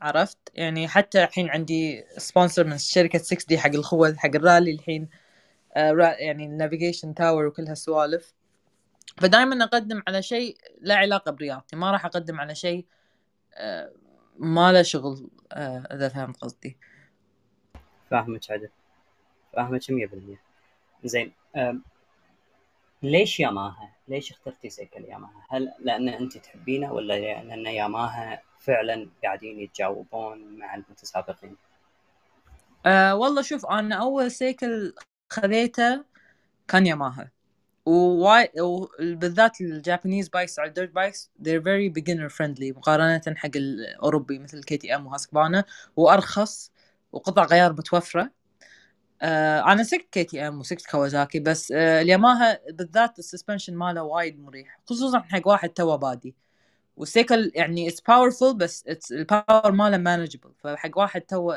عرفت؟ 0.01 0.39
يعني 0.55 0.89
حتى 0.89 1.25
الحين 1.25 1.51
عندي 1.51 2.05
sponsor 2.19 2.65
من 2.65 2.79
شركة 2.79 3.19
6D 3.19 3.59
حق 3.59 3.71
الخوذ 3.75 4.17
حق 4.17 4.35
الرالي 4.35 4.71
الحين. 4.71 5.09
آه 5.77 5.93
يعني 6.19 6.45
ال 6.45 6.51
navigation 6.51 7.15
tower 7.15 7.47
وكل 7.47 7.67
هالسوالف 7.69 8.35
فدائما 9.17 9.65
أقدم 9.65 10.03
على 10.09 10.23
شيء 10.23 10.57
له 10.81 10.95
علاقة 10.97 11.31
برياضتي 11.33 11.77
ما 11.77 11.91
راح 11.91 12.05
أقدم 12.07 12.41
على 12.41 12.55
شيء 12.55 12.87
آه 13.55 13.93
ما 14.39 14.73
له 14.73 14.83
شغل 14.83 15.31
إذا 15.93 16.09
فهمت 16.09 16.37
قصدي. 16.37 16.77
فاهمك 18.11 18.51
عدل. 18.51 18.69
فاهمك 19.53 19.91
100% 19.91 20.41
زين 21.05 21.33
ليش 23.11 23.41
ياماها؟ 23.41 23.93
ليش 24.09 24.33
اخترتي 24.33 24.71
سيكل 24.71 25.05
ياماها؟ 25.05 25.47
هل 25.49 25.73
لأن 25.79 26.09
أنت 26.09 26.39
تحبينه 26.39 26.93
ولا 26.93 27.19
لأن 27.19 27.67
ياماها 27.67 28.43
فعلا 28.59 29.09
قاعدين 29.25 29.61
يتجاوبون 29.61 30.59
مع 30.59 30.75
المتسابقين 30.75 31.57
أه 32.87 33.15
والله 33.15 33.43
شوف 33.43 33.67
أنا 33.67 33.95
أول 33.95 34.31
سيكل 34.31 34.95
خذيته 35.33 36.05
كان 36.69 36.87
ياماها 36.87 37.31
وواي 37.87 38.53
وبالذات 38.61 39.61
ال 39.61 39.68
Japanese 39.68 40.29
bikes 40.29 40.59
على 40.59 40.69
ال 40.69 40.73
dirt 40.73 40.91
bikes 40.91 41.31
they're 41.43 41.63
very 41.63 42.01
beginner 42.01 42.29
friendly 42.29 42.77
مقارنة 42.77 43.23
حق 43.37 43.51
الأوروبي 43.57 44.39
مثل 44.39 44.63
KTM 44.63 45.07
و 45.07 45.12
Husqvarna 45.12 45.65
وأرخص 45.97 46.73
وقطع 47.13 47.45
غيار 47.45 47.73
متوفرة 47.73 48.31
آه 49.23 49.73
أنا 49.73 49.83
سقت 49.83 50.09
KTM 50.13 50.61
وسقت 50.61 50.87
كوازاكي 50.91 51.41
بس 51.41 51.73
آه 51.73 52.03
الياماها 52.03 52.61
بالذات 52.71 53.19
ال 53.19 53.24
suspension 53.24 53.75
ماله 53.77 54.03
وايد 54.03 54.41
مريح 54.41 54.81
خصوصا 54.87 55.19
حق 55.21 55.49
واحد 55.49 55.69
توه 55.69 55.97
بادي. 55.97 56.35
والسيكل 56.97 57.53
يعني 57.55 57.89
it's 57.89 58.01
powerful 58.01 58.55
بس 58.57 58.85
it's 58.89 59.13
ال 59.13 59.23
power 59.23 59.73
ماله 59.73 59.97
manageable 59.99 60.53
فحق 60.59 60.99
واحد 60.99 61.21
توه 61.21 61.55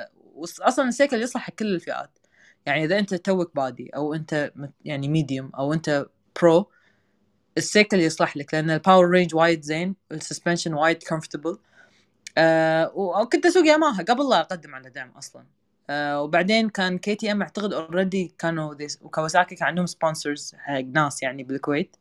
أصلا 0.62 0.88
السيكل 0.89 1.22
يصلح 1.22 1.41
حق 1.41 1.54
كل 1.54 1.76
الفئات. 1.76 2.19
يعني 2.65 2.86
إذا 2.86 3.00
أنت 3.00 3.15
توك 3.15 3.56
بادي 3.56 3.89
أو 3.95 4.13
أنت 4.13 4.52
يعني 4.86 5.08
medium 5.08 5.52
أو 5.58 5.74
أنت 5.74 6.06
pro 6.42 6.72
السيكل 7.58 8.00
يصلح 8.00 8.38
لك 8.38 8.54
لأن 8.54 8.69
ال 8.72 8.78
power 8.78 9.10
range 9.10 9.36
وايد 9.36 9.62
زين 9.63 9.95
ال 10.12 10.17
suspension 10.17 10.74
وايد 10.74 11.04
comfortable 11.04 11.60
آه 12.38 12.91
وكنت 12.95 13.45
أسوق 13.45 13.65
ياماها 13.67 14.04
قبل 14.04 14.30
لا 14.30 14.41
أقدم 14.41 14.76
على 14.76 14.89
دعم 14.89 15.12
أصلا. 15.12 15.59
آه 15.89 16.21
وبعدين 16.21 16.69
كان 16.69 16.97
KTM 16.98 17.42
اعتقد 17.41 17.73
already 17.74 18.34
كانوا 18.39 18.75
و 18.76 18.84
Kawasaki 18.84 19.54
كان 19.54 19.67
عندهم 19.67 19.86
sponsors 19.86 20.56
حق 20.58 20.80
ناس 20.80 21.23
يعني 21.23 21.43
بالكويت. 21.43 21.95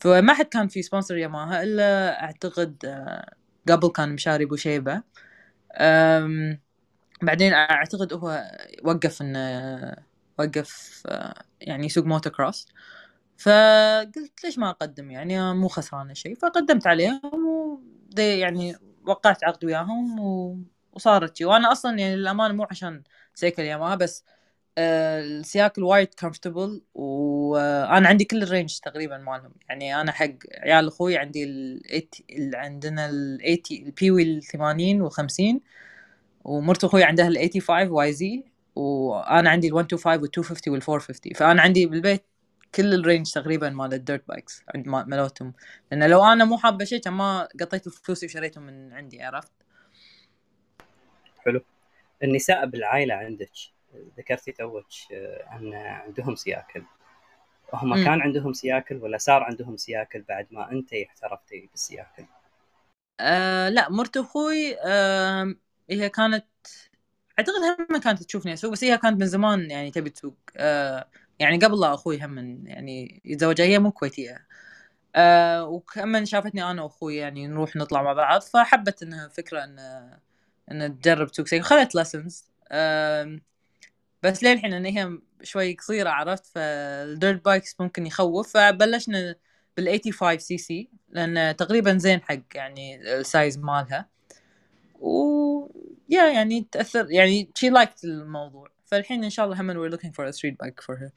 فما 0.00 0.34
حد 0.34 0.46
كان 0.46 0.68
في 0.68 0.82
sponsor 0.82 1.16
ياماها 1.16 1.62
إلا 1.62 2.22
أعتقد 2.24 2.76
آه، 2.84 3.34
قبل 3.68 3.88
كان 3.88 4.12
مشاري 4.12 4.44
بوشيبه 4.44 5.02
بعدين 7.22 7.52
أعتقد 7.52 8.12
هو 8.12 8.44
وقف 8.84 9.22
انه 9.22 9.96
وقف 10.38 11.02
آه، 11.06 11.42
يعني 11.60 11.86
يسوق 11.86 12.04
موتو 12.06 12.30
كروس 12.30 12.66
فقلت 13.38 14.44
ليش 14.44 14.58
ما 14.58 14.70
أقدم؟ 14.70 15.10
يعني 15.10 15.54
مو 15.54 15.68
خسرانه 15.68 16.14
شيء 16.14 16.34
فقدمت 16.34 16.86
عليهم 16.86 17.46
و 17.46 17.80
يعني 18.18 18.76
وقعت 19.06 19.44
عقد 19.44 19.64
وياهم 19.64 20.20
وصارت 20.92 21.36
شي. 21.36 21.44
وأنا 21.44 21.72
أصلا 21.72 21.98
يعني 21.98 22.16
للأمانة 22.16 22.54
مو 22.54 22.66
عشان 22.70 23.02
سيكل 23.34 23.62
ياماها 23.62 23.94
بس 23.94 24.24
السيكل 24.78 25.72
وايد 25.78 26.14
comfortable 26.14 26.82
وأنا 26.94 28.08
عندي 28.08 28.24
كل 28.24 28.42
ال 28.42 28.48
range 28.48 28.78
تقريبا 28.78 29.18
مالهم. 29.18 29.52
يعني 29.68 30.00
أنا 30.00 30.12
حق 30.12 30.30
عيال 30.58 30.88
أخوي 30.88 31.16
عندي 31.18 31.44
ال 31.44 32.56
عندنا 32.56 33.06
ال 33.10 33.38
80 33.40 33.86
ال 33.86 33.98
PW 33.98 34.22
ال 34.22 34.42
80 34.42 35.02
وال 35.02 35.12
50 35.12 35.60
ومرت 36.44 36.84
أخوي 36.84 37.04
عندها 37.04 37.28
ال 37.28 37.36
85 37.36 37.88
YZ 37.90 38.44
وأنا 38.76 39.50
عندي 39.50 39.68
ال 39.68 39.74
125 39.74 40.14
وال 40.22 40.22
250 40.22 40.72
وال 40.74 40.82
450 40.82 41.32
فأنا 41.34 41.62
عندي 41.62 41.86
بالبيت 41.86 42.24
كل 42.74 42.94
ال 42.94 43.00
range 43.00 43.32
تقريبا 43.32 43.70
مال 43.70 43.94
ال 43.94 44.01
dirt 44.01 44.28
bikes 44.28 44.62
عند 44.74 44.88
مالتهم. 44.88 45.54
لأن 45.92 46.10
لو 46.10 46.24
أنا 46.24 46.44
مو 46.44 46.58
حابة 46.58 46.84
شيء 46.84 47.00
كان 47.00 47.12
ما 47.12 47.48
قطيت 47.60 47.88
فلوسي 47.88 48.26
وشريتهم 48.26 48.64
من 48.64 48.92
عندي 48.92 49.22
عرفت؟ 49.22 49.52
حلو 51.44 51.60
النساء 52.24 52.66
بالعائلة 52.66 53.14
عندك 53.14 53.50
ذكرتي 54.18 54.52
توك 54.52 54.86
آه، 55.12 55.56
أن 55.58 55.74
عندهم 55.74 56.34
سياكل 56.36 56.82
هم 57.74 57.94
م. 57.94 57.96
كان 57.96 58.20
عندهم 58.22 58.52
سياكل 58.52 58.96
ولا 58.96 59.18
صار 59.18 59.42
عندهم 59.42 59.76
سياكل 59.76 60.22
بعد 60.22 60.46
ما 60.50 60.72
أنت 60.72 60.94
احترفتي 60.94 61.68
بالسياكل؟ 61.72 62.24
آه 63.20 63.68
لا 63.68 63.90
مرت 63.90 64.16
أخوي 64.16 64.76
آه 64.84 65.54
هي 65.90 66.08
كانت 66.08 66.46
أعتقد 67.38 67.54
هم 67.92 68.00
كانت 68.00 68.22
تشوفني 68.22 68.52
أسوق 68.54 68.72
بس 68.72 68.84
هي 68.84 68.98
كانت 68.98 69.20
من 69.20 69.26
زمان 69.26 69.70
يعني 69.70 69.90
تبي 69.90 70.10
تسوق 70.10 70.36
آه 70.56 71.08
يعني 71.38 71.58
قبل 71.58 71.80
لا 71.80 71.94
أخوي 71.94 72.24
هم 72.24 72.66
يعني 72.68 73.22
يتزوجها 73.24 73.66
هي 73.66 73.78
مو 73.78 73.92
كويتية 73.92 74.46
آه 75.16 75.64
وكمان 75.66 76.26
شافتني 76.26 76.64
أنا 76.70 76.82
وأخوي 76.82 77.16
يعني 77.16 77.46
نروح 77.48 77.76
نطلع 77.76 78.02
مع 78.02 78.12
بعض 78.12 78.42
فحبت 78.42 79.02
إنها 79.02 79.28
فكرة 79.28 79.64
إن 79.64 79.78
ان 80.70 81.00
تجرب 81.00 81.28
تسوق 81.30 81.46
سيكل 81.46 81.64
خذت 81.64 81.94
لسنز 81.94 82.52
بس 84.22 84.44
للحين 84.44 84.72
إن 84.72 84.86
هي 84.86 85.18
شوي 85.42 85.74
قصيرة 85.74 86.10
عرفت؟ 86.10 86.46
فال 86.46 86.79
dirt 86.79 87.44
bikes 87.44 87.80
ممكن 87.80 88.06
يخوف. 88.06 88.52
فبلشنا 88.52 89.34
بال 89.76 90.00
85 90.00 90.38
سي 90.38 90.58
سي 90.58 90.88
لأن 91.08 91.56
تقريبا 91.56 91.98
زين 91.98 92.20
حق 92.22 92.38
يعني 92.54 93.14
ال 93.14 93.23
size 93.23 93.58
مالها. 93.58 94.08
و 95.00 95.68
يا 96.08 96.30
يعني 96.30 96.66
تأثر 96.72 97.10
يعني 97.10 97.50
she 97.54 97.70
liked 97.70 98.04
الموضوع. 98.04 98.68
فالحين 98.84 99.24
إن 99.24 99.30
شاء 99.30 99.46
الله 99.46 99.60
هم 99.60 99.96
looking 99.96 100.10
for 100.10 100.24
a 100.24 100.32
street 100.32 100.56
bike 100.64 100.84
for 100.84 100.96
her. 100.96 101.10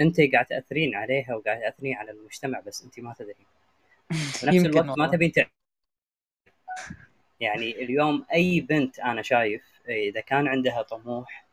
أنت 0.00 0.16
قاعد 0.32 0.46
تأثرين 0.46 0.94
عليها 0.94 1.34
وقاعد 1.34 1.60
تأثرين 1.60 1.94
على 1.94 2.10
المجتمع 2.10 2.60
بس 2.60 2.84
أنت 2.84 3.00
ما 3.00 3.14
تدرين. 3.18 3.46
بنفس 4.42 4.66
الوقت 4.66 4.98
ما 4.98 5.06
تبين 5.06 5.32
يعني 7.40 7.70
اليوم 7.82 8.24
أي 8.34 8.60
بنت 8.60 8.98
أنا 8.98 9.22
شايف 9.22 9.62
إذا 9.88 10.20
كان 10.20 10.48
عندها 10.48 10.82
طموح 10.82 11.44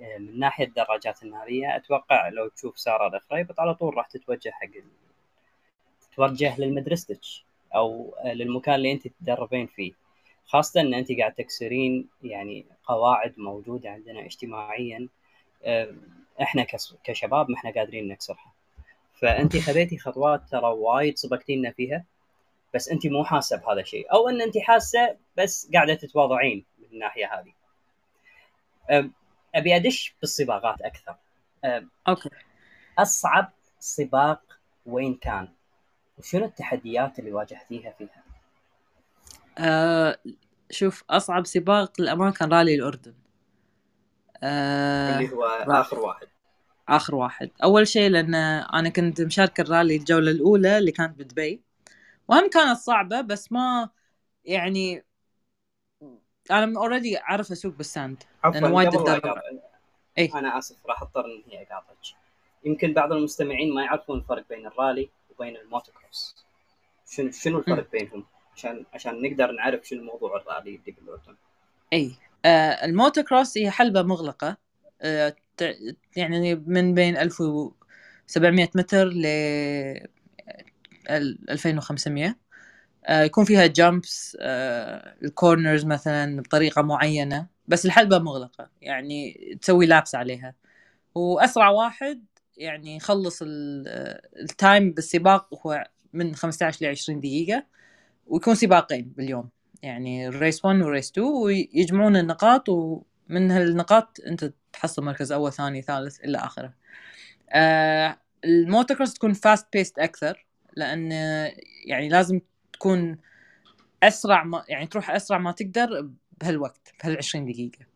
آه، 0.00 0.18
من 0.18 0.38
ناحية 0.38 0.64
الدراجات 0.66 1.22
الناريه 1.22 1.76
أتوقع 1.76 2.28
لو 2.28 2.48
تشوف 2.48 2.78
سارة 2.78 3.16
الخريبط 3.16 3.60
على 3.60 3.74
طول 3.74 3.96
راح 3.96 4.06
تتوجه 4.06 4.50
حق 4.50 4.68
تتوجه 6.12 6.60
للمدرستك 6.60 7.20
أو 7.74 8.14
للمكان 8.24 8.74
اللي 8.74 8.92
أنت 8.92 9.08
تدربين 9.08 9.66
فيه. 9.66 9.92
خاصة 10.46 10.80
إن 10.80 10.94
أنت 10.94 11.12
قاعد 11.12 11.34
تكسرين 11.34 12.08
يعني 12.22 12.64
قواعد 12.84 13.34
موجودة 13.36 13.90
عندنا 13.90 14.26
اجتماعيا 14.26 15.08
آه، 15.64 15.94
إحنا 16.42 16.66
كشباب 17.04 17.50
ما 17.50 17.56
إحنا 17.56 17.70
قادرين 17.70 18.08
نكسرها. 18.08 18.52
فأنت 19.20 19.56
خذيتي 19.56 19.98
خطوات 19.98 20.42
ترى 20.50 20.66
وايد 20.66 21.16
سبقتينا 21.16 21.70
فيها. 21.70 22.04
بس 22.74 22.88
انت 22.88 23.06
مو 23.06 23.24
حاسة 23.24 23.56
بهذا 23.56 23.80
الشيء. 23.80 24.12
أو 24.12 24.28
إن 24.28 24.40
انت 24.40 24.58
حاسة 24.58 25.16
بس 25.38 25.70
قاعدة 25.74 25.94
تتواضعين 25.94 26.66
من 26.78 26.86
الناحية 26.92 27.30
هذه. 27.34 27.54
أبي 29.54 29.76
أدش 29.76 30.16
بالسباقات 30.20 30.80
أكثر. 30.82 31.16
أوكي. 32.08 32.30
أصعب 32.98 33.52
سباق 33.78 34.42
وين 34.86 35.14
كان؟ 35.14 35.48
وشنو 36.18 36.44
التحديات 36.44 37.18
اللي 37.18 37.32
واجهتيها 37.32 37.94
فيها؟ 37.98 38.24
أه 39.58 40.18
شوف 40.70 41.04
أصعب 41.10 41.46
سباق 41.46 42.00
للأمانة 42.00 42.32
كان 42.32 42.52
رالي 42.52 42.74
الأردن. 42.74 43.14
أه 44.42 45.18
اللي 45.18 45.32
هو 45.32 45.44
آخر 45.44 45.98
واحد. 45.98 46.26
آخر 46.88 47.14
واحد. 47.14 47.50
أول 47.64 47.88
شيء 47.88 48.10
لأن 48.10 48.34
أنا 48.34 48.88
كنت 48.88 49.20
مشاركة 49.20 49.60
الرالي 49.60 49.96
الجولة 49.96 50.30
الأولى 50.30 50.78
اللي 50.78 50.92
كانت 50.92 51.18
بدبي. 51.18 51.63
وهم 52.28 52.50
كانت 52.50 52.78
صعبة 52.78 53.20
بس 53.20 53.52
ما 53.52 53.88
يعني 54.44 55.04
أنا 56.50 56.80
already 56.80 57.18
أعرف 57.18 57.52
أسوق 57.52 57.74
بال 57.74 57.90
sand 57.90 58.22
عفوا 58.44 58.68
وايد 58.68 58.94
اي 60.18 60.30
أنا 60.34 60.58
آسف 60.58 60.76
راح 60.86 61.02
أضطر 61.02 61.24
إني 61.24 61.62
أقاطعك. 61.62 61.96
يمكن 62.64 62.94
بعض 62.94 63.12
المستمعين 63.12 63.74
ما 63.74 63.84
يعرفون 63.84 64.18
الفرق 64.18 64.48
بين 64.48 64.66
الرالي 64.66 65.10
وبين 65.30 65.56
الموتوكروس. 65.56 66.36
شنو 67.10 67.30
شنو 67.30 67.58
الفرق 67.58 67.90
بينهم؟ 67.90 68.24
عشان 68.56 68.86
عشان 68.94 69.22
نقدر 69.22 69.52
نعرف 69.52 69.88
شنو 69.88 70.02
موضوع 70.02 70.36
الرالي 70.36 70.70
اللي 70.76 70.92
بالاردن 71.00 71.36
اي 71.92 72.12
آه 72.44 72.48
الموتوكروس 72.84 73.58
هي 73.58 73.70
حلبة 73.70 74.02
مغلقة. 74.02 74.56
آه 75.02 75.36
يعني 76.16 76.54
من 76.54 76.94
بين 76.94 77.16
1700 77.16 78.68
متر 78.74 79.04
ل 79.04 79.26
2500 81.10 82.36
آه، 83.06 83.22
يكون 83.22 83.44
فيها 83.44 83.66
jumps 83.66 84.36
آه، 84.40 85.14
ال 85.22 85.30
corners 85.30 85.84
مثلا 85.84 86.40
بطريقة 86.42 86.82
معينة 86.82 87.46
بس 87.68 87.86
الحلبة 87.86 88.18
مغلقة 88.18 88.70
يعني 88.82 89.34
تسوي 89.62 89.86
laps 89.86 90.14
عليها. 90.14 90.54
وأسرع 91.14 91.68
واحد 91.70 92.24
يعني 92.56 92.96
يخلص 92.96 93.38
ال 93.46 93.75
time 93.75 94.92
بالسباق 94.92 95.66
هو 95.66 95.88
من 96.12 96.34
15 96.34 96.86
ل 96.86 96.88
20 96.88 97.20
دقيقة 97.20 97.66
ويكون 98.26 98.54
سباقين 98.54 99.12
باليوم. 99.16 99.50
يعني 99.82 100.28
race 100.28 100.64
1 100.64 100.80
و 100.82 100.88
race 100.88 101.10
2 101.10 101.26
ويجمعون 101.26 102.16
النقاط 102.16 102.68
ومن 102.68 103.50
هالنقاط 103.50 104.18
أنت 104.26 104.52
تحصل 104.72 105.04
مركز 105.04 105.32
أول 105.32 105.52
ثاني 105.52 105.82
ثالث 105.82 106.20
إلى 106.20 106.38
آخره. 106.38 106.74
آه 107.50 108.18
الموتوكروس 108.44 109.14
تكون 109.14 109.32
fast 109.32 109.66
paced 109.72 109.98
أكثر. 109.98 110.46
لأن 110.76 111.12
يعني 111.86 112.08
لازم 112.08 112.40
تكون 112.72 113.18
أسرع 114.02 114.44
ما 114.44 114.64
يعني 114.68 114.86
تروح 114.86 115.10
أسرع 115.10 115.38
ما 115.38 115.52
تقدر 115.52 116.08
بهالوقت 116.40 116.92
بهال 117.02 117.16
20 117.16 117.44
دقيقة. 117.44 117.86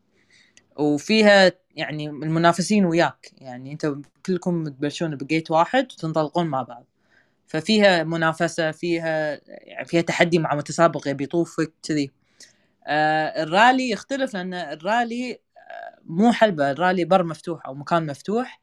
وفيها 0.77 1.53
يعني 1.77 2.09
المنافسين 2.09 2.85
وياك. 2.85 3.31
يعني 3.39 3.73
أنت 3.73 3.95
كلكم 4.27 4.65
تبلشون 4.69 5.17
ب 5.17 5.24
gate 5.24 5.51
واحد 5.51 5.89
وتنطلقون 5.93 6.47
مع 6.47 6.63
بعض. 6.63 6.87
ففيها 7.47 8.05
منافسة 8.05 8.71
فيها 8.71 9.41
يعني 9.49 9.85
فيها 9.89 10.01
تحدي 10.03 10.39
مع 10.39 10.55
متسابق 10.55 11.09
يبي 11.09 11.25
يطوفك 11.25 11.73
كذي. 11.83 12.11
آه 12.87 13.43
الرالي 13.43 13.91
يختلف 13.91 14.35
لأن 14.35 14.55
الرالي 14.55 15.33
آه، 15.33 15.99
مو 16.05 16.33
حلبة. 16.33 16.71
الرالي 16.71 17.05
بر 17.05 17.25
مفتوح 17.25 17.67
أو 17.67 17.75
مكان 17.75 18.07
مفتوح. 18.07 18.61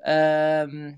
آه 0.00 0.96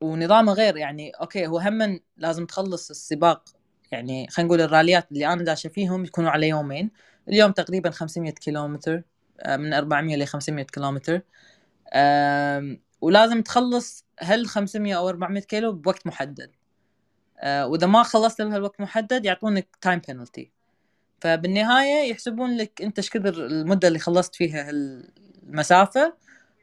ونظامه 0.00 0.52
غير 0.52 0.76
يعني 0.76 1.10
okay 1.10 1.46
هو 1.46 1.58
هم 1.58 2.00
لازم 2.16 2.46
تخلص 2.46 2.90
السباق 2.90 3.44
يعني 3.92 4.28
خلينا 4.30 4.48
نقول 4.48 4.60
الراليات 4.60 5.12
اللي 5.12 5.26
أنا 5.26 5.44
داشه 5.44 5.68
فيهم 5.68 6.04
يكونوا 6.04 6.30
على 6.30 6.48
يومين. 6.48 6.90
اليوم 7.28 7.52
تقريبا 7.52 7.90
500 7.90 8.32
كيلومتر 8.32 9.02
آه، 9.40 9.56
من 9.56 9.74
400 9.74 10.16
ل 10.16 10.26
500 10.26 10.64
كيلومتر. 10.64 11.20
ولازم 13.00 13.42
تخلص 13.42 14.04
هال 14.20 14.46
500 14.48 14.94
أو 14.94 15.08
400 15.08 15.42
كيلو 15.42 15.72
بوقت 15.72 16.06
محدد. 16.06 16.50
آه، 17.38 17.66
وإذا 17.66 17.86
ما 17.86 18.02
خلصت 18.02 18.42
بهالوقت 18.42 18.80
محدد 18.80 19.24
يعطونك 19.24 19.68
time 19.80 19.98
penalty 20.08 20.52
فبالنهاية 21.20 22.10
يحسبون 22.10 22.56
لك 22.56 22.82
أنت 22.82 22.98
إيش 22.98 23.10
كثر 23.10 23.46
المدة 23.46 23.88
اللي 23.88 23.98
خلصت 23.98 24.34
فيها 24.34 24.70
المسافه 24.70 26.16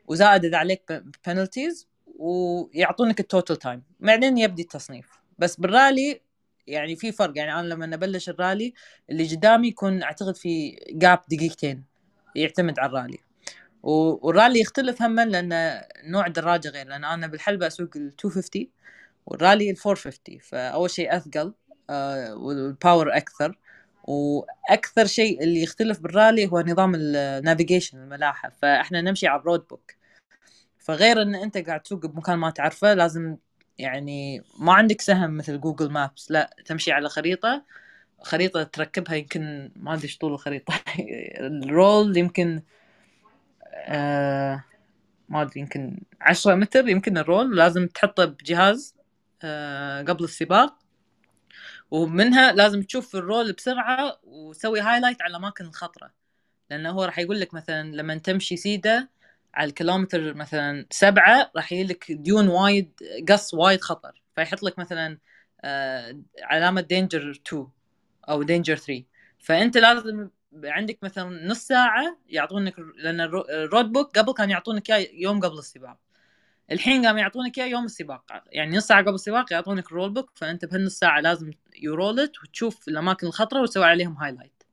وزائد 0.08 0.46
إذا 0.46 0.58
عليك 0.58 1.04
penalties 1.28 1.91
ويعطونك 2.22 3.20
ال 3.20 3.26
total 3.26 3.56
time 3.56 3.84
بعدين 4.00 4.38
يبدي 4.38 4.62
التصنيف. 4.62 5.10
بس 5.40 5.56
بالرالي 5.56 6.22
يعني 6.68 6.96
في 6.96 7.12
فرق. 7.12 7.38
يعني 7.38 7.60
أنا 7.60 7.68
لما 7.68 7.96
ابلش 7.96 8.30
الرالي 8.30 8.74
اللي 9.10 9.28
قدامي 9.36 9.68
يكون 9.68 10.04
أعتقد 10.04 10.36
في 10.36 10.80
gap 10.92 11.20
دقيقتين 11.32 11.84
يعتمد 12.36 12.80
على 12.80 12.90
الرالي. 12.90 13.18
والرالي 13.84 14.60
يختلف 14.60 15.02
هم 15.02 15.20
لأن 15.20 15.82
نوع 16.04 16.28
الدراجه 16.28 16.70
غير. 16.70 16.88
لأن 16.88 17.04
أنا 17.04 17.28
بالحلبة 17.28 17.68
أسوق 17.68 17.90
ال 17.96 18.04
250 18.04 18.68
والرالي 19.26 19.72
ال 19.72 19.78
450 19.88 20.40
فأول 20.40 20.90
شيء 20.90 21.16
أثقل 21.18 21.54
آه 21.90 22.36
وال 22.36 22.59
power 22.59 23.18
أكثر. 23.18 23.58
وأكثر 24.04 25.06
شيء 25.06 25.44
اللي 25.44 25.62
يختلف 25.64 26.00
بالرالي 26.00 26.48
هو 26.48 26.62
نظام 26.62 26.96
ال 26.96 27.05
navigation 27.05 27.98
الملاحة. 27.98 28.50
فإحنا 28.62 29.02
نمشي 29.02 29.28
على 29.28 29.42
ال 29.42 29.47
road 29.47 29.68
book 29.68 30.01
فغير 30.82 31.22
إن 31.22 31.36
أنت 31.36 31.58
قاعد 31.58 31.82
تسوق 31.82 32.06
بمكان 32.06 32.40
ما 32.40 32.50
تعرفه 32.50 32.94
لازم 32.94 33.38
يعني 33.78 34.44
ما 34.60 34.74
عندك 34.74 35.02
سهم 35.02 35.38
مثل 35.38 35.60
Google 35.62 35.90
Maps 35.92 36.32
لا 36.32 36.56
تمشي 36.66 36.92
على 36.92 37.10
خريطة 37.10 37.64
خريطة 38.24 38.64
تركبها 38.64 39.16
يمكن 39.16 39.72
ما 39.76 39.94
أدري 39.94 40.04
إيش 40.04 40.18
طول 40.18 40.34
الخريطة. 40.34 40.74
ال 41.40 41.56
roll 41.56 42.18
يمكن 42.18 42.62
آه 43.74 44.64
ما 45.30 45.42
أدري 45.42 45.62
يمكن 45.62 45.98
عشرة 46.22 46.56
متر 46.56 46.90
يمكن 46.90 47.18
ال 47.18 47.24
roll. 47.24 47.56
لازم 47.56 47.88
تحطه 47.88 48.26
بجهاز 48.26 48.96
آه 49.44 50.02
قبل 50.04 50.24
السباق. 50.24 50.78
ومنها 51.92 52.52
لازم 52.52 52.82
تشوف 52.84 53.16
ال 53.16 53.24
roll 53.24 53.54
بسرعة 53.54 54.20
وتسوي 54.24 54.80
highlight 54.82 55.22
على 55.22 55.32
الاماكن 55.32 55.66
الخطرة. 55.66 56.12
لأنه 56.70 56.90
هو 56.90 57.04
راح 57.04 57.20
يقول 57.20 57.40
لك 57.40 57.54
مثلا 57.54 57.96
لما 57.96 58.18
تمشي 58.18 58.58
سيده 58.58 59.10
على 59.54 59.70
الكيلومتر 59.70 60.34
مثلا 60.34 60.86
سبعة 60.92 61.52
راح 61.56 61.72
يجي 61.72 61.84
لك 61.94 62.12
dune 62.12 62.48
وايد 62.48 62.92
قص 63.30 63.54
وايد 63.54 63.82
خطر. 63.82 64.22
فيحط 64.36 64.64
لك 64.64 64.80
مثلا 64.80 65.18
آه، 65.62 66.22
علامة 66.44 66.82
danger 66.82 67.32
2 67.32 67.68
أو 68.30 68.44
danger 68.44 68.76
3 68.76 69.04
فأنت 69.40 69.78
لازم 69.78 70.30
عندك 70.64 71.00
مثلا 71.04 71.48
نص 71.48 71.60
ساعة 71.60 72.18
يعطونك 72.28 72.76
لأن 72.80 73.22
ال 73.22 73.36
road 73.36 73.92
book 73.92 74.18
قبل 74.20 74.34
كان 74.34 74.50
يعطونك 74.50 74.92
إياه 74.92 75.08
يوم 75.14 75.40
قبل 75.40 75.58
السباق. 75.58 75.98
الحين 76.72 77.06
قام 77.06 77.18
يعطونك 77.18 77.58
إياه 77.58 77.68
يوم 77.68 77.86
السباق. 77.86 78.24
يعني 78.48 78.78
نص 78.78 78.88
ساعة 78.88 79.02
قبل 79.02 79.14
السباق 79.14 79.54
يعطونك 79.54 79.88
ال 79.88 79.92
road 79.92 80.10
book 80.14 80.32
فأنت 80.36 80.66
بهالنص 80.66 81.00
ساعة 81.00 81.20
لازم 81.20 81.52
ت 81.84 81.92
roll 81.92 82.27
it 82.27 82.44
وتشوف 82.44 82.88
الأماكن 82.88 83.28
الخطرة 83.28 83.62
وتسوي 83.62 83.86
عليهم 83.86 84.18
highlight 84.18 84.64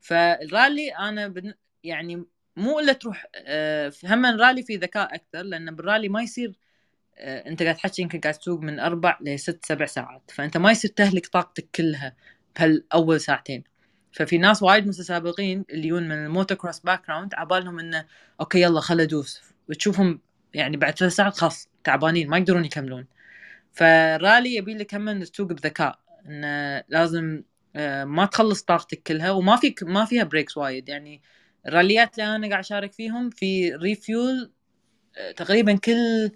فالرالي 0.00 0.90
أنا 0.90 1.28
بن... 1.28 1.54
يعني 1.84 2.24
مو 2.56 2.80
إلا 2.80 2.92
تروح 2.92 3.26
آه، 3.36 3.92
هم 4.04 4.26
الرالي 4.26 4.62
في 4.62 4.76
ذكاء 4.76 5.14
أكثر 5.14 5.42
لأن 5.42 5.76
بالرالي 5.76 6.08
ما 6.08 6.22
يصير 6.22 6.54
آه، 7.18 7.48
أنت 7.48 7.62
قاعد 7.62 7.76
تحكي 7.76 8.02
يمكن 8.02 8.20
قاعد 8.20 8.34
تسوق 8.34 8.60
من 8.60 8.80
أربع 8.80 9.18
لست 9.20 9.64
سبع 9.64 9.86
ساعات 9.86 10.30
فأنت 10.34 10.56
ما 10.56 10.70
يصير 10.70 10.90
تهلك 10.90 11.26
طاقتك 11.26 11.68
كلها 11.74 12.16
بهالأول 12.56 13.20
ساعتين. 13.20 13.64
ففي 14.12 14.38
ناس 14.38 14.62
وايد 14.62 14.86
متسابقين 14.86 15.64
اللي 15.70 15.86
يجون 15.88 16.02
من 16.08 16.24
الموتو 16.24 16.56
كروس 16.56 16.80
background 16.80 17.34
عبالهم 17.34 17.78
إنه 17.78 18.06
okay 18.40 18.62
يلا 18.62 18.80
خل 18.80 19.00
ادوس 19.00 19.42
وتشوفهم 19.68 20.20
يعني 20.54 20.76
بعد 20.76 20.98
ثلاث 20.98 21.12
ساعات 21.12 21.36
خلاص 21.36 21.68
تعبانين 21.84 22.28
ما 22.28 22.38
يقدرون 22.38 22.64
يكملون. 22.64 23.06
فالرالي 23.72 24.54
يبي 24.54 24.74
لك 24.74 24.94
هم 24.94 25.22
تسوق 25.22 25.48
بذكاء 25.52 25.98
إنه 26.26 26.84
لازم 26.88 27.42
آه، 27.76 28.04
ما 28.04 28.26
تخلص 28.26 28.62
طاقتك 28.62 29.02
كلها 29.02 29.30
وما 29.30 29.56
فيك 29.56 29.82
ما 29.82 30.04
فيها 30.04 30.24
breaks 30.24 30.56
وايد. 30.56 30.88
يعني 30.88 31.22
الراليات 31.66 32.18
اللي 32.18 32.36
أنا 32.36 32.48
قاعد 32.48 32.64
أشارك 32.64 32.92
فيهم 32.92 33.30
في 33.30 33.74
refuel 33.74 34.52
تقريبا 35.36 35.76
كل 35.76 36.30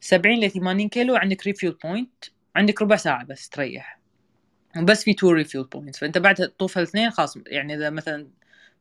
70 0.00 0.40
ل 0.40 0.50
80 0.50 0.88
كيلو 0.88 1.16
عندك 1.16 1.46
refuel 1.46 1.78
point 1.84 2.24
عندك 2.56 2.82
ربع 2.82 2.96
ساعة 2.96 3.24
بس 3.24 3.48
تريح. 3.48 4.00
وبس 4.76 5.04
في 5.04 5.14
two 5.14 5.30
refuel 5.30 5.64
point 5.64 5.96
فأنت 5.96 6.18
بعد 6.18 6.34
تطوف 6.34 6.78
الاثنين 6.78 7.10
خلاص 7.10 7.38
يعني 7.46 7.74
إذا 7.74 7.90
مثلا 7.90 8.30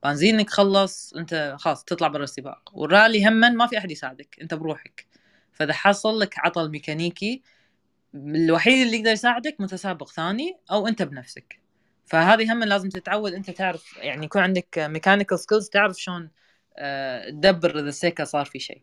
بنزينك 0.04 0.49
خلص 0.49 1.13
أنت 1.13 1.56
خلاص 1.60 1.84
تطلع 1.84 2.08
برا 2.08 2.23
السباق. 2.23 2.71
والرالي 2.73 3.28
هما 3.28 3.49
ما 3.49 3.67
في 3.67 3.78
أحد 3.78 3.91
يساعدك 3.91 4.38
أنت 4.41 4.54
بروحك. 4.54 5.08
فإذا 5.54 5.73
حصل 5.73 6.19
لك 6.19 6.39
عطل 6.39 6.69
ميكانيكي 6.71 7.41
الوحيد 8.15 8.86
اللي 8.86 8.97
يقدر 8.97 9.12
يساعدك 9.12 9.56
متسابق 9.60 10.10
ثاني 10.12 10.58
أو 10.71 10.88
أنت 10.88 11.02
بنفسك. 11.04 11.60
فهذه 12.10 12.54
هم 12.54 12.63
لازم 12.63 12.89
تتعود 12.89 13.34
أنت 13.34 13.50
تعرف 13.50 13.98
يعني 13.98 14.26
يكون 14.26 14.41
عندك 14.41 14.80
mechanical 14.79 15.39
skills 15.39 15.69
تعرف 15.69 15.98
شلون 15.98 16.30
آه، 16.78 17.30
تدبر 17.30 17.80
إذا 17.80 17.89
السيكل 17.89 18.28
صار 18.28 18.45
في 18.45 18.60
شيء. 18.60 18.82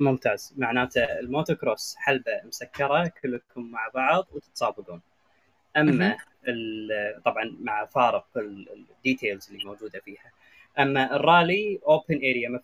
ممتاز. 0.00 0.54
معناته 0.56 1.04
الموتو 1.04 1.54
كروس 1.54 1.96
حلبة 1.96 2.32
مسكرة 2.44 3.12
كلكم 3.22 3.70
مع 3.70 3.88
بعض 3.94 4.26
وتتسابقون 4.32 5.00
أما 5.76 6.16
طبعا 7.24 7.56
مع 7.60 7.84
فارق 7.84 8.26
ال 8.36 8.50
details 8.50 9.48
اللي 9.50 9.64
موجودة 9.64 10.00
فيها. 10.00 10.30
أما 10.78 11.16
الرالي 11.16 11.80
open 11.86 12.16
area 12.16 12.60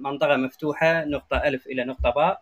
منطقة 0.00 0.36
مفتوحة 0.36 1.04
نقطة 1.04 1.36
ألف 1.36 1.66
إلى 1.66 1.84
نقطة 1.84 2.10
باء 2.10 2.40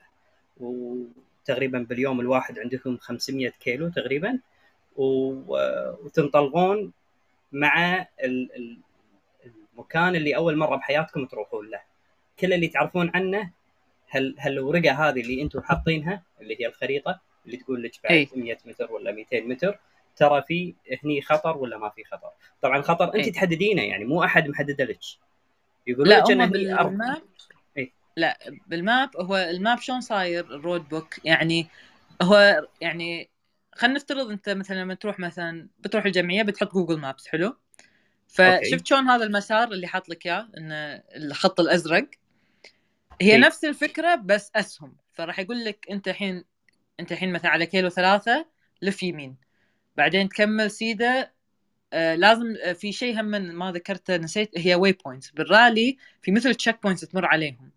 وتقريبا 0.61 1.79
باليوم 1.79 2.21
الواحد 2.21 2.59
عندكم 2.59 2.97
500 2.97 3.49
كيلو 3.49 3.89
تقريبا. 3.89 4.39
وتنطلقون 4.97 6.93
مع 7.53 8.07
المكان 9.75 10.17
اللي 10.17 10.37
أول 10.37 10.57
مرة 10.57 10.77
بحياتكم 10.77 11.27
تروحون 11.27 11.71
له. 11.71 11.81
كل 12.39 12.53
اللي 12.53 12.69
تعرفون 12.69 13.11
عنه 13.15 13.51
هل 14.09 14.37
هالورقه 14.39 14.93
هذه 14.93 15.21
اللي 15.21 15.43
أنتم 15.43 15.61
حاطينها 15.61 16.23
اللي 16.41 16.61
هي 16.61 16.67
الخريطة 16.67 17.21
اللي 17.47 17.57
تقول 17.57 17.83
لك 17.83 17.93
بعد 18.05 18.29
100 18.37 18.59
متر 18.67 18.93
ولا 18.93 19.13
200 19.13 19.41
متر 19.41 19.79
ترى 20.17 20.43
في 20.43 20.75
هني 21.05 21.23
خطر 21.23 21.57
ولا 21.57 21.79
ما 21.79 21.89
في 21.89 22.05
خطر؟ 22.05 22.31
طبعا 22.63 22.79
الخطر 22.79 23.15
أنت 23.15 23.29
تحددينه 23.29 23.83
يعني 23.83 24.05
مو 24.05 24.25
أحد 24.25 24.49
محدده 24.49 24.85
لك. 24.85 24.99
يقول 25.87 26.11
لك 26.11 26.31
انه 26.31 26.47
بال 26.47 26.77
map 26.77 27.23
إيه؟ 27.77 27.93
لا 28.17 28.39
بال 28.67 28.87
map 28.87 29.17
هو 29.17 29.37
ال 29.37 29.47
map 29.47 29.79
شلون 29.79 30.01
صاير 30.01 30.45
ال 30.45 30.54
road 30.54 30.89
book؟ 30.89 31.25
يعني 31.25 31.67
هو 32.23 32.67
يعني 32.81 33.29
خلينا 33.75 33.97
نفترض 33.97 34.31
انت 34.31 34.49
مثلا 34.49 34.77
لما 34.77 34.95
تروح 34.95 35.19
مثلا 35.19 35.69
بتروح 35.81 36.05
الجمعية 36.05 36.43
بتحط 36.43 36.73
Google 36.73 36.99
Maps 36.99 37.29
حلو؟ 37.29 37.57
فشفت 38.29 38.87
شلون 38.87 39.09
هذا 39.09 39.25
المسار 39.25 39.73
اللي 39.73 39.87
حاط 39.87 40.09
لك 40.09 40.27
إياه 40.27 40.49
انه 40.59 41.03
الخط 41.17 41.61
الأزرق. 41.61 42.11
هي 43.21 43.37
okay. 43.37 43.47
نفس 43.47 43.65
الفكرة 43.65 44.15
بس 44.15 44.51
أسهم. 44.57 44.97
فراح 45.13 45.39
يقول 45.39 45.65
لك 45.65 45.87
أنت 45.91 46.09
الحين 46.09 46.45
أنت 47.01 47.13
الحين 47.13 47.33
مثلا 47.33 47.51
على 47.51 47.67
كيلو 47.67 47.89
ثلاثة 47.89 48.47
لف 48.83 49.03
يمين. 49.03 49.37
بعدين 49.97 50.29
تكمل 50.29 50.71
سيدة 50.71 51.33
آه 51.93 52.15
لازم 52.15 52.55
آه 52.65 52.73
في 52.73 52.93
شيء 52.93 53.21
هم 53.21 53.27
ما 53.27 53.73
ذكرته 53.73 54.17
نسيت 54.17 54.51
هي 54.57 54.75
way 54.75 54.93
points 54.93 55.31
بالرالي 55.31 55.97
في 56.23 56.33
مثل 56.33 56.55
checkpoints 56.55 57.01
تمر 57.01 57.27
عليهم. 57.27 57.71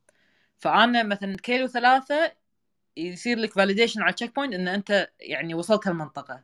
فأنا 0.59 1.03
مثلا 1.03 1.37
كيلو 1.37 1.67
ثلاثة 1.67 2.31
يصير 2.97 3.37
لك 3.37 3.53
validation 3.53 4.01
على 4.01 4.09
ال 4.09 4.35
checkpoint 4.35 4.53
إن 4.53 4.67
أنت 4.67 5.09
يعني 5.19 5.53
وصلت 5.53 5.87
هالمنطقة. 5.87 6.43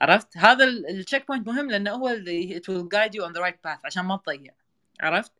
عرفت؟ 0.00 0.36
هذا 0.36 0.64
ال 0.64 1.26
checkpoint 1.28 1.46
مهم 1.46 1.70
لأنه 1.70 1.90
هو 1.90 2.08
اللي 2.08 2.60
it 2.60 2.72
will 2.72 2.88
guide 2.94 3.12
you 3.12 3.26
on 3.28 3.32
the 3.32 3.42
right 3.42 3.68
path 3.68 3.84
عشان 3.84 4.04
ما 4.04 4.16
تضيع. 4.16 4.52
عرفت؟ 5.00 5.32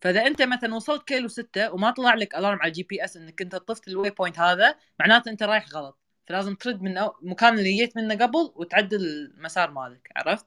فإذا 0.00 0.26
أنت 0.26 0.42
مثلا 0.42 0.74
وصلت 0.74 1.02
كيلو 1.02 1.28
ستة 1.28 1.72
وما 1.72 1.90
طلع 1.90 2.14
لك 2.14 2.34
alarm 2.34 2.58
على 2.58 2.68
ال 2.68 2.82
GPS 2.82 3.16
إنك 3.16 3.42
انت 3.42 3.56
طفت 3.56 3.88
ال 3.88 4.10
way 4.10 4.21
point 4.21 4.38
هذا 4.38 4.74
معناته 5.00 5.30
أنت 5.30 5.42
رايح 5.42 5.68
غلط. 5.74 5.98
فلازم 6.26 6.54
ترد 6.54 6.82
من 6.82 6.98
المكان 6.98 7.58
اللي 7.58 7.76
جيت 7.76 7.96
منه 7.96 8.14
قبل 8.14 8.52
وتعدل 8.54 9.00
المسار 9.00 9.70
مالك. 9.70 10.08
عرفت؟ 10.16 10.46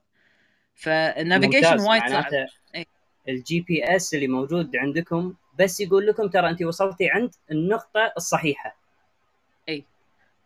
فال 0.74 0.92
navigation 0.92 1.80
وايد 1.80 2.02
صعب. 2.08 2.24
ال 3.28 3.60
GPS 3.60 4.14
اللي 4.14 4.28
موجود 4.28 4.76
عندكم 4.76 5.34
بس 5.58 5.80
يقول 5.80 6.06
لكم 6.06 6.28
ترى 6.28 6.50
أنت 6.50 6.62
وصلتي 6.62 7.10
عند 7.10 7.34
النقطة 7.50 8.12
الصحيحة. 8.16 8.81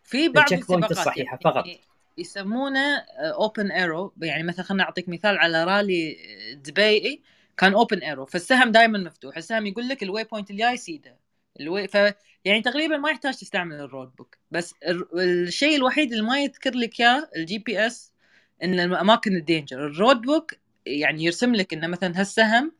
في 0.06 0.28
بعض 0.28 0.52
السباقات 0.52 0.90
الصحيحة 0.90 1.38
فقط. 1.44 1.64
يسمونه 2.18 2.96
open 3.18 3.70
arrow 3.70 4.12
يعني 4.22 4.42
مثلا 4.42 4.64
خلينا 4.64 4.84
نعطيك 4.84 5.08
مثال 5.08 5.38
على 5.38 5.64
رالي 5.64 6.16
دبي. 6.64 7.22
كان 7.56 7.74
open 7.74 7.98
arrow 7.98 8.26
فالسهم 8.26 8.72
دائما 8.72 8.98
مفتوح. 8.98 9.36
السهم 9.36 9.66
يقول 9.66 9.88
لك 9.88 10.02
ال 10.02 10.24
way 10.24 10.34
point 10.34 10.50
الجاي 10.50 10.76
سيده. 10.76 11.16
الوي 11.60 11.88
ف 11.88 11.94
يعني 12.44 12.62
تقريبا 12.62 12.96
ما 12.96 13.10
يحتاج 13.10 13.34
تستعمل 13.34 13.76
ال 13.76 13.84
road 13.84 14.16
book 14.16 14.36
بس 14.50 14.74
الشيء 15.14 15.76
الوحيد 15.76 16.12
اللي 16.12 16.24
ما 16.24 16.40
يذكر 16.40 16.74
لك 16.74 17.00
إياه 17.00 17.28
ال 17.36 17.58
GPS 17.58 18.12
إن 18.62 18.80
الأماكن 18.80 19.36
ال 19.36 19.43
danger 19.43 19.86
ال 19.86 19.93
road 19.93 20.20
book 20.20 20.54
يعني 20.86 21.24
يرسم 21.24 21.54
لك 21.54 21.72
إنه 21.72 21.86
مثلا 21.86 22.20
هالسهم 22.20 22.72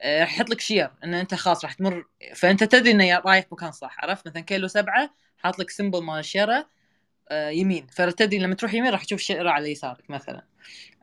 آه، 0.00 0.22
يحط 0.22 0.50
لك 0.50 0.60
شير 0.60 0.90
إن 1.04 1.14
أنت 1.14 1.34
خلاص 1.34 1.64
راح 1.64 1.72
تمر 1.72 2.04
فأنت 2.34 2.64
تدري 2.64 2.90
انه 2.90 3.18
رايح 3.18 3.44
مكان 3.52 3.72
صح 3.72 3.96
عرفت 4.04 4.26
مثلا 4.26 4.42
كيلو 4.42 4.68
سبعة 4.68 5.14
حاط 5.38 5.58
لك 5.58 5.70
symbol 5.70 6.02
مال 6.02 6.18
الشيره 6.18 6.68
آه، 7.28 7.48
يمين 7.48 7.86
فتدري 7.86 8.38
لما 8.38 8.54
تروح 8.54 8.74
يمين 8.74 8.90
راح 8.90 9.04
تشوف 9.04 9.20
شيرة 9.20 9.50
على 9.50 9.72
يسارك 9.72 10.10
مثلا 10.10 10.42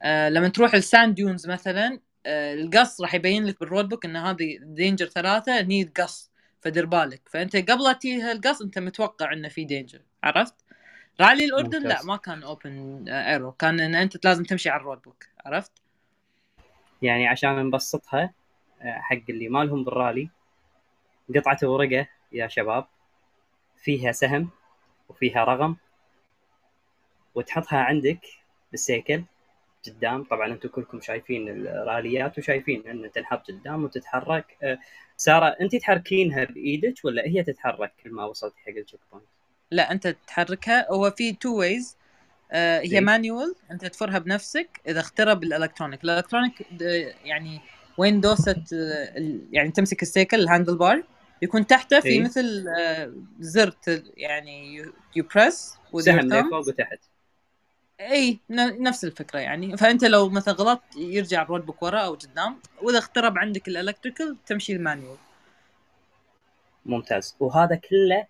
آه، 0.03 0.29
لما 0.29 0.47
تروح 0.47 0.73
ال 0.73 0.81
sand 0.81 1.15
dunes 1.15 1.47
مثلا 1.47 1.99
القص 2.25 3.01
راح 3.01 3.13
يبين 3.13 3.45
لك 3.45 3.59
بال 3.59 3.69
road 3.69 3.89
book 3.89 4.05
إن 4.05 4.15
هذه 4.15 4.57
danger 4.61 5.05
ثلاثة 5.05 5.61
هني 5.61 5.91
قص 5.97 6.31
فدير 6.61 6.85
بالك 6.85 7.21
فأنت 7.29 7.55
قبل 7.55 7.83
لا 7.83 7.93
تجي 7.93 8.31
القص 8.31 8.61
أنت 8.61 8.79
متوقع 8.79 9.33
إنه 9.33 9.47
في 9.47 9.63
danger 9.63 10.01
عرفت؟ 10.23 10.53
رالي 11.21 11.45
الأردن 11.45 11.77
ممتاز. 11.77 11.83
لا 11.83 12.03
ما 12.03 12.17
كان 12.17 12.43
open 12.43 13.09
arrow 13.09 13.51
كان 13.51 13.79
إن 13.79 13.95
أنت 13.95 14.25
لازم 14.25 14.43
تمشي 14.43 14.69
على 14.69 14.81
ال 14.81 14.85
road 14.85 15.01
book 15.01 15.25
عرفت؟ 15.45 15.71
يعني 17.01 17.27
عشان 17.27 17.65
نبسطها 17.65 18.33
حق 18.83 19.21
اللي 19.29 19.49
ما 19.49 19.63
لهم 19.63 19.83
بالرالي. 19.83 20.29
قطعة 21.35 21.57
ورقة 21.63 22.07
يا 22.31 22.47
شباب. 22.47 22.85
فيها 23.77 24.11
سهم 24.11 24.49
وفيها 25.09 25.43
رقم. 25.43 25.75
وتحطها 27.35 27.79
عندك 27.79 28.19
بالسيكل 28.71 29.23
قدام. 29.87 30.23
طبعا 30.23 30.47
أنتم 30.47 30.69
كلكم 30.69 31.01
شايفين 31.01 31.49
الراليات 31.49 32.37
وشايفين 32.37 32.87
انها 32.87 33.09
تنحط 33.09 33.47
قدام 33.47 33.83
وتتحرك. 33.83 34.57
آه، 34.63 34.79
سارة 35.17 35.55
انت 35.61 35.75
تحركينها 35.75 36.43
بإيدك 36.43 36.93
ولا 37.03 37.25
هي 37.25 37.43
تتحرك؟ 37.43 37.93
كل 38.03 38.11
ما 38.11 38.25
وصلت 38.25 38.53
حق 38.57 38.69
ال 38.77 38.99
checkpoint؟ 39.11 39.27
لا 39.71 39.91
أنت 39.91 40.07
تحركها. 40.07 40.91
هو 40.91 41.11
في 41.11 41.33
two 41.33 41.59
ways 41.59 41.97
آه 42.51 42.79
هي 42.79 43.01
manual 43.01 43.55
أنت 43.71 43.85
تفرها 43.85 44.19
بنفسك. 44.19 44.81
إذا 44.87 44.99
اخترب 44.99 45.43
ال 45.43 45.48
electronic. 45.48 46.03
ال 46.03 46.09
electronic 46.09 46.67
يعني 47.23 47.61
وين 48.01 48.21
دوسة 48.21 48.63
يعني 49.51 49.71
تمسك 49.71 50.01
السيكل 50.01 50.39
ال 50.39 50.77
handlebar 50.77 51.03
يكون 51.41 51.67
تحته 51.67 51.99
في 51.99 52.07
إيه؟ 52.07 52.21
مثل 52.21 52.65
آه 52.79 53.13
زر 53.39 53.73
يعني 54.17 54.75
you 55.15 55.25
press 55.35 55.77
سهم 55.99 56.49
فوق 56.49 56.67
وتحت. 56.67 56.99
اي 57.99 58.39
نفس 58.79 59.05
الفكرة 59.05 59.39
يعني. 59.39 59.77
فأنت 59.77 60.03
لو 60.05 60.29
مثلا 60.29 60.53
غلطت 60.53 60.95
يرجع 60.97 61.41
ال 61.41 61.46
road 61.46 61.65
book 61.65 61.83
ورا 61.83 61.99
أو 61.99 62.13
قدام. 62.13 62.55
وإذا 62.81 62.97
اخترب 62.97 63.37
عندك 63.37 63.67
ال 63.67 63.74
electrical 63.74 64.37
تمشي 64.45 64.73
ال 64.73 64.79
manual 64.79 65.17
ممتاز. 66.85 67.35
وهذا 67.39 67.75
كله 67.75 68.25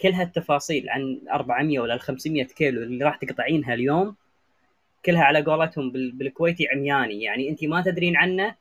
كل 0.00 0.12
هالتفاصيل 0.12 0.88
عن 0.90 1.20
400 1.32 1.78
ولا 1.80 1.94
ال 1.94 2.00
500 2.00 2.44
كيلو 2.44 2.82
اللي 2.82 3.04
راح 3.04 3.16
تقطعينها 3.16 3.74
اليوم 3.74 4.14
كلها 5.04 5.22
على 5.24 5.42
قولتهم 5.42 5.90
بال- 5.90 6.12
بالكويتي 6.12 6.68
عمياني. 6.68 7.22
يعني 7.22 7.48
انت 7.50 7.64
ما 7.64 7.80
تدرين 7.82 8.16
عنه 8.16 8.54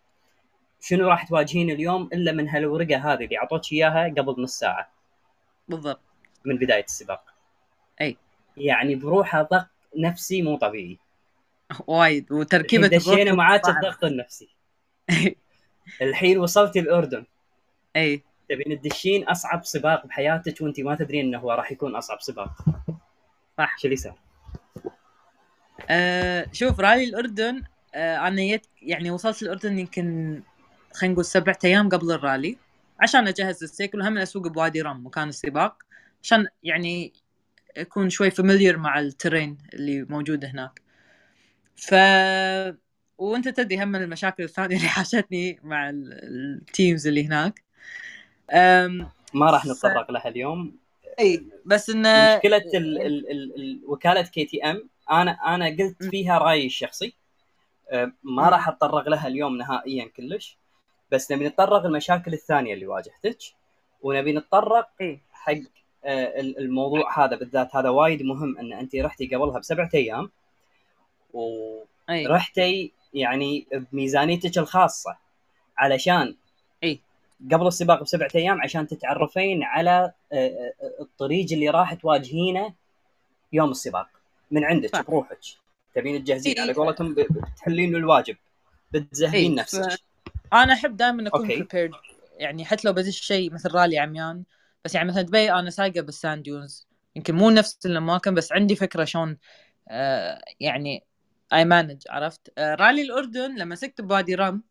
شنو 0.87 1.07
راح 1.07 1.27
تواجهين 1.27 1.69
اليوم 1.69 2.09
إلا 2.13 2.31
من 2.31 2.49
هالورقة 2.49 3.13
هذه 3.13 3.23
اللي 3.23 3.37
أعطوك 3.37 3.73
إياها 3.73 4.13
قبل 4.17 4.43
نص 4.43 4.59
ساعة؟ 4.59 4.91
بالضبط. 5.67 5.99
من 6.45 6.57
بداية 6.57 6.83
السباق. 6.83 7.23
أي. 8.01 8.17
يعني 8.57 8.95
بروحها 8.95 9.41
ضغط 9.41 9.67
نفسي 9.97 10.41
مو 10.41 10.57
طبيعي. 10.57 10.97
وايد. 11.87 12.31
وتركيبة 12.31 12.87
دشينا 12.87 13.33
معاك. 13.33 13.69
الضغط 13.69 14.03
النفسي. 14.03 14.49
الحين 16.01 16.37
وصلتي 16.37 16.79
الأردن. 16.79 17.25
أي. 17.95 18.21
تبين 18.49 18.81
تدشين 18.81 19.23
أصعب 19.23 19.65
سباق 19.65 20.05
بحياتك 20.05 20.61
وأنت 20.61 20.79
ما 20.79 20.95
تدرين 20.95 21.25
إنه 21.25 21.37
هو 21.39 21.51
راح 21.51 21.71
يكون 21.71 21.95
أصعب 21.95 22.21
سباق. 22.21 22.51
صح. 23.57 23.77
شو 23.77 23.85
اللي 23.85 23.95
صار؟ 23.95 24.15
آه 25.89 26.47
شوف 26.51 26.79
رالي 26.79 27.03
الأردن 27.03 27.63
آه 27.95 28.27
أنا 28.27 28.41
يت 28.41 28.67
يعني 28.81 29.11
وصلت 29.11 29.41
الأردن 29.41 29.79
يمكن 29.79 30.41
خلينا 30.97 31.13
نقول 31.13 31.25
سبعة 31.25 31.59
أيام 31.65 31.89
قبل 31.89 32.11
الرالي 32.11 32.57
عشان 32.99 33.27
أجهز 33.27 33.63
السيكل 33.63 34.01
وهم 34.01 34.17
أسوق 34.17 34.47
بوادي 34.47 34.81
رام 34.81 35.05
مكان 35.05 35.29
السباق 35.29 35.83
عشان 36.23 36.47
يعني 36.63 37.13
أكون 37.77 38.09
شوي 38.09 38.31
familiar 38.31 38.77
مع 38.77 38.99
ال 38.99 39.07
terrain 39.07 39.57
اللي 39.73 40.03
موجود 40.09 40.45
هناك. 40.45 40.81
ف 41.75 41.93
وأنت 43.17 43.47
تدري 43.49 43.83
هم 43.83 43.95
المشاكل 43.95 44.43
الثانية 44.43 44.75
اللي 44.77 44.87
حاشتني 44.97 45.59
مع 45.63 45.89
ال- 45.89 46.13
ال 46.61 46.69
teams 46.69 47.07
اللي 47.07 47.27
هناك. 47.27 47.63
أم... 48.51 49.09
ما 49.33 49.51
راح 49.51 49.65
نتطرق 49.65 50.11
لها 50.11 50.27
اليوم. 50.27 50.75
إي 51.19 51.45
بس 51.65 51.89
انه 51.89 52.35
مشكلة 52.35 52.57
ال 52.57 53.01
ال 53.01 53.31
ال 53.31 53.55
ال 53.55 53.81
وكالة 53.85 54.21
KTM 54.21 54.89
أنا 55.11 55.31
أنا 55.31 55.65
قلت. 55.69 56.03
فيها 56.03 56.37
رأيي 56.37 56.65
الشخصي. 56.65 57.13
أه، 57.91 58.11
ما. 58.23 58.49
راح 58.49 58.67
أتطرق 58.67 59.09
لها 59.09 59.27
اليوم 59.27 59.57
نهائيا 59.57 60.05
كلش. 60.05 60.57
بس 61.11 61.31
نبي 61.31 61.47
نتطرق 61.47 61.85
المشاكل 61.85 62.33
الثانية 62.33 62.73
اللي 62.73 62.87
واجهتك 62.87 63.37
ونبي 64.01 64.33
نتطرق 64.33 64.89
اي 65.01 65.19
حق 65.31 65.51
ال- 66.05 66.59
الموضوع 66.59 67.25
هذا 67.25 67.35
بالذات 67.35 67.75
هذا 67.75 67.89
وايد 67.89 68.21
مهم 68.23 68.57
إن 68.57 68.73
أنت 68.73 68.95
رحتي 68.95 69.27
قبلها 69.27 69.59
بسبعة 69.59 69.89
أيام. 69.93 70.29
اي 72.09 72.27
ورحتي 72.27 72.91
يعني 73.13 73.67
بميزانيتك 73.91 74.57
الخاصة 74.57 75.17
علشان 75.77 76.35
اي 76.83 76.99
قبل 77.51 77.67
السباق 77.67 78.03
بسبعة 78.03 78.29
أيام 78.35 78.61
عشان 78.61 78.87
تتعرفين 78.87 79.63
على 79.63 80.11
أه، 80.33 80.35
أه، 80.35 80.73
الطريق 81.01 81.47
اللي 81.51 81.69
راح 81.69 81.93
تواجهينه 81.93 82.73
يوم 83.53 83.71
السباق. 83.71 84.07
من 84.51 84.63
عندك. 84.63 85.07
بروحك. 85.07 85.39
تبين 85.95 86.23
تجهزين. 86.23 86.55
إي. 86.55 86.61
على 86.61 86.73
قولتهم 86.73 87.13
بتحلين 87.13 87.95
الواجب. 87.95 88.37
بتزهدين 88.91 89.51
إي، 89.51 89.55
نفسك. 89.55 89.99
أنا 90.53 90.73
احب 90.73 90.97
دائما 90.97 91.27
أكون. 91.27 91.47
prepared 91.47 91.91
يعني 92.37 92.65
حتى 92.65 92.87
لو 92.87 92.93
بدش 92.93 93.19
شيء 93.21 93.53
مثل 93.53 93.71
رالي 93.71 93.99
عميان. 93.99 94.43
بس 94.85 94.95
يعني 94.95 95.07
مثلا 95.07 95.21
دبي 95.21 95.51
أنا 95.51 95.69
سايقة 95.69 96.01
بال 96.01 96.15
sand 96.15 96.43
dunes. 96.43 96.87
يمكن 97.15 97.35
مو 97.35 97.49
نفس 97.49 97.85
الأماكن 97.85 98.33
بس 98.33 98.51
عندي 98.51 98.75
فكرة 98.75 99.03
شلون 99.03 99.37
آه 99.89 100.41
يعني 100.59 101.03
I 101.53 101.65
manage 101.65 102.03
عرفت؟ 102.09 102.53
آه 102.57 102.75
رالي 102.75 103.01
الأردن 103.01 103.55
لما 103.57 103.75
سقت 103.75 104.01
بوادي 104.01 104.35
رام 104.35 104.63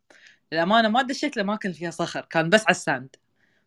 للأمانة 0.53 0.89
ما 0.89 1.03
دشيت 1.03 1.37
الاماكن 1.37 1.69
اللي 1.69 1.79
فيها 1.79 1.91
صخر 1.91 2.21
كان 2.31 2.51
بس 2.51 2.61
على 2.61 2.71
ال 2.71 2.78
sand. 2.78 3.17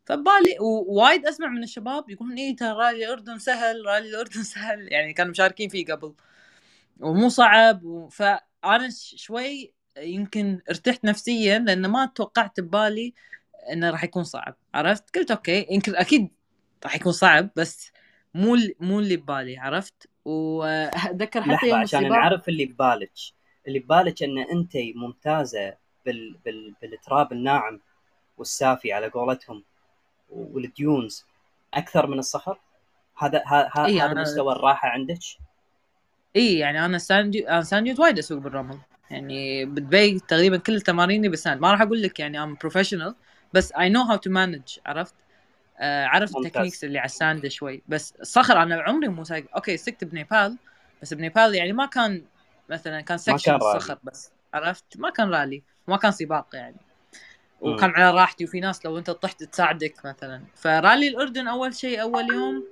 فبالي 0.06 0.58
ووايد 0.62 1.26
أسمع 1.26 1.48
من 1.48 1.64
الشباب 1.64 2.10
يقولون 2.10 2.38
إيه 2.38 2.56
ترى 2.56 2.70
رالي 2.72 3.06
الأردن 3.06 3.40
سهل 3.40 3.86
رالي 3.86 4.10
الأردن 4.10 4.44
سهل. 4.54 4.94
يعني 4.94 5.14
كانوا 5.14 5.32
مشاركين 5.32 5.70
فيه 5.70 5.86
قبل. 5.86 6.14
ومو 7.00 7.30
صعب 7.30 7.84
و... 7.84 8.10
فأنا 8.10 8.90
شوي 9.16 9.74
يمكن 10.00 10.60
ارتحت 10.70 11.06
نفسيا 11.06 11.60
لأن 11.60 11.88
ما 11.88 12.06
توقعت 12.06 12.60
ببالي 12.60 13.14
إنه 13.72 13.90
راح 13.90 14.04
يكون 14.04 14.24
صعب 14.24 14.56
عرفت؟ 14.74 15.18
قلت 15.18 15.32
okay 15.32 15.68
يمكن 15.70 15.96
أكيد 15.96 16.30
راح 16.84 16.96
يكون 16.96 17.12
صعب 17.12 17.50
بس 17.56 17.92
مو 18.34 18.58
مو 18.80 19.00
اللي 19.00 19.18
ببالي 19.18 19.58
عرفت؟ 19.58 20.10
وأتذكر 20.26 21.42
حتى 21.42 21.68
يوم 21.68 21.80
عشان 21.80 22.00
السباق 22.00 22.20
نعرف 22.20 22.50
اللي 22.50 22.66
ببالك. 22.66 23.12
اللي 23.68 23.80
ببالك 23.80 24.24
إن 24.24 24.38
أنت 24.38 24.72
ممتازة 24.96 25.76
بال... 26.06 26.36
بال... 26.46 26.74
بالتراب 26.82 27.32
الناعم 27.32 27.80
والسافي 28.38 28.94
على 28.94 29.08
قولتهم 29.08 29.64
وال 30.30 30.57
dunes 30.57 31.26
أكثر 31.74 32.08
من 32.08 32.20
الصخر؟ 32.20 32.60
هذا 33.18 33.44
ه... 33.48 33.70
ه... 33.76 33.86
إي، 33.86 34.02
هذا 34.02 34.14
أنا- 34.14 34.18
مستوى 34.18 34.54
الراحة 34.54 34.90
عندك؟ 34.90 35.20
إي 36.36 36.58
يعني 36.58 36.86
أنا 36.86 36.98
sand 36.98 37.26
du- 37.26 37.48
أنا 37.48 37.62
sand 37.62 37.78
dunes 37.78 38.00
وايد 38.00 38.18
أسوق 38.18 38.38
بالرمل. 38.40 38.78
يعني 39.12 39.66
بدبي 39.66 40.20
تقريبا 40.20 40.58
كل 40.58 40.82
تماريني 40.82 41.30
بال 41.30 41.40
sand 41.40 41.62
ما 41.62 41.72
راح 41.72 41.82
أقول 41.82 42.02
لك 42.02 42.20
يعني 42.20 42.44
I'm 42.44 42.56
professional 42.56 43.16
بس 43.54 43.72
I 43.72 43.90
know 43.90 44.02
how 44.02 44.18
to 44.18 44.30
manage 44.30 44.62
عرفت؟ 44.86 45.16
آه 45.80 46.06
عرفت. 46.06 46.38
ال 46.38 46.42
techniques 46.42 46.84
اللي 46.84 47.00
على 47.00 47.06
ال 47.06 47.14
sand 47.14 47.48
شوي. 47.48 47.82
بس 47.88 48.14
الصخر 48.22 48.62
أنا 48.64 48.82
عمري 48.82 49.08
مو 49.08 49.24
سايق. 49.24 49.46
okay 49.56 49.78
سقت 49.78 50.04
بنيبال 50.04 50.58
بس 51.02 51.14
بنيبال 51.14 51.56
يعني 51.56 51.74
ما 51.74 51.86
كان 51.86 52.24
مثلا 52.70 53.02
كان 53.02 53.18
section. 53.18 53.56
الصخر 53.56 53.98
بس 54.04 54.32
عرفت؟ 54.54 54.86
ما 54.98 55.10
كان 55.10 55.30
رالي 55.30 55.64
ما 55.88 55.98
كان 55.98 56.12
سباق 56.12 56.48
يعني. 56.54 56.76
وكان 57.62 57.90
على 57.90 58.12
راحتي 58.12 58.44
وفي 58.44 58.60
ناس 58.60 58.86
لو 58.86 58.98
أنت 58.98 59.10
طحت 59.12 59.44
تساعدك 59.44 60.06
مثلا. 60.06 60.44
فرالي 60.56 61.08
الأردن 61.08 61.48
أول 61.48 61.76
شيء 61.76 62.02
أول 62.02 62.34
يوم 62.34 62.66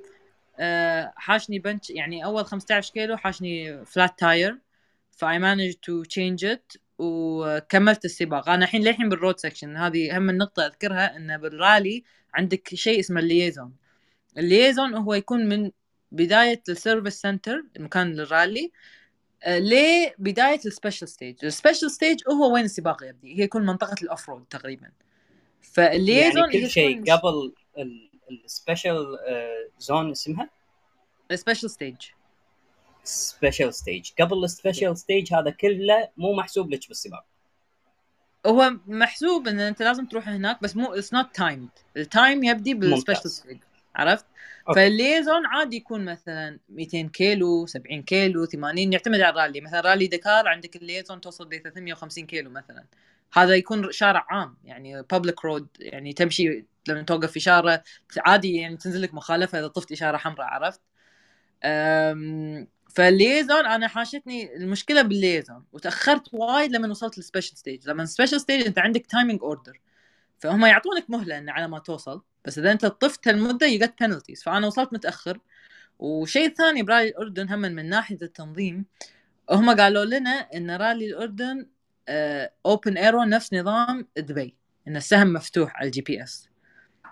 آه، 0.59 1.13
حاشني 1.15 1.59
بنش 1.59 1.89
يعني 1.89 2.25
أول 2.25 2.45
15 2.45 2.93
كيلو 2.93 3.17
حاشني 3.17 3.85
flat 3.85 4.19
tire 4.19 4.57
ف 5.17 5.28
I 5.28 5.39
managed 5.39 6.03
to 6.03 6.14
change 6.14 6.45
it 6.45 6.73
وكملت 6.99 8.05
السباق. 8.05 8.49
أنا 8.49 8.65
الحين 8.65 8.81
للحين 8.81 9.09
بال 9.09 9.19
road 9.19 9.39
section 9.39 9.77
هذه 9.77 10.15
أهم 10.15 10.29
النقطة 10.29 10.65
أذكرها 10.65 11.15
انه 11.15 11.37
بالرالي 11.37 12.03
عندك 12.33 12.75
شيء 12.75 12.99
اسمه 12.99 13.19
ال 13.19 13.26
liaison 13.26 13.75
ال 14.37 14.45
liaison 14.45 14.95
هو 14.95 15.13
يكون 15.13 15.49
من 15.49 15.71
بداية 16.11 16.61
ال 16.69 16.76
service 16.76 17.21
center 17.21 17.63
المكان 17.77 18.13
للرالي 18.13 18.71
آه، 19.43 19.59
لبدايه 19.59 20.59
ال 20.65 20.71
special 20.71 21.09
stage 21.09 21.45
ال 21.45 21.51
special 21.51 21.91
stage 21.91 22.19
هو 22.31 22.53
وين 22.53 22.65
السباق 22.65 23.03
يبدي 23.03 23.39
هي 23.39 23.43
يكون 23.43 23.65
منطقة 23.65 23.95
ال 24.03 24.10
off 24.10 24.29
road 24.29 24.45
تقريبا. 24.49 24.91
فال 25.61 25.80
liaison 25.80 26.43
يعني 26.43 26.61
كل 26.61 26.69
شيء 26.69 27.13
قبل 27.13 27.53
ال 28.45 28.54
special 28.54 29.17
zone 29.79 30.11
اسمها؟ 30.11 30.49
ال 31.31 31.36
special 31.36 31.69
stage 31.69 31.95
special 33.07 33.73
stage 33.73 34.11
قبل 34.19 34.43
ال 34.43 34.50
special 34.50 34.97
stage 34.97 35.33
هذا 35.33 35.49
كله 35.49 36.09
مو 36.17 36.33
محسوب 36.33 36.71
لك 36.71 36.87
بالسباق. 36.87 37.25
هو 38.45 38.73
محسوب 38.87 39.47
إن 39.47 39.59
أنت 39.59 39.81
لازم 39.81 40.05
تروح 40.05 40.29
هناك 40.29 40.63
بس 40.63 40.75
مو 40.75 40.93
it's 40.93 41.13
not 41.13 41.35
timed 41.35 41.69
ال 41.97 42.07
time 42.07 42.43
يبدي 42.43 42.73
بال 42.73 42.85
special. 42.85 43.31
stage 43.31 43.57
عرفت؟ 43.95 44.25
okay. 44.67 44.79
فال 44.79 44.94
liaison 44.94 45.45
عادي 45.45 45.75
يكون 45.75 46.05
مثلا 46.05 46.59
200 46.69 47.01
كيلو 47.01 47.65
70 47.65 48.03
كيلو 48.03 48.45
80 48.45 48.93
يعتمد 48.93 49.21
على 49.21 49.29
الرالي 49.29 49.61
مثلا 49.61 49.81
رالي 49.81 50.07
دكار 50.07 50.47
عندك 50.47 50.75
ال 50.75 50.81
liaison 50.81 51.21
توصل 51.21 51.49
ل 51.49 51.61
350 51.61 52.25
كيلو 52.25 52.49
مثلا. 52.49 52.85
هذا 53.33 53.55
يكون 53.55 53.91
شارع 53.91 54.25
عام 54.29 54.57
يعني 54.63 55.01
public 55.01 55.45
road 55.45 55.67
يعني 55.79 56.13
تمشي 56.13 56.65
لما 56.87 57.01
توقف 57.01 57.31
في 57.31 57.39
إشارة 57.39 57.83
عادي 58.17 58.55
يعني 58.55 58.77
تنزل 58.77 59.01
لك 59.01 59.13
مخالفة 59.13 59.59
إذا 59.59 59.67
طفت 59.67 59.91
إشارة 59.91 60.17
حمراء 60.17 60.47
عرفت؟ 60.47 60.81
أم، 61.63 62.67
فال 62.97 63.12
liaison 63.12 63.65
أنا 63.65 63.87
حاشتني 63.87 64.55
المشكلة 64.55 65.01
بال 65.01 65.15
liaison 65.15 65.63
وتأخرت 65.73 66.33
وايد 66.33 66.71
لما 66.71 66.87
وصلت 66.87 67.17
لل 67.17 67.26
special 67.26 67.57
stage 67.57 67.89
لما 67.89 68.03
ال 68.03 68.08
special 68.08 68.39
stage 68.39 68.65
أنت 68.65 68.79
عندك 68.79 69.05
timing 69.05 69.39
order 69.41 69.81
فهم 70.39 70.65
يعطونك 70.65 71.09
مهلة 71.09 71.37
إن 71.37 71.49
على 71.49 71.67
ما 71.67 71.79
توصل 71.79 72.21
بس 72.45 72.57
إذا 72.57 72.71
أنت 72.71 72.85
طفت 72.85 73.27
هالمدة 73.27 73.67
you 73.67 73.87
penalties 74.01 74.43
فأنا 74.43 74.67
وصلت 74.67 74.93
متأخر 74.93 75.39
وشيء 75.99 76.53
ثاني 76.53 76.83
برالي 76.83 77.09
الأردن 77.09 77.49
هم 77.49 77.59
من 77.59 77.89
ناحية 77.89 78.17
التنظيم 78.21 78.85
هم 79.51 79.69
قالوا 79.69 80.05
لنا 80.05 80.29
إن 80.29 80.71
رالي 80.71 81.05
الأردن 81.05 81.67
open 82.65 82.97
arrow 82.97 83.23
نفس 83.23 83.53
نظام 83.53 84.07
دبي 84.17 84.55
إن 84.87 84.97
السهم 84.97 85.33
مفتوح 85.33 85.75
على 85.75 85.85
ال 85.85 86.01
GPS. 86.01 86.49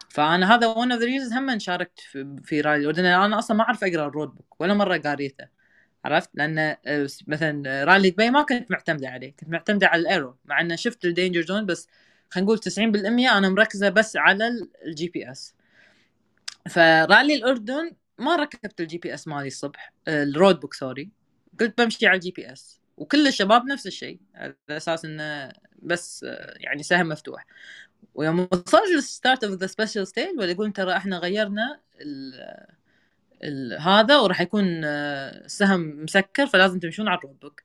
فأنا 0.09 0.55
هذا 0.55 0.67
one 0.67 0.91
of 0.91 1.01
the 1.01 1.05
reasons 1.05 1.33
هم 1.33 1.59
شاركت 1.59 1.99
في, 2.43 2.61
رالي 2.61 2.81
الأردن 2.81 3.05
أنا 3.05 3.39
أصلا 3.39 3.57
ما 3.57 3.63
أعرف 3.63 3.83
أقرأ 3.83 4.07
ال 4.07 4.13
road 4.13 4.35
book 4.35 4.61
ولا 4.61 4.73
مرة 4.73 4.97
قاريته 4.97 5.54
عرفت؟ 6.05 6.29
لأن 6.33 6.59
آه، 6.59 7.07
مثلا 7.27 7.83
رالي 7.83 8.09
دبي 8.09 8.29
ما 8.29 8.41
كنت 8.41 8.71
معتمدة 8.71 9.09
عليه 9.09 9.31
كنت 9.39 9.49
معتمدة 9.49 9.87
على 9.87 10.01
ال 10.01 10.07
arrow 10.07 10.35
مع 10.45 10.61
إنه 10.61 10.75
شفت 10.75 11.05
ال 11.05 11.10
danger 11.10 11.41
zone 11.41 11.65
بس 11.65 11.87
خلينا 12.29 12.45
نقول 12.45 12.59
90% 12.59 13.37
أنا 13.37 13.49
مركزة 13.49 13.89
بس 13.89 14.17
على 14.17 14.67
ال 14.85 15.07
GPS 15.07 15.55
فرالي 16.69 17.35
الأردن 17.35 17.91
ما 18.19 18.35
ركبت 18.35 18.81
ال 18.81 18.97
GPS 18.97 19.27
مالي 19.27 19.47
الصبح 19.47 19.93
آه، 20.07 20.23
ال 20.23 20.30
road 20.30 20.59
book 20.59 20.73
sorry 20.73 21.09
قلت 21.59 21.81
بمشي 21.81 22.07
على 22.07 22.15
ال 22.15 22.31
GPS 22.31 22.79
وكل 22.97 23.27
الشباب 23.27 23.65
نفس 23.65 23.87
الشيء 23.87 24.19
على 24.35 24.55
أساس 24.69 25.05
إنه 25.05 25.51
بس 25.81 26.23
آه، 26.23 26.53
يعني 26.59 26.83
سهم 26.83 27.09
مفتوح. 27.09 27.45
ويوم 28.15 28.39
وصلت 28.39 28.89
لل 28.95 29.09
start 29.09 29.43
of 29.43 29.53
the 29.53 29.67
special 29.67 30.07
stage 30.07 30.39
ولا 30.39 30.51
يقول 30.51 30.71
ترى 30.73 30.97
إحنا 30.97 31.17
غيرنا 31.17 31.79
هذا 33.79 34.17
وراح 34.17 34.41
يكون 34.41 34.81
آه، 34.85 35.47
سهم 35.47 36.03
مسكر 36.03 36.47
فلازم 36.47 36.79
تمشون 36.79 37.07
على 37.07 37.17
ال 37.17 37.22
road 37.22 37.39
book 37.39 37.61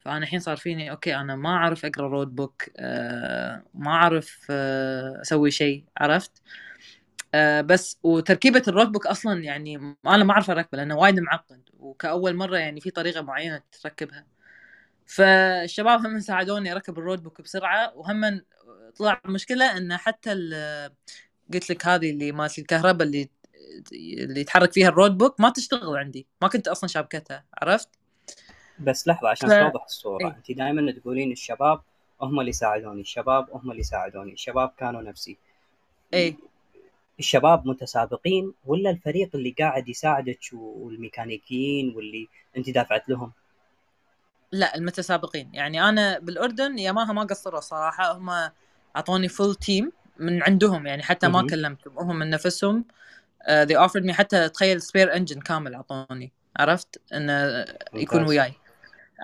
فأنا 0.00 0.18
الحين 0.18 0.40
صار 0.40 0.56
فيني 0.56 0.90
okay 0.90 1.16
أنا 1.16 1.36
ما 1.36 1.48
أعرف 1.48 1.84
أقرأ 1.84 2.08
road 2.08 2.34
book 2.34 2.64
آه 2.78 3.62
ما 3.74 3.90
أعرف 3.90 4.46
آه 4.50 5.20
أسوي 5.22 5.50
شيء 5.50 5.84
عرفت؟ 5.98 6.42
آه 7.34 7.60
بس 7.60 7.98
وتركيبة 8.02 8.62
ال 8.68 8.73
road 8.73 8.92
book 8.92 9.06
أصلا 9.06 9.44
يعني 9.44 9.96
أنا 10.06 10.24
ما 10.24 10.32
أعرف 10.32 10.50
اركبه 10.50 10.78
لأنه 10.78 10.96
وايد 10.96 11.20
معقد 11.20 11.62
وكأول 11.78 12.34
مرة 12.36 12.56
يعني 12.58 12.80
في 12.80 12.90
طريقة 12.90 13.22
معينة 13.22 13.62
تركبها. 13.82 14.26
فالشباب 15.06 16.06
هم 16.06 16.20
ساعدوني 16.20 16.72
أركب 16.72 16.98
ال 16.98 17.03
road 17.03 17.22
book 17.22 17.40
بسرعة 17.42 17.92
وهم 17.96 18.42
طلع 18.96 19.20
مشكله 19.26 19.76
انه 19.76 19.96
حتى 19.96 20.32
قلت 21.54 21.70
لك 21.70 21.86
هذه 21.86 22.10
اللي 22.10 22.32
مالت 22.32 22.58
الكهرباء 22.58 23.06
اللي 23.06 23.30
اللي 23.92 24.40
يتحرك 24.40 24.72
فيها 24.72 24.88
ال 24.88 24.94
road 24.94 25.18
book 25.18 25.40
ما 25.40 25.50
تشتغل 25.50 25.96
عندي. 25.96 26.26
ما 26.42 26.48
كنت 26.48 26.68
أصلا 26.68 26.88
شابكتها 26.88 27.44
عرفت؟ 27.54 27.88
بس 28.78 29.08
لحظة 29.08 29.28
عشان 29.28 29.48
ف... 29.48 29.52
توضح 29.52 29.84
الصورة. 29.84 30.24
إيه؟ 30.24 30.36
انت 30.36 30.50
دائما 30.52 30.92
تقولين 30.92 31.32
الشباب 31.32 31.80
هم 32.20 32.40
اللي 32.40 32.52
ساعدوني 32.52 33.00
الشباب 33.00 33.46
هم 33.52 33.70
اللي 33.70 33.82
ساعدوني 33.82 34.32
الشباب 34.32 34.72
كانوا 34.78 35.02
نفسي. 35.02 35.36
اي 36.14 36.36
الشباب 37.18 37.66
متسابقين 37.66 38.52
ولا 38.66 38.90
الفريق 38.90 39.30
اللي 39.34 39.54
قاعد 39.58 39.88
يساعدك 39.88 40.38
والميكانيكيين 40.52 41.96
واللي 41.96 42.28
أنت 42.56 42.70
دافعت 42.70 43.08
لهم؟ 43.08 43.32
لا 44.52 44.74
المتسابقين. 44.74 45.50
يعني 45.54 45.88
أنا 45.88 46.18
بالأردن 46.18 46.78
ياماها 46.78 47.12
ما 47.12 47.22
قصروا 47.22 47.60
صراحة. 47.60 48.12
هم 48.12 48.50
أعطوني 48.96 49.28
full 49.28 49.54
team 49.54 49.92
من 50.18 50.42
عندهم 50.42 50.86
يعني 50.86 51.02
حتى 51.02 51.28
ما 51.28 51.46
كلمتهم. 51.46 51.98
هم 51.98 52.18
من 52.18 52.30
نفسهم. 52.30 52.84
They 53.48 53.88
offered 53.88 54.04
me 54.04 54.10
حتى 54.10 54.48
تخيل 54.48 54.82
spare 54.82 55.16
engine 55.16 55.40
كامل 55.40 55.74
أعطوني. 55.74 56.32
عرفت؟ 56.56 57.00
انه 57.12 57.64
يكون 57.94 58.22
وياي. 58.22 58.52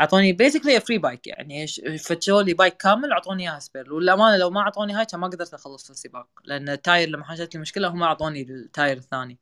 أعطوني 0.00 0.32
basically 0.32 0.80
free 0.80 0.98
bike 0.98 1.26
يعني 1.26 1.66
فتشوا 1.98 2.42
لي 2.42 2.54
bike 2.54 2.76
كامل 2.76 3.12
أعطوني 3.12 3.42
إياها 3.50 3.58
spare 3.58 3.92
والامانه 3.92 4.36
لو 4.36 4.50
ما 4.50 4.60
أعطوني 4.60 4.92
هاي 4.92 5.04
كان 5.04 5.20
ما 5.20 5.26
قدرت 5.26 5.54
أخلص 5.54 5.84
في 5.84 5.90
السباق. 5.90 6.28
لأن 6.44 6.68
ال 6.68 6.76
tire 6.76 7.08
لما 7.08 7.24
حصلت 7.24 7.54
لي 7.54 7.60
مشكلة 7.60 7.88
هم 7.88 8.02
أعطوني 8.02 8.42
ال 8.42 8.53
tire 8.53 8.96
الثاني. 8.96 9.38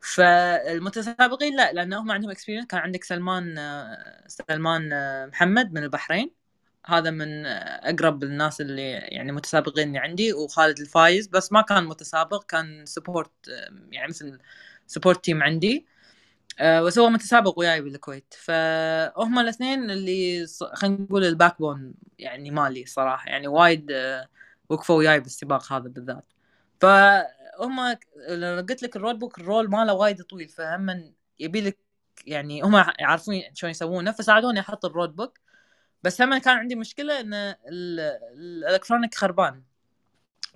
فالمتسابقين 0.00 1.56
لا 1.56 1.72
لأن 1.72 1.92
هم 1.92 2.10
عندهم 2.10 2.30
experience 2.30 2.66
كان 2.66 2.80
عندك 2.80 3.04
سلمان 3.04 3.56
سلمان 4.26 4.88
محمد 5.28 5.72
من 5.72 5.82
البحرين. 5.82 6.30
هذا 6.86 7.10
من 7.10 7.46
أقرب 7.46 8.22
الناس 8.22 8.60
اللي 8.60 8.90
يعني 8.90 9.32
متسابقين 9.32 9.88
اللي 9.88 9.98
عندي 9.98 10.32
وخالد 10.32 10.78
الفايز 10.78 11.26
بس 11.26 11.52
ما 11.52 11.60
كان 11.62 11.84
متسابق 11.84 12.44
كان 12.44 12.86
support 12.86 13.32
يعني 13.90 14.08
مثل 14.08 14.38
support 14.86 15.24
team 15.24 15.42
عندي. 15.42 15.86
بس 16.60 16.98
هو 16.98 17.10
متسابق 17.10 17.58
وياي 17.58 17.80
بالكويت. 17.80 18.34
فهم 18.38 19.38
الاثنين 19.38 19.90
اللي 19.90 20.46
خلينا 20.74 20.96
نقول 21.00 21.24
ال 21.24 21.58
backbone 21.58 21.94
يعني 22.18 22.50
مالي 22.50 22.86
صراحة. 22.86 23.30
يعني 23.30 23.48
وايد 23.48 23.90
أه 23.92 24.28
وقفوا 24.68 24.96
وياي 24.96 25.20
بالسباق 25.20 25.72
هذا 25.72 25.88
بالذات. 25.88 26.32
فهم 26.80 27.96
قلت 28.68 28.82
لك 28.82 28.96
ال 28.96 29.00
roll 29.00 29.16
book 29.16 29.38
ال 29.38 29.44
roll 29.44 29.70
ماله 29.70 29.94
وايد 29.94 30.22
طويل. 30.22 30.48
فهم 30.48 31.14
يبي 31.40 31.60
لك 31.60 31.78
يعني 32.26 32.62
هم 32.62 32.76
عارفين 33.00 33.42
شلون 33.54 33.70
يسوونه 33.70 34.12
فساعدوني 34.12 34.60
أحط 34.60 34.84
ال 34.84 34.89
roll 34.89 35.08
book. 35.10 35.38
بس 36.06 36.22
هم 36.22 36.38
كان 36.38 36.58
عندي 36.58 36.74
مشكلة 36.74 37.20
إن 37.20 37.34
ال 37.68 37.81
electronic 37.81 39.14
خربان. 39.14 39.62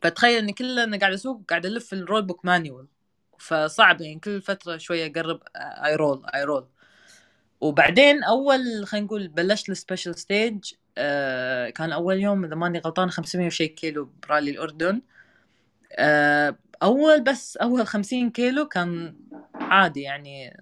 فتخيل 0.02 0.38
اني 0.38 0.52
كل 0.52 0.98
قاعد 1.00 1.12
اسوق 1.12 1.42
قاعد 1.48 1.66
الف 1.66 1.92
ال 1.92 1.98
roll 1.98 2.22
book 2.22 2.44
manual 2.44 2.86
فصعب 3.38 4.00
يعني 4.00 4.20
كل 4.20 4.42
فترة 4.42 4.76
شوية 4.76 5.06
أقرب 5.06 5.40
I 5.56 5.96
roll 5.96 6.26
I 6.34 6.44
roll 6.44 6.68
وبعدين 7.60 8.24
أول 8.24 8.86
خلينا 8.86 9.06
نقول 9.06 9.28
بلشت 9.28 9.68
ال 9.68 9.75
special 9.75 10.18
stage 10.18 10.72
كان 11.76 11.92
أول 11.92 12.20
يوم 12.20 12.44
إذا 12.44 12.54
ماني 12.54 12.78
غلطان 12.78 13.10
500 13.10 13.46
وشي 13.46 13.68
كيلو 13.68 14.10
برالي 14.22 14.50
الأردن. 14.50 15.02
أول 16.82 17.20
بس 17.20 17.56
أول 17.56 17.86
50 17.86 18.30
كيلو 18.30 18.68
كان 18.68 19.16
عادي 19.54 20.00
يعني 20.00 20.60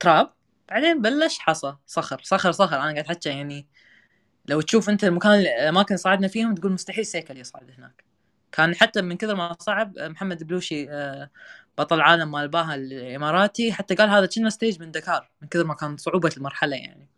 تراب. 0.00 0.32
بعدين 0.68 1.02
بلش 1.02 1.38
حصى 1.38 1.76
صخر 1.86 2.20
صخر 2.24 2.52
صخر. 2.52 2.76
أنا 2.76 2.92
قاعد 2.92 2.98
احكي 2.98 3.28
يعني 3.28 3.66
لو 4.46 4.60
تشوف 4.60 4.88
أنت 4.90 5.04
المكان 5.04 5.32
الاماكن 5.40 5.96
صعدنا 5.96 6.28
فيهم 6.28 6.54
تقول 6.54 6.72
مستحيل 6.72 7.06
سيكل 7.06 7.38
يصعد 7.38 7.70
هناك. 7.78 8.04
كان 8.52 8.74
حتى 8.74 9.02
من 9.02 9.16
كثر 9.16 9.34
ما 9.34 9.56
صعب 9.60 9.98
محمد 9.98 10.44
بلوشي 10.44 10.90
آه 10.90 11.30
بطل 11.78 11.96
العالم 11.96 12.30
مال 12.30 12.48
الباها 12.48 12.74
الإماراتي 12.74 13.72
حتى 13.72 13.94
قال 13.94 14.08
هذا 14.10 14.26
كنا 14.26 14.50
stage 14.50 14.80
من 14.80 14.90
دكار 14.90 15.30
من 15.42 15.48
كثر 15.48 15.64
ما 15.64 15.74
كان 15.74 15.96
صعوبة 15.96 16.30
المرحلة 16.36 16.76
يعني. 16.76 17.08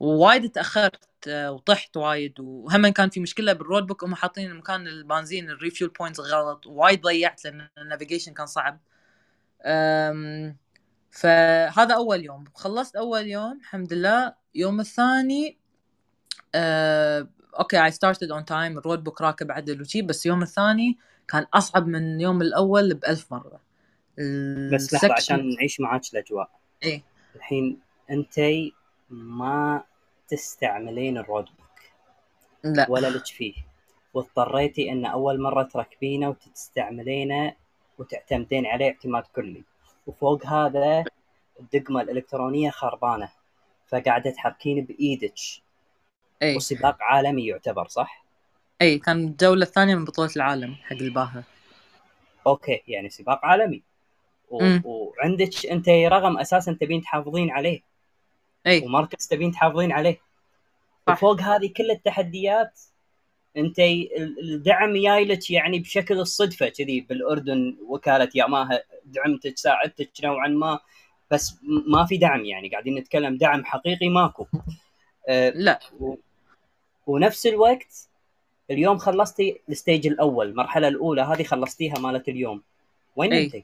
ووايد 0.00 0.50
تأخرت 0.50 1.00
آه، 1.28 1.52
وطحت 1.52 1.96
وايد 1.96 2.40
وهم 2.40 2.88
كان 2.88 3.10
في 3.10 3.20
مشكلة 3.20 3.52
بال 3.52 3.63
road 3.63 3.86
book 3.86 4.04
هم 4.04 4.14
حاطين 4.14 4.54
مكان 4.54 4.86
البنزين 4.88 5.50
ال 5.50 5.56
refuel 5.56 5.90
points 5.90 6.20
غلط 6.20 6.66
وايد 6.66 7.02
ضيعت 7.02 7.44
لأن 7.44 7.68
ال 7.78 7.83
navigation 7.83 8.34
كان 8.34 8.46
صعب. 8.46 8.80
فهذا 11.10 11.94
أول 11.94 12.24
يوم. 12.24 12.44
خلصت 12.54 12.96
أول 12.96 13.26
يوم 13.26 13.58
الحمد 13.60 13.92
لله. 13.92 14.34
يوم 14.54 14.80
الثاني 14.80 15.58
okay 17.58 17.84
I 17.84 17.90
started 17.90 18.30
on 18.30 18.44
time 18.44 18.78
ال 18.78 18.83
road 18.83 19.04
book 19.04 19.20
راكب 19.20 19.52
عدل 19.52 19.80
وشي 19.80 20.02
بس 20.02 20.26
يوم 20.26 20.42
الثاني 20.42 20.98
كان 21.28 21.46
أصعب 21.54 21.86
من 21.86 22.16
اليوم 22.16 22.42
الأول 22.42 22.94
بألف 22.94 23.32
مرة. 23.32 23.60
بس 24.72 24.94
لحظة 24.94 25.12
عشان 25.12 25.54
نعيش 25.54 25.80
معاك 25.80 26.02
الأجواء. 26.12 26.50
إيه. 26.82 27.02
الحين 27.36 27.80
أنت 28.10 28.40
ما 29.10 29.84
تستعملين 30.28 31.18
ال 31.18 31.23
road 31.23 31.44
book. 31.44 32.76
لا. 32.76 32.86
ولا 32.88 33.10
لك 33.10 33.26
فيه. 33.26 33.54
واضطريتي 34.14 34.92
إن 34.92 35.06
أول 35.06 35.40
مرة 35.40 35.62
تركبينه 35.62 36.28
وتستعملينه 36.28 37.52
وتعتمدين 37.98 38.66
عليه 38.66 38.86
اعتماد 38.86 39.22
كلي. 39.22 39.64
وفوق 40.06 40.46
هذا 40.46 41.04
الدقمة 41.60 42.00
الإلكترونية 42.00 42.70
خربانة. 42.70 43.28
فقاعدة 43.88 44.30
تحركين 44.30 44.84
بإيدك. 44.84 45.34
اي 46.42 46.56
وسباق 46.56 46.96
عالمي 47.00 47.46
يعتبر 47.46 47.88
صح؟ 47.88 48.24
اي 48.82 48.98
كان 48.98 49.24
الجولة 49.24 49.62
الثانية 49.62 49.94
من 49.94 50.04
بطولة 50.04 50.30
العالم 50.36 50.74
حق 50.74 50.96
الباهة 50.96 51.44
أوكي 52.46 52.82
يعني 52.88 53.10
سباق 53.10 53.40
عالمي. 53.44 53.82
و... 54.50 54.78
وعندك 54.84 55.66
أنت 55.66 55.88
رغم 55.88 56.38
أساسا 56.38 56.72
تبين 56.80 57.02
تحافظين 57.02 57.50
عليه. 57.50 57.80
اي 58.66 58.84
ومركز 58.84 59.26
تبين 59.28 59.52
تحافظين 59.52 59.92
عليه. 59.92 60.20
صح. 61.06 61.12
وفوق 61.12 61.40
هذه 61.40 61.72
كل 61.76 61.90
التحديات 61.90 62.80
أنت 63.56 63.76
الدعم 64.40 64.92
جاي 64.92 65.24
لك 65.24 65.50
يعني 65.50 65.78
بشكل 65.78 66.20
الصدفه 66.20 66.68
كذي 66.68 67.00
بالأردن 67.00 67.76
وكالة 67.88 68.28
ياماها 68.34 68.82
دعمتك 69.04 69.58
ساعدتك 69.58 70.10
نوعا 70.24 70.48
ما. 70.48 70.78
بس 71.30 71.56
ما 71.86 72.04
في 72.04 72.16
دعم 72.16 72.44
يعني. 72.44 72.68
قاعدين 72.68 72.94
نتكلم 72.94 73.36
دعم 73.36 73.64
حقيقي 73.64 74.08
ماكو. 74.08 74.46
لا. 75.54 75.80
و... 76.00 76.14
ونفس 77.06 77.46
الوقت 77.46 78.08
اليوم 78.70 78.98
خلصتي 78.98 79.60
ال 79.68 79.74
stage 79.74 80.06
الأول 80.06 80.48
المرحلة 80.48 80.88
الأولى 80.88 81.22
هذه 81.22 81.42
خلصتيها 81.42 81.98
مالت 81.98 82.28
اليوم. 82.28 82.62
وين 83.16 83.32
أنت؟ 83.32 83.56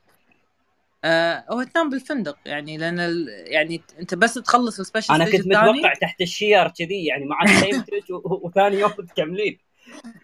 آه 1.04 1.44
هو 1.50 1.62
تنام 1.62 1.90
بالفندق 1.90 2.38
يعني 2.46 2.76
لأن 2.76 3.00
ال... 3.00 3.28
يعني 3.28 3.82
أنت 4.00 4.14
بس 4.14 4.34
تخلص 4.34 4.80
ال 4.80 4.84
special 4.84 5.14
أنا 5.14 5.24
كنت 5.24 5.46
متوقع 5.46 5.94
تحت 5.94 6.20
الشجر 6.20 6.68
كذي 6.68 7.04
يعني 7.04 7.24
مع 7.24 7.46
خيمتك 7.60 8.04
وثاني 8.24 8.78
يوم 8.78 8.90
تكملين. 8.90 9.58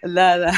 لا 0.04 0.38
لا. 0.38 0.52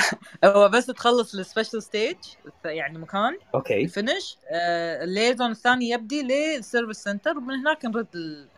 هو 0.45 0.69
بس 0.69 0.87
تخلص 0.87 1.35
ال 1.35 1.41
special 1.41 1.83
stage 1.83 2.17
يعني 2.65 2.99
مكان 2.99 3.39
أوكي. 3.55 3.89
finish 3.89 4.37
آه 4.51 5.05
ال 5.05 5.10
liaison 5.11 5.51
الثاني 5.51 5.91
يبدي 5.91 6.23
لل 6.23 6.39
service 6.39 6.97
center 6.97 7.39
ومن 7.39 7.55
هناك 7.55 7.85
نرد 7.85 8.07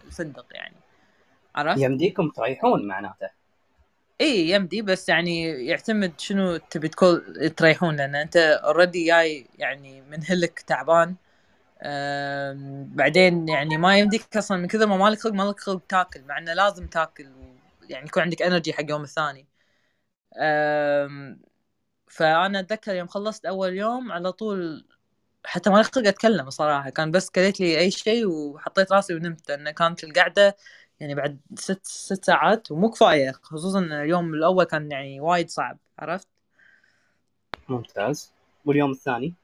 الفندق 0.04 0.46
يعني. 0.50 0.81
عرفت؟ 1.56 1.82
يمديكم 1.82 2.28
تريحون 2.28 2.86
معناته. 2.88 3.30
اي 4.20 4.48
يمدي 4.48 4.82
بس 4.82 5.08
يعني 5.08 5.66
يعتمد 5.66 6.20
شنو 6.20 6.56
تبي 6.56 6.88
تكون 6.88 7.22
تريحون 7.56 7.96
لأن 7.96 8.14
أنت 8.14 8.36
already 8.36 9.06
جاي 9.06 9.46
يعني 9.58 10.00
من 10.00 10.18
هلك 10.26 10.60
تعبان. 10.60 11.14
بعدين 12.96 13.48
يعني 13.48 13.76
ما 13.76 13.98
يمديك 13.98 14.36
أصلا 14.36 14.56
من 14.58 14.66
كثر 14.68 14.86
ما 14.86 14.96
مالك 14.96 15.18
خلق 15.18 15.32
مالك 15.32 15.60
خلق 15.60 15.82
تاكل 15.88 16.22
مع 16.22 16.38
إنه 16.38 16.54
لازم 16.54 16.86
تاكل 16.86 17.26
يعني 17.90 18.06
يكون 18.06 18.22
عندك 18.22 18.42
energy 18.42 18.72
حق 18.72 18.90
يوم 18.90 19.02
الثاني. 19.02 19.46
فأنا 22.08 22.60
أتذكر 22.60 22.94
يوم 22.94 23.08
خلصت 23.08 23.46
أول 23.46 23.74
يوم 23.76 24.12
على 24.12 24.32
طول 24.32 24.86
حتى 25.44 25.70
ما 25.70 25.82
خلق 25.82 26.06
أتكلم 26.08 26.50
صراحة 26.50 26.90
كان 26.90 27.10
بس 27.10 27.30
كليت 27.30 27.60
لي 27.60 27.78
أي 27.78 27.90
شيء 27.90 28.26
وحطيت 28.28 28.92
راسي 28.92 29.14
ونمت 29.14 29.48
لأن 29.48 29.70
كانت 29.70 30.04
القعدة 30.04 30.56
يعني 31.02 31.14
بعد 31.14 31.38
ست 31.54 31.86
ست 31.86 32.24
ساعات 32.24 32.70
ومو 32.70 32.90
كفاية 32.90 33.32
خصوصا 33.32 33.80
اليوم 33.80 34.34
الأول 34.34 34.64
كان 34.64 34.90
يعني 34.90 35.20
وايد 35.20 35.50
صعب 35.50 35.78
عرفت؟ 35.98 36.28
ممتاز. 37.68 38.32
واليوم 38.64 38.90
الثاني؟ 38.90 39.34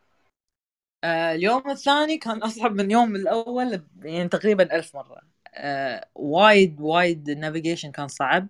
آه 1.04 1.34
اليوم 1.34 1.70
الثاني 1.70 2.18
كان 2.18 2.42
أصعب 2.42 2.72
من 2.72 2.80
اليوم 2.80 3.16
الأول 3.16 3.82
يعني 4.02 4.28
تقريبا 4.28 4.76
ألف 4.76 4.96
مرة. 4.96 5.22
آه 5.54 6.08
وايد 6.14 6.80
وايد 6.80 7.28
ال 7.28 7.34
navigation 7.34 7.90
كان 7.90 8.08
صعب. 8.08 8.48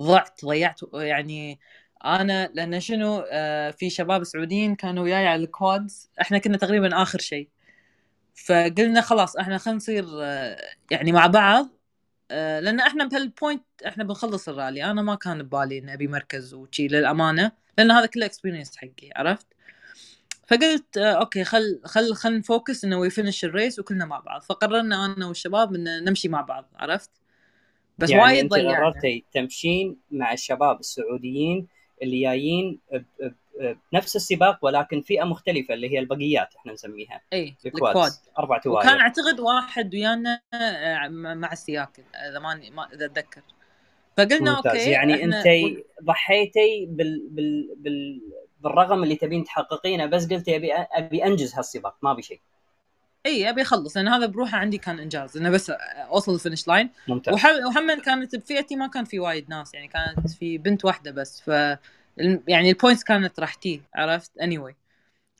ضعت 0.00 0.44
ضيعت 0.44 0.80
يعني 0.94 1.60
أنا 2.04 2.50
لأن 2.54 2.80
شنو 2.80 3.24
آه 3.30 3.70
في 3.70 3.90
شباب 3.90 4.24
سعوديين 4.24 4.74
كانوا 4.74 5.04
وياي 5.04 5.26
على 5.26 5.44
ال 5.44 5.53
quads. 5.53 6.10
إحنا 6.20 6.38
كنا 6.38 6.56
تقريبا 6.56 7.02
آخر 7.02 7.18
شيء. 7.18 7.48
فقلنا 8.46 9.00
خلاص 9.00 9.36
إحنا 9.36 9.58
خلينا 9.58 9.76
نصير 9.76 10.04
آه 10.22 10.62
يعني 10.90 11.12
مع 11.12 11.26
بعض. 11.26 11.77
لأن 12.30 12.80
إحنا 12.80 13.04
بهال 13.04 13.27
point 13.27 13.64
إحنا 13.86 14.04
بنخلص 14.04 14.48
الرالي. 14.48 14.84
أنا 14.84 15.02
ما 15.02 15.14
كان 15.14 15.42
ببالي 15.42 15.78
إني 15.78 15.94
أبي 15.94 16.08
مركز 16.08 16.54
وشي 16.54 16.88
للأمانة 16.88 17.52
لأن 17.78 17.90
هذا 17.90 18.06
كله 18.06 18.26
experience 18.26 18.76
حقي 18.76 19.10
عرفت؟ 19.16 19.46
فقلت 20.46 20.98
آه 20.98 21.12
أوكي 21.12 21.44
خل 21.44 21.80
خل 21.84 22.14
خل 22.14 22.38
ن 22.38 22.46
focus 22.46 22.84
إنه 22.84 22.98
وي 22.98 23.10
finish 23.10 23.44
ال 23.44 23.51
race 23.51 23.78
وكلنا 23.78 24.04
مع 24.04 24.20
بعض. 24.20 24.42
فقررنا 24.42 25.06
أنا 25.06 25.26
والشباب 25.26 25.74
ان 25.74 26.04
نمشي 26.04 26.28
مع 26.28 26.40
بعض 26.40 26.70
عرفت؟ 26.76 27.10
بس 27.98 28.10
يعني 28.10 28.22
وايد 28.22 28.48
ضيعنا. 28.48 28.76
قررتي 28.76 29.24
تمشين 29.32 29.96
مع 30.10 30.32
الشباب 30.32 30.80
السعوديين 30.80 31.66
اللي 32.02 32.20
جايين 32.22 32.80
بنفس 33.92 34.16
السباق 34.16 34.58
ولكن 34.62 35.00
فئة 35.00 35.24
مختلفة 35.24 35.74
اللي 35.74 35.92
هي 35.92 35.98
البقيات 35.98 36.54
إحنا 36.56 36.72
نسميها. 36.72 37.20
إي 37.32 37.54
ال 37.66 37.74
quad. 37.74 38.12
أربع 38.38 38.60
وكان 38.66 38.98
أعتقد 38.98 39.40
واحد 39.40 39.94
ويانا 39.94 40.40
آه، 40.54 41.08
مع 41.08 41.52
السياكل 41.52 42.02
إذا 42.30 42.38
ماني 42.38 42.70
ما 42.70 42.88
إذا 42.92 43.06
أتذكر. 43.06 43.42
فقلنا 44.16 44.56
ممتاز. 44.56 44.76
أوكي 44.76 44.90
يعني 44.90 45.24
انت 45.24 45.44
ضحيتي 46.02 46.86
بال... 46.88 47.28
بال... 47.30 47.74
بال... 47.76 48.20
بالرغم 48.60 49.02
اللي 49.02 49.16
تبين 49.16 49.44
تحققينه 49.44 50.06
بس 50.06 50.32
قلتي 50.32 50.56
أبي 50.56 50.72
أبي 50.72 51.24
أنجز 51.24 51.54
هالسباق 51.54 51.96
ما 52.02 52.12
أبي 52.12 52.22
شيء. 52.22 52.40
إي 53.26 53.50
أبي 53.50 53.62
أخلص 53.62 53.96
لأن 53.96 54.08
هذا 54.08 54.26
بروحه 54.26 54.58
عندي 54.58 54.78
كان 54.78 54.98
إنجاز 54.98 55.36
إنه 55.36 55.50
بس 55.50 55.70
أوصل 55.70 56.34
ال 56.34 56.39
finish 56.39 56.68
line 56.68 56.90
ممتاز. 57.08 57.34
وهم 57.64 58.00
كانت 58.00 58.36
بفئتي 58.36 58.76
ما 58.76 58.86
كان 58.86 59.04
في 59.04 59.20
وايد 59.20 59.50
ناس 59.50 59.74
يعني 59.74 59.88
كانت 59.88 60.30
في 60.30 60.58
بنت 60.58 60.84
واحدة 60.84 61.10
بس 61.10 61.40
ف 61.40 61.50
يعني 62.48 62.70
ال 62.70 62.75
points 62.75 63.04
كانت 63.04 63.40
راح 63.40 63.54
تي 63.54 63.82
عرفت 63.94 64.38
اني 64.38 64.58
anyway. 64.58 64.74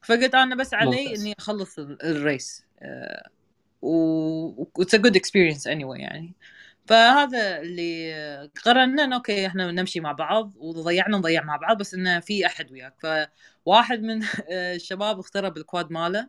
فقلت 0.02 0.34
أنا 0.34 0.54
بس 0.56 0.74
علي 0.74 1.04
ممتاز. 1.04 1.20
إني 1.20 1.34
أخلص 1.38 1.78
ال 1.78 1.95
race 1.95 2.64
uh, 2.80 3.28
و 3.82 4.64
it's 4.78 4.94
a 4.94 4.98
good 4.98 5.16
experience 5.16 5.66
اني 5.66 6.02
يعني 6.02 6.32
فهذا 6.86 7.60
اللي 7.60 8.50
قررنا 8.64 9.04
إنه 9.04 9.16
أوكي 9.16 9.46
إحنا 9.46 9.72
نمشي 9.72 10.00
مع 10.00 10.12
بعض 10.12 10.52
وضيعنا 10.56 11.18
نضيع 11.18 11.44
مع 11.44 11.56
بعض 11.56 11.78
بس 11.78 11.94
إنه 11.94 12.20
في 12.20 12.46
أحد 12.46 12.72
وياك 12.72 13.28
فواحد 13.66 14.02
من 14.02 14.22
الشباب 14.50 15.18
اخترب 15.18 15.56
ال 15.56 15.63
quad 15.63 15.92
ماله 15.92 16.28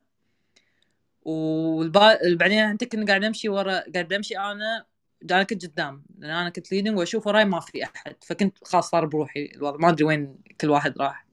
وبعدين 1.24 2.60
أنت 2.60 2.84
كنا 2.84 3.06
قاعد 3.06 3.24
أمشي 3.24 3.50
ورا 3.50 3.84
قاعد 3.93 4.14
أمشي 4.14 4.38
أنا 4.38 4.86
أنا 5.32 5.43
كنت 5.43 5.65
قدام 5.65 6.03
لأن 6.20 6.32
أنا 6.32 6.49
كنت 6.49 6.72
leading 6.72 6.97
وأشوف 6.97 7.28
وراي 7.28 7.45
ما 7.45 7.59
في 7.59 7.84
أحد 7.84 8.15
فكنت 8.24 8.57
خلاص 8.63 8.89
صار 8.89 9.05
بروحي 9.05 9.45
الوضع 9.55 9.78
ما 9.78 9.89
أدري 9.89 10.03
وين 10.03 10.38
كل 10.61 10.70
واحد 10.70 10.97
راح. 10.97 11.26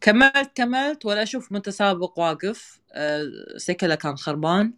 كملت 0.00 0.50
كملت 0.54 1.06
ولا 1.06 1.22
أشوف 1.22 1.52
متسابق 1.52 2.18
واقف 2.18 2.80
أه 2.92 3.22
سيكله 3.56 3.94
كان 3.94 4.16
خربان. 4.16 4.74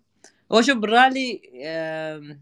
وأشوف 0.50 0.76
بالرالي 0.78 1.42
أه 1.64 2.38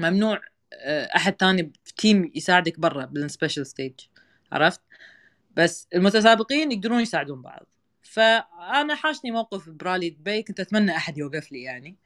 ممنوع 0.00 0.40
أه 0.72 1.04
أحد 1.16 1.36
ثاني 1.40 1.72
في 1.84 1.94
team 1.94 2.32
يساعدك 2.34 2.80
برا 2.80 3.04
بال 3.04 3.18
special 3.18 3.66
stage 3.66 3.94
عرفت؟ 4.52 4.80
بس 5.56 5.88
المتسابقين 5.94 6.72
يقدرون 6.72 7.00
يساعدون 7.00 7.42
بعض. 7.42 7.66
فأنا 8.02 8.94
حاشني 8.94 9.30
موقف 9.30 9.68
برالي 9.70 10.10
دبي 10.10 10.42
كنت 10.42 10.60
أتمنى 10.60 10.96
أحد 10.96 11.18
يوقف 11.18 11.52
لي 11.52 11.62
يعني. 11.62 11.96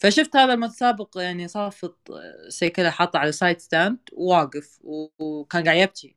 فشفت 0.00 0.36
هذا 0.36 0.52
المتسابق 0.54 1.18
يعني 1.18 1.48
صافط 1.48 1.98
سيكله 2.48 2.90
حاطه 2.90 3.18
على 3.18 3.32
side 3.32 3.60
stand 3.60 3.98
وواقف 4.12 4.78
وكان 5.18 5.64
قاعد 5.64 5.76
يبكي. 5.78 6.16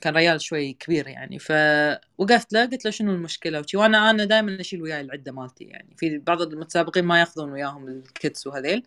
كان 0.00 0.16
ريال 0.16 0.40
شوي 0.40 0.72
كبير 0.72 1.08
يعني. 1.08 1.38
فوقفت 1.38 2.52
له 2.52 2.66
قلت 2.66 2.84
له 2.84 2.90
شنو 2.90 3.12
المشكلة؟ 3.14 3.60
وشي 3.60 3.76
وأنا 3.76 4.10
أنا 4.10 4.24
دائما 4.24 4.60
أشيل 4.60 4.82
وياي 4.82 5.00
العدة 5.00 5.32
مالتي 5.32 5.64
يعني. 5.64 5.96
في 5.96 6.18
بعض 6.18 6.42
المتسابقين 6.42 7.04
ما 7.04 7.20
يأخذون 7.20 7.52
وياهم 7.52 7.88
ال 7.88 8.00
kits 8.00 8.46
وهذيل. 8.46 8.82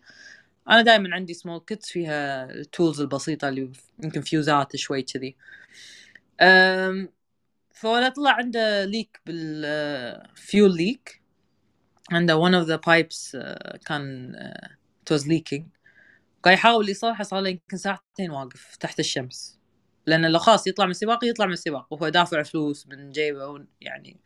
أنا 0.68 0.82
دائما 0.82 1.14
عندي 1.14 1.34
small 1.34 1.60
kits 1.66 1.90
فيها 1.90 2.50
ال 2.50 2.58
tools 2.58 3.00
البسيطة 3.00 3.48
اللي 3.48 3.72
يمكن 4.04 4.20
فيوزات 4.20 4.76
شوي 4.76 5.02
كذي. 5.02 5.36
فولا 7.74 8.08
طلع 8.08 8.30
عنده 8.30 8.84
leak 8.84 9.20
بال 9.26 9.76
fuel 9.76 10.76
leak 10.76 11.19
عنده 12.10 12.50
one 12.50 12.64
of 12.64 12.68
the 12.68 12.78
pipes 12.78 13.34
uh, 13.34 13.78
كان 13.86 14.32
uh, 14.36 14.68
it 15.04 15.14
was 15.16 15.26
leaking. 15.26 15.62
قاعد 16.42 16.56
يحاول 16.56 16.88
يصلحه 16.88 17.24
صار 17.24 17.40
له 17.40 17.48
يمكن 17.48 17.76
ساعتين 17.76 18.30
واقف 18.30 18.76
تحت 18.76 19.00
الشمس. 19.00 19.58
لأنه 20.06 20.28
لو 20.28 20.38
خلاص 20.38 20.66
يطلع 20.66 20.84
من 20.84 20.90
السباق 20.90 21.24
يطلع 21.24 21.46
من 21.46 21.52
السباق. 21.52 21.92
وهو 21.92 22.08
دافع 22.08 22.42
فلوس 22.42 22.86
من 22.86 23.12
جيبه 23.12 23.64
يعني 23.80 24.16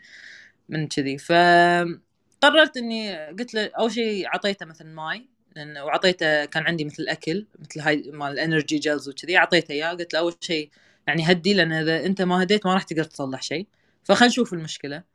من 0.68 0.88
كذي. 0.88 1.18
فقررت 1.18 2.76
إني 2.76 3.26
قلت 3.26 3.54
له 3.54 3.70
أول 3.78 3.92
شيء 3.92 4.26
اعطيته 4.26 4.66
مثلا 4.66 4.94
ماي 4.94 5.28
لأن 5.56 5.78
وعطيته 5.78 6.44
كان 6.44 6.66
عندي 6.66 6.84
مثل 6.84 7.06
اكل 7.08 7.46
مثل 7.58 7.80
هاي 7.80 8.10
مال 8.12 8.32
ال 8.32 8.39
energy 8.39 8.78
gels 8.78 9.08
وكذي. 9.08 9.36
اعطيته 9.36 9.72
إياه 9.72 9.90
قلت 9.90 10.12
له 10.14 10.18
أول 10.18 10.34
شيء 10.40 10.70
يعني 11.06 11.30
هدي 11.30 11.54
لأن 11.54 11.72
إذا 11.72 12.06
أنت 12.06 12.22
ما 12.22 12.42
هديت 12.42 12.66
ما 12.66 12.74
راح 12.74 12.82
تقدر 12.82 13.04
تصلح 13.04 13.42
شيء. 13.42 13.66
فخل 14.04 14.26
نشوف 14.26 14.52
المشكلة. 14.52 15.13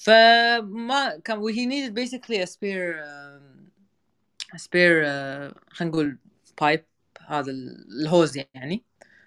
فما 0.00 1.18
كان 1.24 1.38
و 1.38 1.66
he 1.66 1.73
needed 1.73 1.94
basically 1.94 2.46
spare 2.46 3.04
spare 4.56 5.04
خلينا 5.70 5.92
نقول 5.92 6.18
pipe 6.60 6.84
هذا 7.26 7.50
ال 7.50 7.68
hose 7.68 8.38
يعني. 8.54 8.84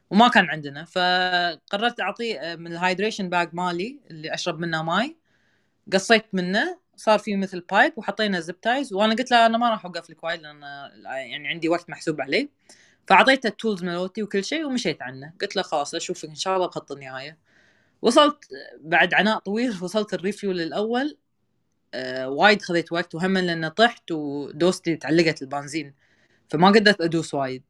وما 0.09 0.28
كان 0.28 0.45
عندنا. 0.49 0.86
فقررت 0.86 1.99
اعطيه 1.99 2.39
آه، 2.39 2.55
من 2.55 2.72
ال 2.72 2.77
hydration 2.77 3.30
bag 3.30 3.50
مالي 3.53 3.99
اللي 4.11 4.34
أشرب 4.34 4.59
منه 4.59 4.84
ماي. 4.84 5.18
قصيت 5.93 6.26
منه 6.34 6.80
صار 6.95 7.20
في 7.20 7.36
مثل 7.36 7.59
pipe 7.72 7.93
وحطينا 7.97 8.39
zip 8.39 8.62
ties 8.62 8.93
وأنا 8.93 9.16
قلت 9.16 9.32
له 9.32 9.45
أنا 9.45 9.57
ما 9.57 9.70
راح 9.70 9.86
أوقف 9.86 10.09
لك 10.09 10.24
وايد 10.24 10.41
لأن 10.41 10.61
يعني 11.05 11.47
عندي 11.47 11.70
وقت 11.70 11.89
محسوب 11.89 12.22
عليه. 12.22 12.49
فأعطيته 13.07 13.47
ال 13.48 13.54
tools 13.54 13.84
مالوتي 13.84 14.24
وكل 14.24 14.43
شيء 14.43 14.66
ومشيت 14.66 15.01
عنه. 15.01 15.34
قلت 15.41 15.55
له 15.55 15.61
خلاص 15.61 15.95
أشوفك 15.95 16.30
إن 16.30 16.36
شاء 16.36 16.55
الله 16.55 16.68
بخط 16.68 16.91
النهايه 16.91 17.38
وصلت 18.02 18.38
بعد 18.82 19.14
عناء 19.14 19.39
طويل 19.39 19.70
وصلت 19.82 20.14
ال 20.14 20.20
refuel 20.20 20.62
الأول 20.62 21.18
آه 21.93 22.30
وايد 22.30 22.62
خذيت 22.62 22.91
وقت 22.91 23.16
وهم 23.16 23.38
لأن 23.38 23.68
طحت 23.68 24.12
ودوستي 24.12 24.96
تعلقت 24.96 25.41
البنزين 25.41 25.93
فما 26.50 26.68
قدرت 26.68 27.02
أدوس 27.02 27.34
وايد. 27.34 27.64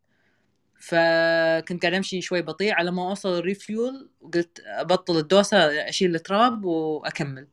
فكنت 0.80 1.82
قاعد 1.82 1.94
أمشي 1.94 2.22
شوي 2.22 2.42
بطيء 2.42 2.74
على 2.74 2.92
ما 2.92 3.10
أوصل 3.10 3.38
ال 3.40 3.50
refuel 3.50 4.10
وقلت 4.22 4.60
أبطل 4.66 5.18
الدوسة 5.18 5.58
أشيل 5.90 6.16
التراب 6.16 6.66
وأكمل. 6.66 7.48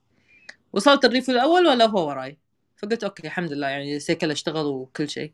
وصلت 0.72 1.04
ال 1.04 1.09
refuel 1.09 1.36
الأول 1.36 1.66
ولا 1.66 1.86
هو 1.86 2.08
وراي؟ 2.08 2.38
فقلت 2.76 3.04
okay 3.04 3.26
الحمد 3.26 3.52
لله 3.52 3.68
يعني 3.68 4.00
سيكل 4.00 4.30
اشتغل 4.30 4.66
وكل 4.66 5.08
شيء. 5.08 5.32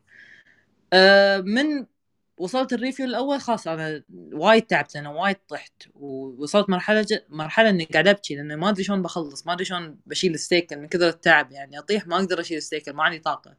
آه 0.93 1.37
من 1.37 1.85
وصلت 2.39 2.73
ال 2.73 2.78
refuel 2.78 3.05
الأول 3.05 3.41
خلاص 3.41 3.67
أنا 3.67 4.03
وايد 4.33 4.63
تعبت 4.63 4.95
أنا 4.95 5.09
وايد 5.09 5.35
طحت 5.49 5.73
ووصلت 5.95 6.69
مرحلة 6.69 7.01
ج... 7.01 7.19
مرحلة 7.29 7.69
إني 7.69 7.85
قاعد 7.85 8.07
أبكي 8.07 8.35
لأنه 8.35 8.55
ما 8.55 8.69
أدري 8.69 8.83
شلون 8.83 9.01
بخلص 9.01 9.47
ما 9.47 9.53
أدري 9.53 9.65
شلون 9.65 9.99
بشيل 10.05 10.33
السيكل 10.33 10.77
من 10.77 10.87
كثر 10.87 11.07
التعب 11.07 11.51
يعني 11.51 11.79
أطيح 11.79 12.07
ما 12.07 12.15
أقدر 12.15 12.39
أشيل 12.39 12.57
السيكل 12.57 12.93
ما 12.93 13.03
عندي 13.03 13.19
طاقة. 13.19 13.55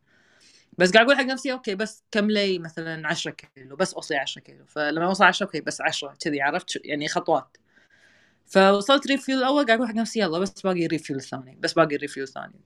بس 0.79 0.93
قاعد 0.93 1.07
أقول 1.07 1.17
حق 1.19 1.25
نفسي 1.25 1.53
okay 1.53 1.75
بس 1.75 2.05
كملي 2.11 2.59
مثلا 2.59 3.09
10 3.09 3.31
كيلو 3.31 3.77
بس 3.77 3.95
اوصلي 3.95 4.19
10 4.19 4.43
كيلو. 4.43 4.65
فلما 4.67 5.07
اوصل 5.07 5.25
10 5.25 5.47
okay 5.47 5.61
بس 5.61 5.81
10 5.81 6.15
كذي 6.21 6.41
عرفت 6.43 6.81
يعني 6.85 7.09
خطوات. 7.09 7.57
فوصلت 8.47 9.07
refuel 9.07 9.39
الأول 9.39 9.67
قاعد 9.67 9.79
أقول 9.79 9.89
حق 9.89 9.95
نفسي 9.95 10.21
يلا 10.21 10.39
بس 10.39 10.63
باقي 10.63 10.87
ال 10.87 10.91
refuel 10.91 11.19
الثاني 11.19 11.59
بس 11.61 11.73
باقي 11.73 11.97
ال 11.97 12.01
refuel 12.01 12.27
الثاني. 12.27 12.61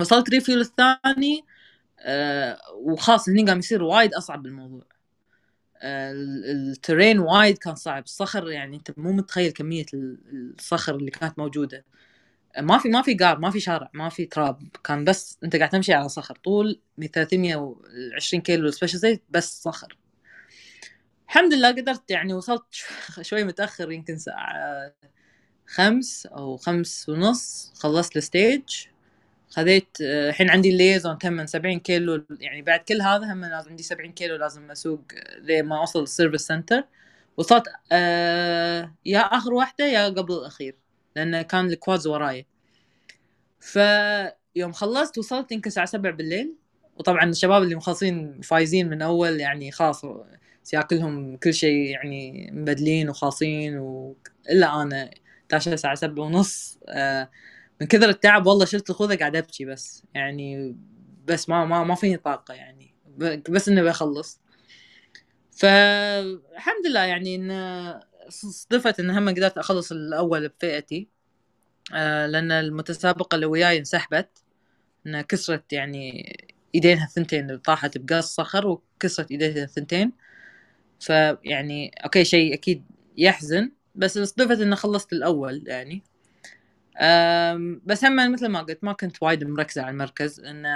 وصلت 0.00 0.30
refuel 0.30 0.60
الثاني 0.60 1.44
آه 2.00 2.58
وخلاص 2.74 3.28
هني 3.28 3.46
قام 3.46 3.58
يصير 3.58 3.82
وايد 3.82 4.14
أصعب 4.14 4.46
الموضوع. 4.46 4.82
ال 5.82 5.99
terrain 5.99 7.18
وايد 7.18 7.58
كان 7.58 7.74
صعب. 7.74 8.04
الصخر 8.04 8.50
يعني 8.50 8.76
أنت 8.76 8.98
مو 8.98 9.12
متخيل 9.12 9.52
كمية 9.52 9.86
الصخر 9.94 10.96
اللي 10.96 11.10
كانت 11.10 11.38
موجودة. 11.38 11.84
ما 12.60 12.78
في 12.78 12.88
ما 12.88 13.02
في 13.02 13.14
gap 13.14 13.40
ما 13.40 13.50
في 13.50 13.60
شارع 13.60 13.90
ما 13.94 14.08
في 14.08 14.26
تراب. 14.26 14.62
كان 14.84 15.04
بس 15.04 15.38
أنت 15.44 15.56
قاعد 15.56 15.70
تمشي 15.70 15.92
على 15.92 16.08
صخر. 16.08 16.36
طول 16.44 16.80
320 17.12 18.42
كيلو 18.42 18.70
special 18.70 18.98
stage 18.98 19.22
بس 19.30 19.62
صخر. 19.62 19.96
الحمد 21.28 21.54
لله 21.54 21.68
قدرت 21.72 22.10
يعني 22.10 22.34
وصلت 22.34 22.64
شوي 23.22 23.44
متأخر 23.44 23.92
يمكن 23.92 24.18
ساعة 24.18 24.94
خمس 25.66 26.26
أو 26.26 26.56
خمس 26.56 27.08
ونص 27.08 27.72
خلصت 27.76 28.16
ال 28.16 28.23
stage. 28.23 28.62
خذيت 29.52 29.98
آه، 30.02 30.28
الحين 30.28 30.50
عندي 30.50 30.70
ال 30.70 30.76
liaison 30.76 31.18
تم 31.18 31.46
70 31.46 31.80
كيلو 31.80 32.24
يعني 32.40 32.62
بعد 32.62 32.80
كل 32.80 33.02
هذا 33.02 33.32
هم 33.32 33.44
لازم 33.44 33.70
عندي 33.70 33.82
70 33.82 34.12
كيلو 34.12 34.36
لازم 34.36 34.70
أسوق 34.70 35.02
لما 35.42 35.78
أوصل 35.78 36.02
ال 36.02 36.07
service 36.07 36.40
center 36.40 36.84
وصلت 37.36 37.64
آه 37.92 38.94
يا 39.06 39.20
آخر 39.20 39.54
واحدة 39.54 39.84
يا 39.86 40.08
قبل 40.08 40.34
الأخير 40.34 40.76
لأن 41.16 41.42
كان 41.42 41.66
ال 41.66 41.73
quads 41.73 42.06
وراي. 42.06 42.46
فيوم 43.60 44.72
خلصت 44.72 45.18
وصلت 45.18 45.52
يمكن 45.52 45.68
الساعة 45.68 45.86
7 45.86 46.12
بالليل. 46.12 46.54
وطبعا 46.96 47.24
الشباب 47.24 47.62
اللي 47.62 47.74
مخلصين 47.74 48.40
فايزين 48.40 48.88
من 48.88 49.02
أول 49.02 49.40
يعني 49.40 49.72
خلاص 49.72 50.06
سياكلهم 50.62 51.36
كل 51.36 51.54
شيء 51.54 51.90
يعني 51.90 52.50
مبدلين 52.52 53.08
وخاصين 53.10 53.78
و... 53.78 54.16
الا 54.50 54.82
أنا 54.82 55.10
تاشا 55.48 55.72
الساعة 55.74 55.94
سبعة 55.94 56.24
ونص 56.24 56.78
آه 56.88 57.30
من 57.82 57.88
كثر 57.88 58.08
التعب 58.08 58.46
والله 58.46 58.64
شلت 58.64 58.90
الخوذة 58.90 59.16
قاعد 59.16 59.36
أبكي 59.36 59.64
بس. 59.64 60.04
يعني 60.14 60.76
بس 61.24 61.48
ما 61.48 61.64
ما 61.64 61.84
ما 61.84 61.94
فيني 61.94 62.16
طاقة 62.16 62.54
يعني. 62.54 62.94
بس 63.50 63.68
إني 63.68 63.82
بخلص. 63.82 64.40
فالحمد 65.50 66.86
لله 66.86 67.00
يعني 67.00 67.34
إن 67.34 68.00
صدفت 68.28 69.00
إن 69.00 69.10
هم 69.10 69.28
قدرت 69.28 69.58
أخلص 69.58 69.92
الأول 69.92 70.48
بفئتي. 70.48 71.08
آه 71.94 72.26
لأن 72.26 72.52
المتسابقة 72.52 73.34
اللي 73.34 73.46
وياي 73.46 73.78
انسحبت. 73.78 74.28
انها 75.06 75.22
كسرت 75.22 75.72
يعني 75.72 76.32
ايدينها 76.74 77.04
الثنتين 77.04 77.58
طاحت 77.58 77.98
بقص 77.98 78.34
صخر 78.34 78.66
وكسرت 78.66 79.30
ايديها 79.30 79.64
الثنتين 79.64 80.12
فيعني 81.00 81.90
okay 82.04 82.24
شيء 82.24 82.54
أكيد 82.54 82.84
يحزن. 83.16 83.72
بس 83.94 84.18
صدفت 84.18 84.60
انه 84.60 84.76
خلصت 84.76 85.12
الأول 85.12 85.64
يعني. 85.68 86.02
بس 87.84 88.04
هم 88.04 88.32
مثل 88.32 88.48
ما 88.48 88.62
قلت 88.62 88.84
ما 88.84 88.92
كنت 88.92 89.22
وايد 89.22 89.44
مركزة 89.44 89.82
على 89.82 89.90
المركز 89.90 90.40
إن 90.40 90.66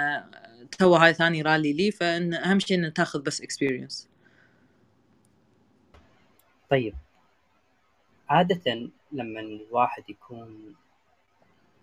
تو 0.77 0.95
هاي 0.95 1.13
ثاني 1.13 1.41
رالي 1.41 1.73
لي 1.73 1.91
فإن 1.91 2.33
أهم 2.33 2.59
شيء 2.59 2.77
ان 2.85 2.93
تاخذ 2.93 3.21
بس 3.21 3.41
experience 3.41 4.09
طيب. 6.69 6.95
عادة 8.29 8.89
لما 9.11 9.39
الواحد 9.39 10.03
يكون 10.09 10.75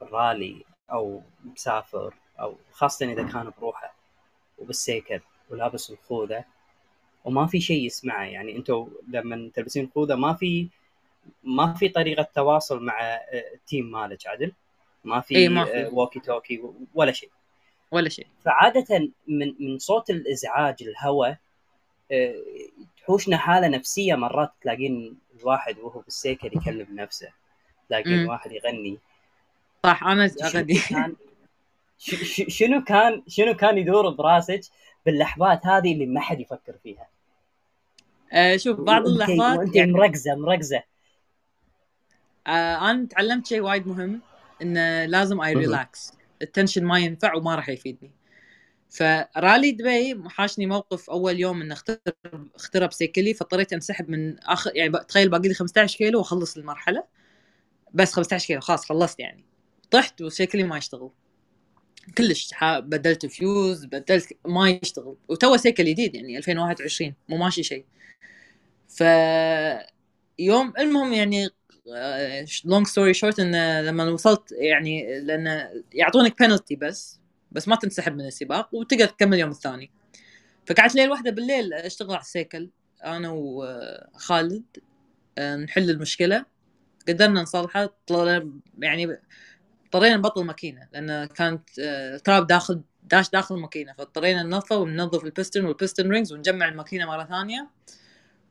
رالي 0.02 0.64
أو 0.92 1.22
مسافر 1.44 2.14
أو 2.40 2.56
خاصة 2.72 3.12
إذا 3.12 3.22
كان 3.22 3.52
بروحه 3.58 3.94
وبالسيكل 4.58 5.20
ولابس 5.50 5.90
الخوذة 5.90 6.44
وما 7.24 7.46
في 7.46 7.60
شيء 7.60 7.86
يسمعه 7.86 8.24
يعني 8.24 8.56
أنتم 8.56 8.88
لما 9.08 9.50
تلبسين 9.54 9.84
الخوذة 9.84 10.14
ما 10.14 10.34
في 10.34 10.68
ما 11.44 11.74
في 11.74 11.88
طريقة 11.88 12.28
تواصل 12.34 12.82
مع 12.82 13.00
ال 13.54 13.63
team 13.63 13.96
آه، 13.96 14.00
مالك 14.00 14.26
عدل 14.26 14.52
ما 15.04 15.20
في, 15.20 15.36
إيه 15.36 15.48
ما 15.48 15.64
في. 15.64 15.84
walkie 15.92 16.20
talkie 16.20 16.62
ولا 16.94 17.12
شيء. 17.12 17.30
ولا 17.90 18.08
شيء. 18.08 18.26
فعادة 18.44 19.08
من 19.28 19.54
من 19.58 19.78
صوت 19.78 20.10
الإزعاج 20.10 20.82
الهواء 20.82 21.36
آه، 22.12 22.34
تحوشنا 22.98 23.36
حالة 23.36 23.68
نفسية 23.68 24.14
مرات 24.14 24.52
تلاقين 24.62 25.18
الواحد 25.40 25.78
وهو 25.78 26.00
بالسيكل 26.00 26.46
يكلم 26.46 26.86
نفسه. 26.90 27.28
تلاقين 27.88 28.28
واحد 28.28 28.52
يغني. 28.52 28.98
صح 29.84 30.04
أنا 30.04 30.30
أغني. 30.44 30.78
شنو 32.48 32.84
كان 32.84 33.22
شنو 33.28 33.54
كان 33.54 33.78
يدور 33.78 34.10
براسك 34.10 34.60
باللحظات 35.06 35.66
هذه 35.66 35.92
اللي 35.92 36.06
ما 36.06 36.20
حد 36.20 36.40
يفكر 36.40 36.74
فيها؟ 36.82 37.06
آه 38.32 38.56
شوف 38.56 38.80
بعض 38.80 39.06
اللحظات 39.06 39.58
وأنت 39.58 39.76
يعني 39.76 39.92
مركزة 39.92 40.34
مركزة. 40.34 40.82
آه 42.46 42.90
أنا 42.90 43.06
تعلمت 43.06 43.46
شيء 43.46 43.60
وايد 43.60 43.86
مهم 43.86 44.20
إنه 44.62 45.04
لازم 45.04 45.40
I 45.40 45.54
relax 45.54 46.12
ال 46.42 46.48
tension 46.48 46.84
ما 46.84 46.98
ينفع 46.98 47.34
وما 47.34 47.54
راح 47.54 47.68
يفيدني. 47.68 48.10
فرالي 48.90 49.72
دبي 49.72 50.22
حاشني 50.28 50.66
موقف 50.66 51.10
أول 51.10 51.40
يوم 51.40 51.62
إنه 51.62 51.74
اخترب 51.74 51.98
اخترب 52.54 52.92
سيكلي 52.92 53.34
فاضطريت 53.34 53.72
أنسحب 53.72 54.10
من 54.10 54.38
اخر 54.38 54.70
يعني 54.76 54.92
تخيل 55.08 55.28
باقي 55.28 55.48
لي 55.48 55.54
15 55.54 55.98
كيلو 55.98 56.18
وأخلص 56.18 56.56
المرحلة. 56.56 57.04
بس 57.94 58.12
15 58.12 58.46
كيلو 58.46 58.60
خلاص 58.60 58.84
خلصت 58.86 59.20
يعني. 59.20 59.44
طحت 59.90 60.22
وسيكلي 60.22 60.62
ما 60.62 60.78
يشتغل. 60.78 61.10
كلش 62.18 62.50
بدلت 62.62 63.26
فيوز 63.26 63.84
بدلت 63.84 64.36
ما 64.46 64.70
يشتغل. 64.70 65.16
وتو 65.28 65.56
سيكل 65.56 65.84
جديد 65.84 66.14
يعني 66.14 66.38
2021 66.38 67.14
مو 67.28 67.36
ماشي 67.36 67.62
شيء. 67.62 67.84
ف 68.88 69.02
يوم 70.38 70.72
المهم 70.78 71.12
يعني 71.12 71.48
long 72.64 72.86
story 72.86 73.14
short 73.14 73.40
إن 73.40 73.80
لما 73.84 74.04
وصلت 74.04 74.52
يعني 74.52 75.20
لأن 75.20 75.68
يعطونك 75.92 76.38
بنالتي 76.42 76.76
بس 76.76 77.20
بس 77.52 77.68
ما 77.68 77.76
تنسحب 77.76 78.14
من 78.14 78.26
السباق 78.26 78.74
وتقدر 78.74 79.06
تكمل 79.06 79.34
اليوم 79.34 79.50
الثاني. 79.50 79.90
فقعدت 80.66 80.94
ليل 80.94 81.10
واحدة 81.10 81.30
بالليل 81.30 81.74
أشتغل 81.74 82.10
على 82.10 82.20
السيكل 82.20 82.70
أنا 83.04 83.30
وخالد 83.30 84.64
آه، 85.38 85.56
نحل 85.56 85.90
المشكلة. 85.90 86.44
قدرنا 87.08 87.42
نصلحها 87.42 87.90
يعني 88.78 89.18
اضطرينا 89.84 90.16
نبطل 90.16 90.40
الماكينه 90.40 90.88
لأن 90.92 91.24
كانت 91.24 91.78
آه، 91.80 92.16
تراب 92.16 92.46
داخل 92.46 92.82
داش 93.02 93.30
داخل 93.30 93.54
الماكينة 93.54 93.92
فاضطرينا 93.92 94.42
ننظفه 94.42 94.76
وننظف 94.76 95.24
ال 95.24 95.30
piston 95.30 95.64
وال 95.64 95.76
piston 95.76 96.10
rings 96.10 96.32
ونجمع 96.32 96.68
الماكينة 96.68 97.06
مرة 97.06 97.24
ثانية. 97.24 97.68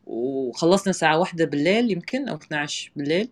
وخلصنا 0.06 0.90
الساعة 0.90 1.20
واحدة 1.20 1.46
بالليل 1.46 1.92
يمكن 1.92 2.30
أو 2.30 2.36
12 2.36 2.92
بالليل. 2.96 3.30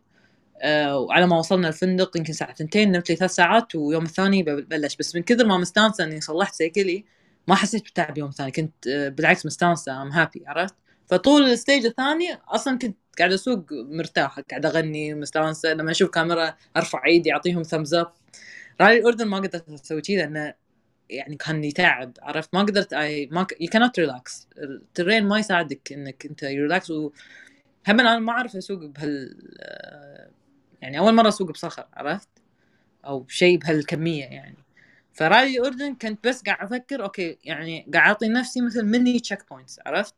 آه 0.62 0.98
وعلى 0.98 1.28
ما 1.28 1.40
وصلنا 1.40 1.68
الفندق 1.68 2.18
يمكن 2.18 2.34
ساعة 2.34 2.54
ثنتين 2.56 2.92
نمت 2.92 3.10
لي 3.10 3.16
ثلاث 3.16 3.32
ساعات 3.32 3.76
ويوم 3.76 4.04
الثاني 4.04 4.44
ببلش 4.44 4.96
بس 4.96 5.16
من 5.16 5.24
كثر 5.24 5.46
ما 5.46 5.58
مستانسة 5.58 6.04
إني 6.04 6.22
صلحت 6.22 6.56
سيكلي 6.56 7.06
ما 7.48 7.56
حسيت 7.56 7.84
بالتعب 7.84 8.18
يوم 8.18 8.30
الثاني. 8.30 8.52
كنت 8.52 8.88
آه 8.88 9.10
بالعكس 9.10 9.46
مستانسة 9.46 10.02
I'm 10.02 10.12
happy 10.12 10.44
عرفت؟ 10.48 10.76
فطول 11.08 11.44
ال 11.44 11.51
stage 11.51 11.86
الثاني 11.86 12.34
أصلا 12.48 12.78
كنت 12.78 12.98
قاعد 13.20 13.32
أسوق 13.32 13.66
مرتاحة 13.72 14.44
قاعد 14.50 14.66
أغني 14.66 15.14
مستانسة. 15.14 15.74
لما 15.74 15.92
أشوف 15.92 16.10
كاميرا 16.10 16.56
أرفع 16.78 17.06
إيدي 17.06 17.34
أعطيهم 17.34 17.64
thumbs 17.64 17.94
up 17.94 18.12
رالي 18.82 19.00
الأردن 19.00 19.28
ما 19.28 19.38
قدرت 19.38 19.70
أسوي 19.70 20.02
كذا 20.02 20.16
لأنه 20.18 20.54
يعني 21.12 21.36
كان 21.36 21.64
يتعب 21.64 22.18
عرفت؟ 22.22 22.50
ما 22.54 22.62
قدرت 22.62 22.94
اي 22.94 23.26
ما 23.32 23.48
يو 23.62 23.70
كانت 23.70 24.00
ريلاكس 24.00 24.48
الترين 24.58 25.26
ما 25.26 25.40
يساعدك 25.40 25.94
إنك 25.94 26.26
أنت 26.26 26.44
relax 26.44 26.92
و 26.92 27.12
هم 27.88 28.00
أنا 28.00 28.20
ما 28.20 28.32
أعرف 28.32 28.56
اسوق 28.56 28.86
بهال 28.86 29.38
يعني 30.82 31.00
أول 31.00 31.14
مرة 31.16 31.28
أسوق 31.28 31.52
بصخر 31.52 31.86
عرفت؟ 31.94 32.30
أو 33.06 33.26
شيء 33.30 33.58
بهالكمية 33.58 34.26
يعني. 34.26 34.58
فرالي 35.14 35.60
الاردن 35.60 35.96
كنت 35.96 36.28
بس 36.28 36.42
قاعد 36.42 36.74
أفكر 36.74 37.04
okay 37.04 37.38
يعني 37.44 37.88
قاعد 37.94 38.08
أعطي 38.08 38.28
نفسي 38.28 38.62
مثل 38.62 38.86
mini 38.86 39.20
checkpoints 39.20 39.80
عرفت؟ 39.86 40.16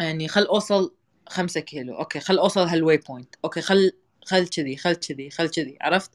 يعني 0.00 0.28
خل 0.28 0.42
أوصل 0.42 0.94
خمسة 1.28 1.60
كيلو 1.60 1.94
okay 1.98 2.20
خل 2.20 2.38
أوصل 2.38 2.60
هال 2.60 2.96
waypoint 2.96 3.34
okay 3.44 3.60
خل 3.60 3.92
خل 4.24 4.48
كذي 4.48 4.76
خل 4.76 4.94
كذي 4.94 5.30
خل 5.30 5.48
كذي 5.48 5.78
عرفت؟ 5.80 6.10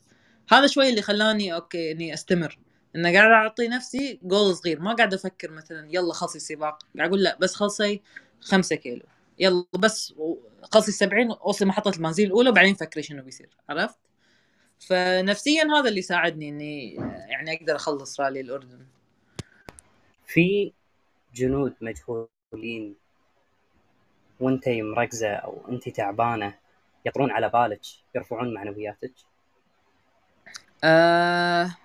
هذا 0.51 0.67
شوي 0.67 0.89
اللي 0.89 1.01
خلاني 1.01 1.53
okay 1.53 1.91
إني 1.91 2.13
أستمر. 2.13 2.59
انه 2.95 3.13
قاعد 3.13 3.31
أعطي 3.31 3.67
نفسي 3.67 4.19
جول 4.23 4.55
صغير. 4.55 4.79
ما 4.79 4.93
قاعد 4.93 5.13
أفكر 5.13 5.51
مثلا 5.51 5.87
يلا 5.91 6.13
خلصي 6.13 6.39
سباق 6.39 6.83
قاعد 6.97 7.09
أقول 7.09 7.23
لا 7.23 7.37
بس 7.39 7.55
خلصي 7.55 8.01
خمسة 8.41 8.75
كيلو. 8.75 9.05
يلا 9.39 9.65
بس 9.79 10.13
خلصي 10.63 10.91
70 10.91 11.31
اوصلي 11.31 11.67
محطة 11.67 11.91
المنزل 11.95 12.23
الأولى 12.23 12.49
وبعدين 12.49 12.75
فكري 12.75 13.03
شنو 13.03 13.23
بيصير. 13.23 13.49
عرفت؟ 13.69 13.97
فنفسيا 14.79 15.63
هذا 15.63 15.89
اللي 15.89 16.01
ساعدني 16.01 16.49
إني 16.49 16.93
يعني 17.29 17.53
أقدر 17.53 17.75
أخلص 17.75 18.19
رالي 18.19 18.41
الأردن. 18.41 18.85
في 20.25 20.73
جنود 21.35 21.73
مجهولين 21.81 22.95
وأنت 24.39 24.69
مركزة 24.69 25.33
أو 25.33 25.61
أنت 25.69 25.89
تعبانة 25.89 26.55
يطرون 27.05 27.31
على 27.31 27.49
بالك 27.49 27.81
يرفعون 28.15 28.53
معنوياتك؟ 28.53 29.13
آه 30.83 31.75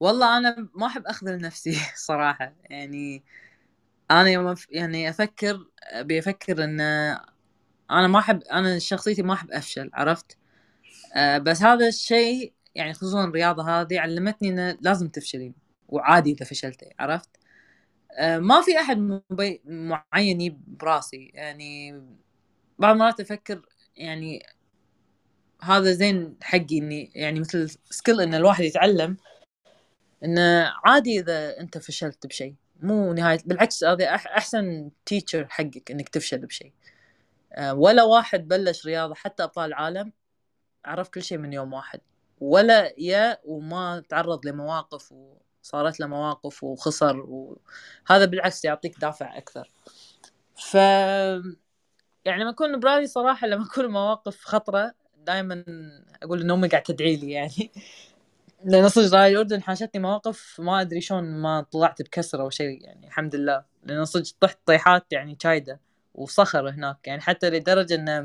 والله 0.00 0.38
أنا 0.38 0.68
ما 0.74 0.86
أحب 0.86 1.06
اخذل 1.06 1.38
نفسي 1.38 1.76
صراحة 2.08 2.54
يعني 2.70 3.24
أنا 4.10 4.30
يوم 4.30 4.54
يعني 4.70 5.10
أفكر 5.10 5.66
ابي 5.82 6.18
أفكر 6.18 6.64
إن 6.64 6.80
أنا 7.90 8.08
ما 8.08 8.18
أحب 8.18 8.42
أنا 8.42 8.78
شخصيتي 8.78 9.22
ما 9.22 9.34
أحب 9.34 9.50
أفشل 9.52 9.90
عرفت؟ 9.94 10.38
أه 11.16 11.38
بس 11.38 11.62
هذا 11.62 11.88
الشيء 11.88 12.52
يعني 12.74 12.94
خصوصا 12.94 13.24
الرياضة 13.24 13.80
هذه 13.82 14.00
علمتني 14.00 14.48
انه 14.48 14.78
لازم 14.80 15.08
تفشلين 15.08 15.54
وعادي 15.88 16.32
إذا 16.32 16.46
فشلتي 16.46 16.94
عرفت؟ 16.98 17.30
أه 18.18 18.38
ما 18.38 18.62
في 18.62 18.80
أحد 18.80 18.98
معين 19.66 20.62
براسي 20.66 21.30
يعني 21.34 21.92
بعض 22.78 22.92
المرات 22.94 23.20
أفكر 23.20 23.62
يعني 23.96 24.42
هذا 25.62 25.92
زين 25.92 26.36
حقي 26.42 26.78
إني 26.78 27.12
يعني 27.14 27.40
مثل 27.40 27.70
سكيل 27.90 28.20
إن 28.20 28.34
الواحد 28.34 28.64
يتعلم 28.64 29.16
إنه 30.26 30.72
عادي 30.84 31.18
إذا 31.20 31.60
أنت 31.60 31.78
فشلت 31.78 32.26
بشيء. 32.26 32.54
مو 32.82 33.12
نهاية 33.12 33.38
بالعكس 33.46 33.84
هذا 33.84 34.14
أحسن 34.14 34.90
تيتشر 35.06 35.46
حقك 35.48 35.90
إنك 35.90 36.08
تفشل 36.08 36.38
بشيء. 36.38 36.72
آه، 37.52 37.74
ولا 37.74 38.02
واحد 38.02 38.48
بلش 38.48 38.86
رياضة 38.86 39.14
حتى 39.14 39.42
أبطال 39.42 39.66
العالم 39.68 40.12
عرف 40.84 41.08
كل 41.08 41.22
شيء 41.22 41.38
من 41.38 41.52
يوم 41.52 41.72
واحد. 41.72 42.00
ولا 42.40 42.92
يا 42.98 43.38
وما 43.44 44.02
تعرض 44.08 44.46
لمواقف 44.46 45.14
وصارت 45.62 46.00
له 46.00 46.06
مواقف 46.06 46.64
وخسر 46.64 47.16
وهذا 47.20 48.24
بالعكس 48.24 48.64
يعطيك 48.64 48.98
دافع 49.00 49.38
أكثر. 49.38 49.70
ف 50.56 50.74
يعني 52.24 52.42
لما 52.42 52.50
أكون 52.50 52.80
برالي 52.80 53.06
صراحة 53.06 53.46
لما 53.46 53.66
أكون 53.66 53.86
مواقف 53.86 54.44
خطرة 54.44 54.94
دائما 55.26 55.64
أقول 56.22 56.40
إن 56.40 56.50
أمي 56.50 56.68
قاعد 56.68 56.82
تدعي 56.82 57.16
لي 57.16 57.30
يعني. 57.30 57.70
لأن 58.64 58.88
صدق 58.88 59.18
رالي 59.18 59.32
الأردن 59.32 59.62
حاشتني 59.62 60.02
مواقف 60.02 60.60
ما 60.60 60.80
أدري 60.80 61.00
شلون 61.00 61.40
ما 61.40 61.60
طلعت 61.60 62.02
بكسرة 62.02 62.42
أو 62.42 62.50
شيء 62.50 62.84
يعني 62.84 63.06
الحمد 63.06 63.34
لله. 63.34 63.64
لأن 63.84 64.04
صدق 64.04 64.26
طحت 64.40 64.58
طيحات 64.66 65.12
يعني 65.12 65.38
شديدة 65.42 65.80
وصخر 66.14 66.70
هناك 66.70 67.06
يعني 67.06 67.20
حتى 67.20 67.50
لدرجة 67.50 67.94
إنه 67.94 68.20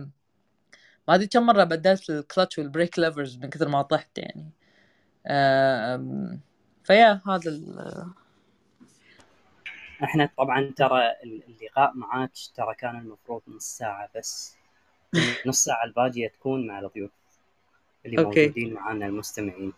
ما 1.07 1.15
أدري 1.15 1.27
كم 1.27 1.45
مرة 1.45 1.63
بدلت 1.63 2.09
ال 2.09 2.16
clutch 2.16 2.57
وال 2.57 2.69
brake 2.69 2.99
levers 2.99 3.37
من 3.37 3.49
كثر 3.49 3.67
ما 3.67 3.81
طحت 3.81 4.17
يعني. 4.17 4.49
ف 6.83 6.91
yeah 6.91 7.21
هذا 7.27 7.61
إحنا 10.03 10.29
طبعا 10.37 10.73
ترى 10.75 11.01
اللقاء 11.23 11.91
معاك 11.95 12.31
ترى 12.55 12.75
كان 12.75 12.99
المفروض 12.99 13.41
نص 13.47 13.63
ساعة 13.63 14.09
بس. 14.15 14.57
نص 15.47 15.63
ساعة 15.63 15.83
الباقية 15.83 16.27
تكون 16.27 16.67
مع 16.67 16.79
الضيوف 16.79 17.11
اللي 18.05 18.17
okay. 18.17 18.41
موجودين 18.41 18.73
معنا 18.73 19.05
المستمعين. 19.05 19.73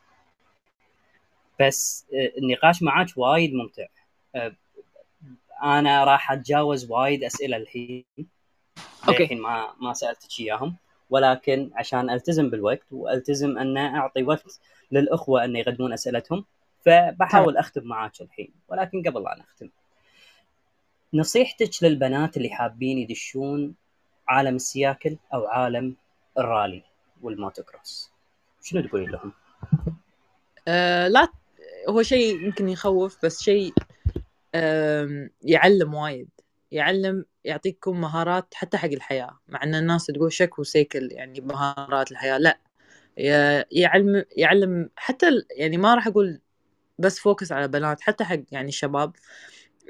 بس 1.60 2.06
آه، 2.14 2.40
النقاش 2.40 2.84
معاك 2.84 3.08
وايد 3.18 3.54
ممتع. 3.54 3.86
آه، 4.36 4.56
أنا 5.64 6.04
راح 6.04 6.32
أتجاوز 6.32 6.92
وايد 6.92 7.24
أسئلة 7.24 7.58
الحين 7.58 8.06
okay. 9.08 9.24
الحين 9.24 9.42
ما 9.42 9.74
ما 9.82 9.94
سألتك 9.94 10.40
إياهم. 10.40 10.76
ولكن 11.10 11.72
عشان 11.76 12.10
ألتزم 12.10 12.50
بالوقت 12.50 12.88
وألتزم 12.92 13.58
أن 13.58 13.78
أعطي 13.78 14.24
وقت 14.24 14.60
للأخوة 14.92 15.46
أن 15.46 15.56
يقدمون 15.56 15.94
أسئلتهم 15.94 16.46
فبحاول 16.86 17.58
أختم 17.58 17.84
معاك 17.84 18.22
الحين. 18.22 18.54
ولكن 18.68 19.04
قبل 19.04 19.24
لا 19.24 19.36
نختم 19.40 19.70
نصيحتك 21.14 21.84
للبنات 21.84 22.38
اللي 22.38 22.50
حابين 22.50 22.98
يدشون 22.98 23.76
عالم 24.28 24.56
السياكل 24.56 25.18
أو 25.34 25.48
عالم 25.48 25.96
الرالي 26.38 26.84
والموتوكروس 27.22 28.12
شنو 28.64 28.82
تقولي 28.82 29.06
لهم؟ 29.06 29.32
أه 30.68 31.08
لا 31.08 31.28
هو 31.90 32.02
شيء 32.04 32.44
يمكن 32.46 32.70
يخوف 32.70 33.26
بس 33.26 33.42
شيء 33.42 33.74
يعلم 35.42 35.94
وايد. 35.94 36.30
يعلم 36.72 37.26
يعطيكم 37.44 38.02
مهارات 38.02 38.54
حتى 38.54 38.78
حق 38.78 38.90
الحياة. 38.90 39.40
مع 39.48 39.64
إن 39.64 39.76
الناس 39.76 40.06
تقول 40.06 40.34
شك 40.34 40.60
وسيكل 40.60 41.10
يعني 41.12 41.42
مهارات 41.42 42.12
الحياة. 42.12 42.38
لا. 42.38 42.60
يعلم 43.72 44.26
يعلم 44.38 44.90
حتى 44.96 45.26
يعني 45.58 45.78
ما 45.78 45.96
راح 45.96 46.08
أقول 46.08 46.42
بس 47.00 47.20
فوكس 47.20 47.52
على 47.52 47.68
بنات 47.68 48.02
حتى 48.02 48.24
حق 48.24 48.40
يعني 48.52 48.68
الشباب 48.70 49.14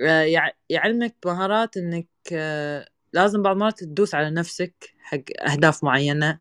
آه، 0.02 0.52
يعلمك 0.70 1.16
مهارات 1.26 1.78
إنك 1.78 2.08
آه، 2.34 2.88
لازم 3.14 3.42
بعض 3.44 3.56
المرات 3.56 3.80
تدوس 3.80 4.16
على 4.16 4.30
نفسك 4.30 4.94
حق 5.00 5.20
أهداف 5.52 5.84
معينة. 5.84 6.40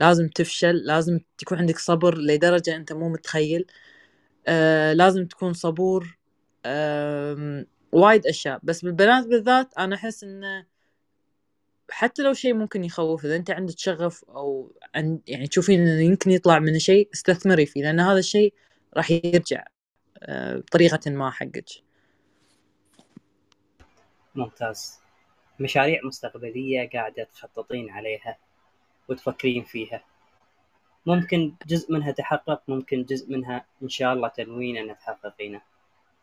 لازم 0.00 0.28
تفشل 0.28 0.76
لازم 0.76 1.20
تكون 1.38 1.58
عندك 1.58 1.78
صبر 1.78 2.18
لدرجة 2.18 2.76
أنت 2.76 2.92
مو 2.92 3.08
متخيل. 3.08 3.66
آه 4.48 4.92
لازم 4.92 5.26
تكون 5.26 5.52
صبور 5.52 6.18
وايد 7.92 8.26
أشياء. 8.26 8.60
بس 8.62 8.84
بالبنات 8.84 9.26
بالذات 9.26 9.78
أنا 9.78 9.94
أحس 9.94 10.24
انه 10.24 10.66
حتى 11.90 12.22
لو 12.22 12.32
شيء 12.32 12.54
ممكن 12.54 12.84
يخوف 12.84 13.24
إذا 13.24 13.36
أنت 13.36 13.50
عندك 13.50 13.78
شغف 13.78 14.24
أو 14.24 14.72
عند 14.94 15.20
يعني 15.26 15.46
تشوفين 15.46 15.80
إنه 15.80 16.02
يمكن 16.02 16.30
يطلع 16.30 16.58
من 16.58 16.78
شيء 16.78 17.08
استثمري 17.14 17.66
فيه 17.66 17.82
لأن 17.82 18.00
هذا 18.00 18.18
الشيء 18.18 18.54
راح 18.96 19.10
يرجع 19.10 19.64
آه 20.22 20.56
بطريقة 20.56 21.10
ما 21.10 21.30
حقك. 21.30 21.68
ممتاز. 24.34 24.98
مشاريع 25.60 26.00
مستقبلية 26.04 26.90
قاعدة 26.92 27.24
تخططين 27.24 27.90
عليها 27.90 28.38
وتفكرين 29.08 29.64
فيها. 29.64 30.04
ممكن 31.06 31.54
جزء 31.66 31.92
منها 31.92 32.10
تحقق 32.10 32.62
ممكن 32.68 33.04
جزء 33.04 33.32
منها 33.32 33.64
إن 33.82 33.88
شاء 33.88 34.12
الله 34.12 34.28
تنوين 34.28 34.76
أن 34.76 34.96
تحققينه 34.98 35.60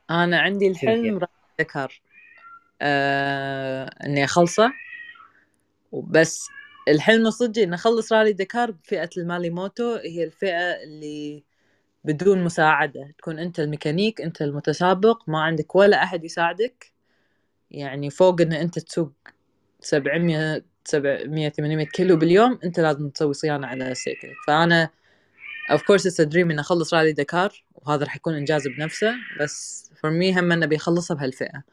أنا 0.09 0.39
عندي 0.39 0.67
الحلم 0.67 1.19
ذكر. 1.61 2.01
آه 2.82 3.86
إني 4.05 4.23
أخلصه. 4.23 4.73
بس 5.93 6.47
الحلم 6.88 7.28
الصدقي 7.28 7.63
إني 7.63 7.76
أخلص 7.76 8.13
رالي 8.13 8.34
دكار 8.34 8.71
بفئة 8.71 9.09
المالي 9.17 9.49
موتو. 9.49 9.95
هي 9.95 10.23
الفئة 10.23 10.84
اللي 10.84 11.43
بدون 12.03 12.43
مساعدة. 12.43 13.13
تكون 13.17 13.39
أنت 13.39 13.59
الميكانيك 13.59 14.21
أنت 14.21 14.41
المتسابق. 14.41 15.30
ما 15.30 15.41
عندك 15.41 15.76
ولا 15.76 16.03
أحد 16.03 16.23
يساعدك. 16.23 16.91
يعني 17.71 18.09
فوق 18.09 18.41
إن 18.41 18.53
أنت 18.53 18.80
تسوق 18.80 19.11
700 19.80 20.63
700 20.86 21.50
800 21.50 21.86
كيلو 21.86 22.18
باليوم 22.18 22.60
انت 22.64 22.80
لازم 22.80 23.10
تسوي 23.10 23.34
صيانة 23.34 23.68
على 23.68 23.96
سيكلك 23.96 24.36
فأنا 24.48 24.90
of 25.72 25.84
course 25.84 26.06
it's 26.08 26.22
dream 26.22 26.51
إني 26.52 26.60
أخلص 26.62 26.94
رالي 26.94 27.14
دكار 27.14 27.64
وهذا 27.76 28.04
راح 28.04 28.16
يكون 28.16 28.36
إنجاز 28.36 28.68
بنفسه 28.68 29.16
بس 29.40 29.86
for 30.01 30.12
me 30.12 30.39
هم 30.40 30.64
ابي 30.64 30.76
اخلصها 30.76 31.16
بهالفئة. 31.16 31.64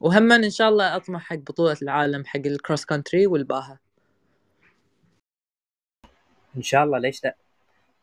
وهم 0.00 0.32
إن 0.32 0.50
شاء 0.50 0.68
الله 0.68 0.96
أطمح 0.96 1.22
حق 1.22 1.36
بطولة 1.36 1.76
العالم 1.82 2.24
حق 2.24 2.40
ال 2.46 2.52
cross 2.52 2.84
country 2.84 3.26
والباها. 3.26 3.78
إن 6.56 6.62
شاء 6.62 6.84
الله 6.84 6.98
ليش 6.98 7.24
لا؟ 7.24 7.36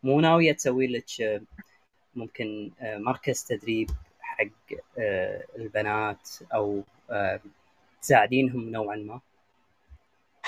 مو 0.04 0.20
ناوية 0.20 0.54
تسوي 0.54 0.88
لك 0.88 1.42
ممكن 2.16 2.72
آه، 2.82 2.98
مركز 2.98 3.44
تدريب 3.44 3.90
حق 4.22 4.46
آه، 5.00 5.44
البنات 5.58 6.30
أو 6.54 6.84
آه، 7.12 7.40
تساعدينهم 8.02 8.70
نوعا 8.70 8.96
ما؟ 8.96 9.22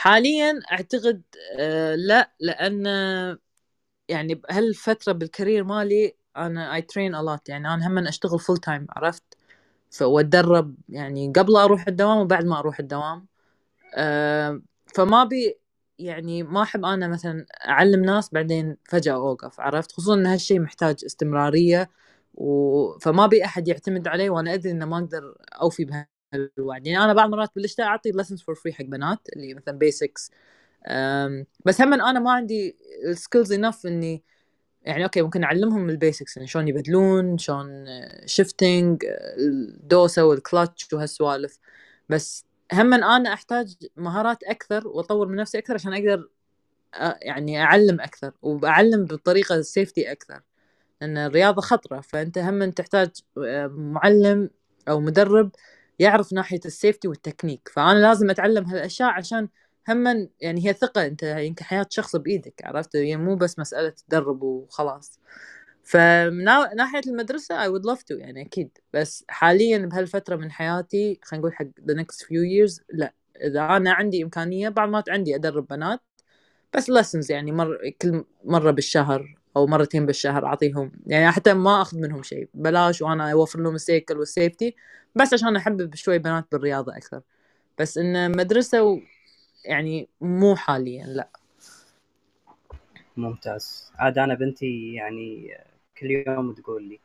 حاليا 0.04 0.60
أعتقد 0.72 1.22
آه 1.60 1.96
لا 1.96 2.32
لأن 2.40 2.88
يعني 4.10 4.36
بهالفتره 4.36 5.14
بال 5.14 5.26
career 5.26 5.64
مالي 5.64 6.16
أنا 6.38 6.76
I 6.76 6.82
train 6.82 7.16
a 7.16 7.24
lot 7.24 7.50
يعني 7.50 7.74
أنا 7.74 7.88
هم 7.88 7.98
أشتغل 8.08 8.40
full 8.40 8.58
time 8.58 8.88
عرفت؟ 8.90 9.24
واتدرب 10.02 10.76
يعني 10.90 11.34
قبل 11.36 11.56
أروح 11.58 11.88
الدوام 11.88 12.18
وبعد 12.18 12.46
ما 12.46 12.60
أروح 12.60 12.80
الدوام. 12.80 13.28
آه 13.96 14.62
فما 14.96 15.24
بي 15.24 15.60
يعني 16.00 16.44
ما 16.44 16.64
أحب 16.64 16.86
أنا 16.86 17.08
مثلا 17.08 17.46
أعلم 17.70 18.06
ناس 18.06 18.30
بعدين 18.34 18.78
فجأة 18.90 19.14
أوقف 19.16 19.60
عرفت؟ 19.62 19.92
خصوصا 19.92 20.14
إن 20.16 20.26
هالشيء 20.28 20.60
محتاج 20.62 20.98
استمرارية 21.06 21.90
و... 22.36 23.00
فما 23.00 23.28
بي 23.28 23.46
أحد 23.46 23.68
يعتمد 23.68 24.08
علي 24.08 24.30
وأنا 24.30 24.54
أدري 24.54 24.72
إنه 24.72 24.86
ما 24.86 24.98
أقدر 25.00 25.36
أوفي 25.62 25.86
بها. 25.86 26.08
الوعد 26.34 26.88
يعني 26.88 27.04
أنا 27.04 27.14
بعض 27.14 27.26
المرات 27.26 27.50
بالشتاء 27.56 27.86
أعطي 27.88 28.12
lessons 28.12 28.42
for 28.42 28.56
free 28.56 28.74
حق 28.74 28.86
بنات 28.86 29.28
اللي 29.36 29.54
مثلا 29.54 29.78
basics 29.78 30.32
بس 31.66 31.82
هم 31.82 31.94
أنا 31.94 32.20
ما 32.20 32.32
عندي 32.32 32.78
ال 33.06 33.13
skills 33.13 33.54
enough 33.54 33.86
إني 33.86 34.24
يعني 34.84 35.04
okay 35.04 35.22
ممكن 35.22 35.44
أعلمهم 35.44 35.90
ال 35.90 35.97
basics 35.97 36.38
يعني 36.38 36.48
شلون 36.48 36.68
يبدلون 36.68 37.38
شلون 37.38 37.86
shifting 38.26 39.06
الدوسة 39.38 40.26
والكلتش 40.26 40.94
وهالسوالف. 40.94 41.60
بس 42.10 42.46
هم 42.74 42.94
أنا 42.94 43.34
أحتاج 43.34 43.76
مهارات 43.98 44.44
أكثر 44.44 44.88
وأطور 44.88 45.28
من 45.28 45.36
نفسي 45.36 45.58
أكثر 45.58 45.74
عشان 45.74 45.94
أقدر 45.94 46.30
يعني 47.22 47.64
أعلم 47.64 48.02
أكثر 48.02 48.32
وأعلم 48.42 49.06
بطريقة 49.06 49.62
سيفتي 49.62 50.12
أكثر. 50.12 50.42
لأن 51.02 51.18
الرياضة 51.18 51.62
خطرة 51.62 52.02
فأنت 52.02 52.38
هم 52.38 52.72
تحتاج 52.72 53.10
معلم 53.78 54.50
أو 54.90 55.00
مدرب 55.00 55.52
يعرف 56.00 56.34
ناحية 56.34 56.60
السيفتي 56.66 57.08
والتكنيك 57.08 57.70
فأنا 57.74 58.00
لازم 58.00 58.30
أتعلم 58.30 58.66
هالأشياء 58.66 59.10
عشان 59.10 59.48
هم 59.90 60.30
يعني 60.42 60.68
هي 60.68 60.74
ثقة 60.74 61.06
أنت 61.06 61.24
يمكن 61.24 61.66
حياة 61.66 61.86
شخص 61.90 62.16
بإيدك 62.16 62.62
عرفت؟ 62.66 62.96
يعني 62.96 63.24
مو 63.24 63.36
بس 63.36 63.60
مسألة 63.60 63.90
تدرب 63.90 64.44
وخلاص. 64.44 65.20
فمن 65.84 66.44
ناحية 66.76 67.02
المدرسة 67.08 67.68
I 67.68 67.70
would 67.72 67.84
love 67.86 68.00
to 68.00 68.12
يعني 68.12 68.42
أكيد 68.42 68.78
بس 68.94 69.26
حاليا 69.30 69.78
بهالفترة 69.78 70.36
من 70.36 70.52
حياتي 70.52 71.20
خلينا 71.24 71.42
نقول 71.42 71.56
حق 71.56 71.66
the 71.66 71.96
next 71.96 72.26
few 72.26 72.44
years 72.70 72.82
لا. 72.94 73.14
إذا 73.44 73.62
أنا 73.78 73.94
عندي 73.94 74.24
إمكانية 74.24 74.70
بعض 74.70 74.90
ما 74.90 75.04
عندي 75.10 75.36
أدرب 75.36 75.68
بنات 75.68 76.00
بس 76.76 76.92
lessons 76.92 77.30
يعني 77.30 77.52
مر 77.52 77.78
كل 78.02 78.26
مرة 78.44 78.72
بالشهر 78.72 79.36
أو 79.56 79.68
مرتين 79.68 80.06
بالشهر 80.06 80.46
أعطيهم. 80.46 80.92
يعني 81.08 81.32
حتى 81.32 81.54
ما 81.54 81.82
أخذ 81.82 81.98
منهم 81.98 82.24
شيء. 82.24 82.50
بلاش 82.54 83.02
وأنا 83.02 83.32
أوفر 83.32 83.60
لهم 83.60 83.76
السيكل 83.76 84.18
والسيفتي. 84.18 84.76
بس 85.16 85.34
عشان 85.34 85.56
احبب 85.56 85.96
شوي 85.96 86.18
بنات 86.18 86.46
بالرياضة 86.52 86.98
أكثر. 86.98 87.22
بس 87.80 87.98
إن 87.98 88.38
مدرسة 88.38 88.84
و... 88.84 89.00
يعني 89.66 90.08
مو 90.22 90.56
حاليا 90.56 91.06
لا. 91.06 91.30
ممتاز. 93.18 93.92
عاد 93.96 94.18
أنا 94.18 94.34
بنتي 94.34 94.94
يعني 94.94 95.58
كل 95.98 96.12
يوم 96.12 96.54
تقول 96.54 96.84
لي 96.84 97.00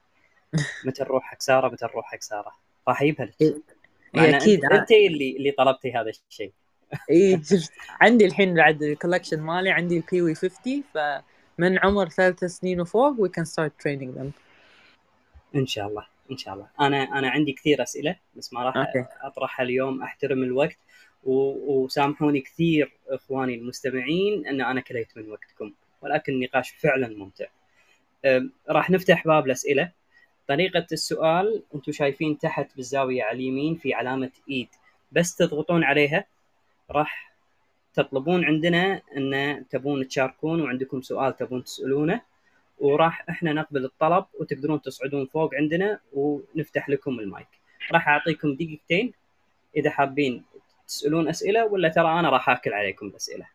متى 0.85 1.03
نروح 1.03 1.25
حق 1.25 1.41
سارة؟ 1.41 1.69
متى 1.69 1.87
نروح 1.87 2.07
حق 2.07 2.21
سارة؟ 2.21 2.53
راح 2.89 3.03
أجيبها 3.03 3.27
لك. 3.27 3.63
أكيد. 4.15 4.65
أنت 4.65 4.91
اللي 4.91 5.37
اللي 5.37 5.51
طلبتي 5.51 5.93
هذا 5.93 6.11
الشيء. 6.29 6.53
إي 7.11 7.43
شفت. 7.45 7.73
عندي 8.01 8.27
الحين 8.27 8.55
بعد 8.55 8.83
ال 8.83 8.88
collection 8.88 9.41
مالي 9.41 9.71
عندي 9.71 9.97
ال 9.97 10.09
PW 10.09 10.35
50 10.35 10.83
ف 10.95 10.99
من 11.59 11.79
عمر 11.79 12.09
ثلاث 12.09 12.45
سنين 12.45 12.81
وفوق 12.81 13.15
we 13.17 13.31
can 13.31 13.45
start 13.45 13.73
training 13.83 14.19
them. 14.19 14.31
إن 15.55 15.67
شاء 15.67 15.87
الله 15.89 16.07
إن 16.31 16.37
شاء 16.37 16.55
الله. 16.55 16.67
أنا 16.81 17.03
أنا 17.19 17.29
عندي 17.31 17.53
كثير 17.53 17.83
أسئلة 17.83 18.17
بس 18.37 18.53
ما 18.53 18.63
راح 18.63 18.77
okay. 18.77 19.05
اطرحها 19.23 19.65
اليوم 19.65 20.03
أحترم 20.03 20.43
الوقت. 20.43 20.77
و- 21.25 21.85
وسامحوني 21.85 22.41
كثير 22.41 22.93
إخواني 23.09 23.55
المستمعين 23.55 24.47
إن 24.47 24.61
أنا 24.61 24.81
كليت 24.81 25.09
من 25.17 25.31
وقتكم 25.31 25.73
ولكن 26.03 26.33
النقاش 26.33 26.71
فعلا 26.71 27.09
ممتع. 27.09 27.47
راح 28.69 28.91
نفتح 28.91 29.25
باب 29.27 29.47
الأسئلة. 29.47 29.91
طريقة 30.49 30.87
السؤال 30.93 31.63
أنتم 31.75 31.93
شايفين 31.93 32.39
تحت 32.39 32.67
بالزاوية 32.77 33.23
على 33.23 33.37
اليمين 33.37 33.75
في 33.77 33.95
علامة 33.95 34.31
إيد. 34.51 34.69
بس 35.13 35.37
تضغطون 35.37 35.85
عليها 35.85 36.25
راح 36.91 37.28
تطلبون 37.99 38.45
عندنا 38.45 39.03
أن 39.17 39.65
تبون 39.71 40.09
تشاركون 40.09 40.61
وعندكم 40.61 41.03
سؤال 41.03 41.37
تبون 41.37 41.65
تسألونه 41.65 42.21
وراح 42.79 43.31
إحنا 43.31 43.53
نقبل 43.53 43.85
الطلب 43.85 44.25
وتقدرون 44.41 44.83
تصعدون 44.83 45.27
فوق 45.27 45.55
عندنا 45.55 46.01
ونفتح 46.13 46.89
لكم 46.89 47.21
المايك. 47.21 47.49
راح 47.93 48.09
أعطيكم 48.09 48.55
دقيقتين 48.55 49.13
إذا 49.77 49.91
حابين 49.91 50.45
تسألون 50.87 51.29
أسئلة 51.29 51.65
ولا 51.65 51.89
ترى 51.89 52.21
أنا 52.21 52.31
راح 52.31 52.51
آكل 52.51 52.73
عليكم 52.73 53.07
الأسئلة. 53.07 53.47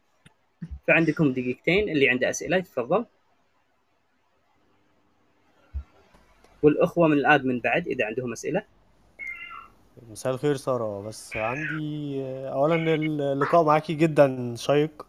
فعندكم 0.88 1.34
دقيقتين 1.34 1.90
اللي 1.90 2.10
عنده 2.10 2.30
أسئلة 2.30 2.58
يتفضل. 2.58 3.06
والأخوة 6.64 7.08
من 7.08 7.18
الادمن 7.18 7.60
بعد 7.60 7.88
إذا 7.88 8.06
عندهم 8.06 8.32
أسئلة. 8.32 8.64
مساء 10.12 10.34
الخير 10.34 10.56
سارة. 10.56 11.02
بس 11.02 11.38
عندي 11.38 12.22
أولا 12.50 12.96
اللقاء 12.96 13.64
معاكي 13.64 13.94
جدا 13.94 14.56
شيق 14.56 15.06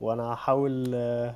وأنا 0.00 0.32
هحاول 0.32 0.90
آه، 0.94 1.34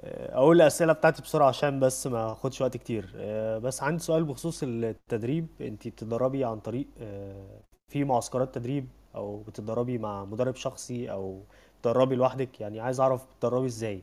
آه، 0.00 0.36
أقول 0.36 0.56
الأسئلة 0.56 0.92
بتاعتي 0.92 1.22
بسرعة 1.22 1.48
عشان 1.48 1.80
بس 1.80 2.06
ما 2.06 2.32
أخدش 2.32 2.60
وقت 2.60 2.76
كتير. 2.76 3.12
آه، 3.16 3.58
بس 3.58 3.82
عندي 3.82 4.02
سؤال 4.02 4.24
بخصوص 4.24 4.60
التدريب. 4.62 5.46
أنتي 5.60 5.90
بتتدربي 5.90 6.44
عن 6.44 6.60
طريق 6.60 6.86
آه، 7.00 7.60
في 7.88 8.04
معسكرات 8.04 8.54
تدريب 8.54 8.88
أو 9.14 9.38
بتتدربي 9.42 9.98
مع 9.98 10.24
مدرب 10.24 10.54
شخصي 10.54 11.10
أو 11.10 11.40
بتدربي 11.80 12.14
لوحدك؟ 12.14 12.60
يعني 12.60 12.80
عايز 12.80 13.00
أعرف 13.00 13.26
بتدربي 13.38 13.66
إزاي. 13.66 14.02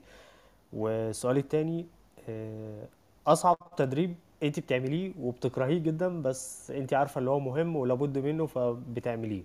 والسؤال 0.74 1.38
التاني 1.38 1.86
آه، 2.30 2.88
أصعب 3.28 3.58
تدريب 3.78 4.16
انت 4.44 4.60
بتعمليه 4.60 5.14
وبتكرهيه 5.20 5.78
جدا 5.78 6.22
بس 6.22 6.72
انت 6.72 6.94
عارفة 6.94 7.20
اللي 7.20 7.30
هو 7.30 7.40
مهم 7.40 7.76
ولابد 7.76 8.18
منه 8.18 8.46
فبتعمليه. 8.46 9.44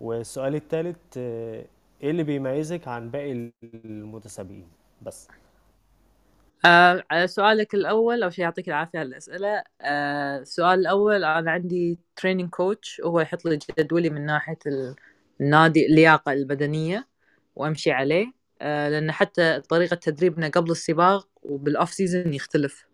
والسؤال 0.00 0.54
الثالث 0.54 0.96
إيه 1.16 2.10
اللي 2.10 2.22
بيميزك 2.22 2.88
عن 2.88 3.10
باقي 3.10 3.50
المتسابقين؟ 3.84 4.68
بس. 5.02 5.28
آه 6.64 7.02
على 7.10 7.26
سؤالك 7.26 7.74
الأول 7.74 8.22
أول 8.22 8.32
شيء 8.32 8.44
يعطيك 8.44 8.68
العافية 8.68 8.98
على 8.98 9.08
الأسئلة. 9.08 9.62
آه 9.80 10.38
السؤال 10.38 10.80
الأول 10.80 11.24
أنا 11.24 11.50
عندي 11.50 11.98
تريننج 12.16 12.50
كوتش 12.50 13.00
وهو 13.04 13.20
يحط 13.20 13.44
لي 13.44 13.58
جدولي 13.78 14.10
من 14.10 14.26
ناحية 14.26 14.58
النادي 15.40 15.86
اللياقة 15.86 16.32
البدنية 16.32 17.08
وأمشي 17.56 17.90
عليه. 17.92 18.26
آه 18.62 18.88
لأن 18.88 19.12
حتى 19.12 19.60
طريقة 19.60 19.94
تدريبنا 19.96 20.48
قبل 20.48 20.70
السباق 20.70 21.28
وبال 21.42 21.66
off 21.66 21.90
season 21.92 22.34
يختلف. 22.34 22.86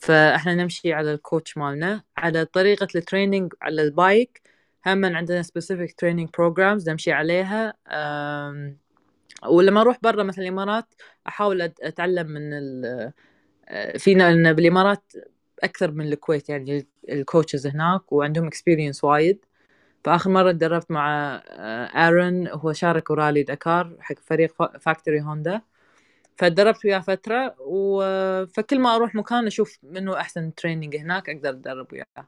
فاحنا 0.00 0.54
نمشي 0.54 0.92
على 0.92 1.14
ال 1.14 1.21
coach 1.21 1.56
مالنا 1.56 2.02
على 2.16 2.44
طريقة 2.44 2.88
ال 2.94 3.00
training 3.00 3.52
على 3.62 3.82
ال 3.82 3.94
bike 3.94 4.42
هم 4.86 5.04
عندنا 5.04 5.42
specific 5.42 5.90
training 5.90 6.26
programs 6.26 6.88
نمشي 6.88 7.12
عليها 7.12 7.74
ولما 9.48 9.80
أروح 9.80 9.98
برا 10.02 10.22
مثلا 10.22 10.44
الإمارات 10.44 10.94
أحاول 11.28 11.62
أتعلم 11.62 12.26
من 12.26 12.52
ال 12.52 13.12
فينا 13.98 14.32
لأن 14.34 14.52
بالإمارات 14.52 15.12
أكثر 15.62 15.90
من 15.90 16.06
الكويت 16.06 16.48
يعني 16.48 16.86
ال 17.08 17.15
coaches 17.15 17.66
هناك 17.66 18.12
وعندهم 18.12 18.50
experience 18.50 19.04
وايد. 19.04 19.44
فآخر 20.04 20.30
مرة 20.30 20.52
تدربت 20.52 20.90
مع 20.90 21.36
آه، 21.48 22.08
ارون 22.08 22.48
هو 22.48 22.72
شارك 22.72 23.10
ورالي 23.10 23.42
دكار 23.42 23.96
حق 24.00 24.16
فريق 24.18 24.78
factory 24.78 25.20
Honda 25.22 25.60
فدربت 26.40 26.84
وياه 26.84 26.98
فترة 26.98 27.54
و... 27.60 28.02
فكل 28.46 28.80
ما 28.80 28.96
أروح 28.96 29.14
مكان 29.14 29.46
أشوف 29.46 29.78
منو 29.82 30.12
أحسن 30.12 30.54
training 30.54 30.96
هناك 30.96 31.28
أقدر 31.28 31.50
أتدرب 31.50 31.92
وياه. 31.92 32.26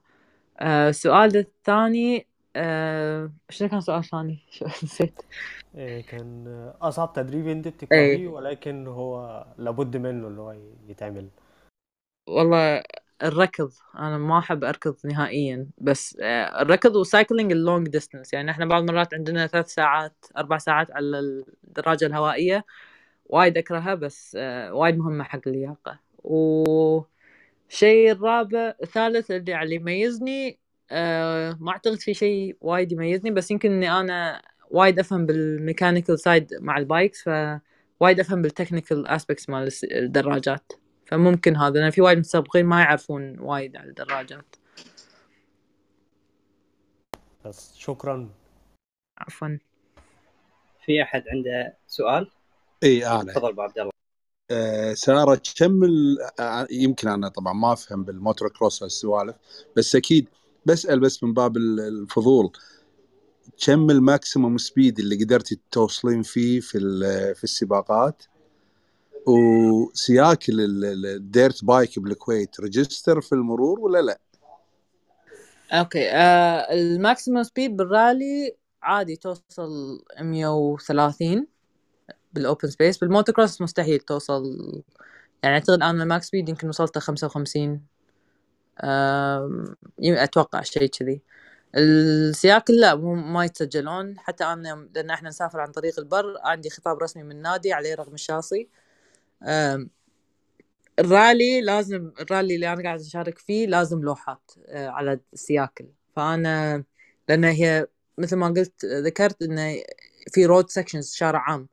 آه، 0.60 0.88
السؤال 0.88 1.36
الثاني 1.36 2.26
آه، 2.56 3.32
شنو 3.50 3.68
كان 3.68 3.80
سؤال 3.80 4.04
ثاني؟ 4.04 4.38
شو 4.50 4.64
نسيت. 4.64 5.22
إيه 5.74 6.02
كان 6.02 6.46
أصعب 6.80 7.12
تدريب 7.12 7.48
انت 7.48 7.66
إيه. 7.66 7.72
بتكرهيه 7.72 8.28
ولكن 8.28 8.86
هو 8.86 9.44
لابد 9.58 9.96
منه 9.96 10.28
اللي 10.28 10.40
هو 10.40 10.56
يتعمل. 10.88 11.28
والله 12.28 12.82
الركض 13.22 13.72
أنا 13.98 14.18
ما 14.18 14.38
أحب 14.38 14.64
أركض 14.64 14.96
نهائيا 15.04 15.66
بس 15.78 16.18
آه، 16.20 16.62
الركض 16.62 16.96
و 16.96 17.03
cycling 17.03 17.52
ال 17.52 17.59
long 17.59 17.88
distance 17.88 18.32
يعني 18.32 18.50
إحنا 18.50 18.66
بعض 18.66 18.82
المرات 18.82 19.14
عندنا 19.14 19.46
ثلاث 19.46 19.74
ساعات 19.74 20.24
أربع 20.36 20.58
ساعات 20.58 20.90
على 20.90 21.18
الدراجة 21.64 22.06
الهوائية 22.06 22.64
وايد 23.32 23.58
أكرهها 23.58 23.94
بس 23.94 24.36
آه، 24.40 24.74
وايد 24.74 24.98
مهمة 24.98 25.24
حق 25.24 25.40
اللياقة. 25.46 25.98
والشيء 26.24 28.12
الرابع 28.12 28.74
الثالث 28.82 29.30
اللي 29.30 29.62
اللي 29.62 29.74
يميزني 29.74 30.58
آه، 30.90 31.56
ما 31.60 31.72
أعتقد 31.72 32.00
في 32.00 32.14
شيء 32.14 32.56
وايد 32.60 32.92
يميزني 32.92 33.30
بس 33.30 33.50
يمكن 33.50 33.72
إني 33.72 33.92
أنا 33.92 34.42
وايد 34.70 34.98
أفهم 34.98 35.26
بال 35.26 35.41
mechanical 35.41 36.18
side 36.18 36.54
مع 36.60 36.78
ال 36.78 36.86
bikes 36.86 37.22
فوايد 37.22 38.20
أفهم 38.20 38.42
بال 38.42 38.54
technical 38.54 39.06
aspects 39.06 39.48
مال 39.48 39.68
الدراجات. 39.92 40.72
فممكن 41.06 41.56
هذا 41.56 41.80
لأن 41.80 41.90
في 41.90 42.00
وايد 42.00 42.18
متسابقين 42.18 42.66
ما 42.66 42.80
يعرفون 42.80 43.38
وايد 43.38 43.76
عن 43.76 43.88
الدراجات. 43.88 44.56
بس 47.44 47.76
شكرا. 47.76 48.30
عفوا. 49.18 49.58
في 50.84 51.02
أحد 51.02 51.24
عنده 51.28 51.76
سؤال؟ 51.86 52.30
إي 52.82 53.06
أنا. 53.06 53.32
تفضل 53.32 53.48
ابو 53.48 53.62
عبد 53.62 53.78
الله 53.78 53.92
آه 54.50 54.94
سارة 54.94 55.40
كم 55.58 55.84
ال- 55.84 56.18
آه، 56.40 56.66
يمكن 56.70 57.08
أنا 57.08 57.28
طبعا 57.28 57.52
ما 57.52 57.72
أفهم 57.72 58.04
بال 58.04 58.17
motor 58.17 58.48
cross 58.48 58.82
هالسوالف 58.82 59.36
بس 59.76 59.96
أكيد 59.96 60.28
بسأل 60.66 61.00
بس 61.00 61.22
من 61.24 61.34
باب 61.34 61.56
ال- 61.56 61.80
الفضول. 61.80 62.52
كم 63.66 63.90
ال 63.90 63.99
maximum 63.99 64.58
speed 64.58 64.98
اللي 64.98 65.24
قدرتي 65.24 65.60
توصلين 65.70 66.22
فيه 66.22 66.60
في 66.60 66.78
في 67.34 67.44
السباقات؟ 67.44 68.22
ال- 70.84 71.06
ال 71.06 71.18
dirt 71.18 71.64
bike 71.64 71.98
بالكويت 71.98 72.60
register 72.60 73.20
في 73.20 73.32
المرور 73.34 73.80
ولا 73.80 74.02
لا؟ 74.02 74.20
okay 75.72 76.10
آه 76.10 76.72
ال 76.74 76.83
maximum 76.83 77.42
speed 77.42 77.76
بالرالي 77.76 78.56
عادي 78.82 79.16
توصل 79.16 80.04
130 80.20 81.46
بال 82.34 82.45
open 82.45 82.68
space 82.70 82.98
بالموتو 82.98 83.32
كروس 83.32 83.62
مستحيل 83.62 83.98
توصل. 84.00 84.42
يعني 85.42 85.54
أعتقد 85.54 85.82
أنا 85.82 86.02
ال 86.02 86.08
max 86.08 86.26
speed 86.28 86.48
يمكن 86.48 86.68
وصلت 86.68 86.98
55 86.98 87.82
آم، 88.84 89.76
يم- 89.98 90.14
أتوقع 90.14 90.62
شيء 90.62 90.86
كذي. 90.86 91.22
السياكل 91.76 92.80
لا 92.80 92.94
مو 92.94 93.14
ما 93.14 93.44
يتسجلون. 93.44 94.18
حتى 94.18 94.44
أنا 94.44 94.88
لأن 94.94 95.10
إحنا 95.10 95.28
نسافر 95.28 95.60
عن 95.60 95.70
طريق 95.72 95.98
البر 95.98 96.34
عندي 96.44 96.70
خطاب 96.70 96.98
رسمي 97.02 97.22
من 97.22 97.32
النادي 97.32 97.72
عليه 97.72 97.94
رقم 97.94 98.14
الشاصي. 98.14 98.68
الرالي 100.98 101.60
لازم 101.60 102.12
الرالي 102.20 102.54
اللي 102.54 102.72
أنا 102.72 102.82
قاعد 102.82 103.00
أشارك 103.00 103.38
فيه 103.38 103.66
لازم 103.66 104.00
لوحات 104.02 104.50
آه، 104.68 104.88
على 104.88 105.20
السياكل 105.32 105.86
فأنا 106.16 106.84
لأن 107.28 107.44
هي 107.44 107.86
مثل 108.18 108.36
ما 108.36 108.46
قلت 108.48 108.84
ذكرت 108.84 109.42
انه 109.42 109.82
في 110.32 110.46
road 110.46 110.70
sections 110.70 111.12
شارع 111.12 111.40
عام. 111.40 111.68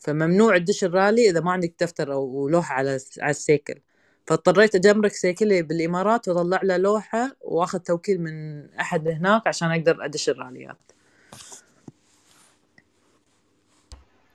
فممنوع 0.00 0.58
تدش 0.58 0.84
الرالي 0.84 1.30
إذا 1.30 1.40
ما 1.40 1.52
عندك 1.52 1.74
دفتر 1.80 2.12
أو 2.12 2.48
لوحة 2.48 2.74
على 2.74 2.98
على 3.20 3.30
السيكل. 3.30 3.80
فاضطريت 4.26 4.74
أجمرك 4.74 5.12
سيكلي 5.12 5.62
بالإمارات 5.62 6.28
وأطلع 6.28 6.60
له 6.62 6.76
لوحة 6.76 7.36
وأخذ 7.40 7.78
توكيل 7.78 8.20
من 8.20 8.66
أحد 8.74 9.08
هناك 9.08 9.46
عشان 9.46 9.70
أقدر 9.70 10.04
أدش 10.04 10.28
الراليات. 10.28 10.76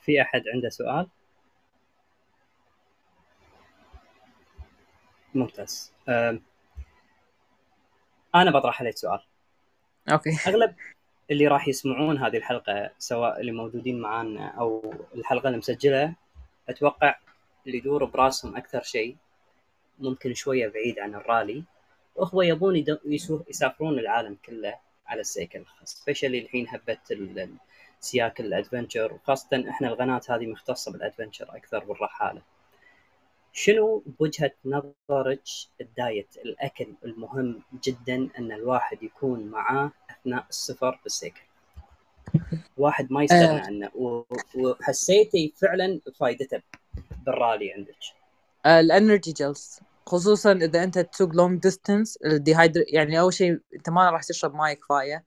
في 0.01 0.21
أحد 0.21 0.41
عنده 0.53 0.69
سؤال؟ 0.69 1.07
ممتاز. 5.33 5.91
أنا 8.35 8.51
بطرح 8.51 8.81
عليك 8.81 8.97
سؤال. 8.97 9.19
أوكي. 10.11 10.37
أغلب 10.47 10.75
اللي 11.31 11.47
راح 11.47 11.67
يسمعون 11.67 12.17
هذه 12.17 12.37
الحلقة 12.37 12.89
سواء 12.99 13.41
اللي 13.41 13.51
موجودين 13.51 13.99
معانا 13.99 14.47
أو 14.47 14.93
الحلقة 15.15 15.49
المسجله 15.49 16.13
أتوقع 16.69 17.15
اللي 17.67 17.77
يدور 17.77 18.05
براسهم 18.05 18.55
أكثر 18.57 18.81
شيء 18.81 19.15
ممكن 19.99 20.33
شوية 20.33 20.67
بعيد 20.67 20.99
عن 20.99 21.15
الرالي 21.15 21.63
واخوه 22.15 22.45
يبون 22.45 22.83
يسافرون 23.49 23.99
العالم 23.99 24.37
كله 24.45 24.75
على 25.07 25.21
السيكل 25.21 25.63
specially 25.83 26.39
الحين 26.39 26.67
هبة 26.69 26.97
ال- 27.11 27.39
ال- 27.39 27.55
سياق 27.99 28.33
ال 28.39 28.47
adventure 28.47 29.13
وخاصة 29.13 29.69
إحنا 29.69 29.87
القناه 29.87 30.21
هذه 30.29 30.45
مختصة 30.47 30.91
بال 30.91 31.03
adventure 31.03 31.55
أكثر 31.55 31.79
بالرحاله 31.85 32.41
شنو 33.57 34.03
بوجهه 34.19 34.51
نظرك 34.65 35.43
ال 35.81 35.92
diet 35.92 36.37
الأكل 36.45 36.87
المهم 37.05 37.61
جدا 37.83 38.29
أن 38.39 38.51
الواحد 38.51 39.03
يكون 39.03 39.47
معاه 39.47 39.91
أثناء 40.09 40.45
السفر 40.49 40.99
بالسيكل؟ 41.03 41.41
واحد 42.77 43.11
ما 43.11 43.23
يستغنى 43.23 43.59
آه. 43.59 43.65
عنه 43.65 43.89
وحسيتي 44.55 45.53
فعلا 45.61 45.99
فائدته 46.19 46.61
بالرالي 47.25 47.73
عندك؟ 47.73 47.95
ال 48.65 48.75
energy 48.75 49.31
gels 49.31 49.79
خصوصا 50.05 50.51
إذا 50.51 50.83
أنت 50.83 50.99
تسوق 50.99 51.35
long 51.35 51.61
distance 51.61 52.17
ال 52.17 52.24
dehydrate 52.24 52.83
يعني 52.87 53.19
أول 53.19 53.33
شيء 53.33 53.59
أنت 53.75 53.89
ما 53.89 54.09
راح 54.09 54.23
تشرب 54.23 54.55
ماي 54.55 54.75
كفاية. 54.75 55.23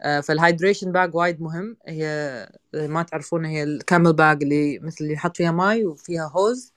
آه، 0.00 0.20
فال 0.20 0.33
hydration 0.33 0.92
bag 0.92 1.14
وايد 1.14 1.42
مهم 1.42 1.76
هي 1.86 2.48
ما 2.74 3.02
تعرفون 3.02 3.44
هي 3.44 3.62
ال 3.62 3.70
camel 3.70 4.12
bag 4.12 4.42
اللي 4.42 4.78
مثل 4.78 4.96
اللي 5.00 5.12
يحط 5.12 5.36
فيها 5.36 5.50
ماي 5.50 5.84
وفيها 5.84 6.32
hose 6.36 6.73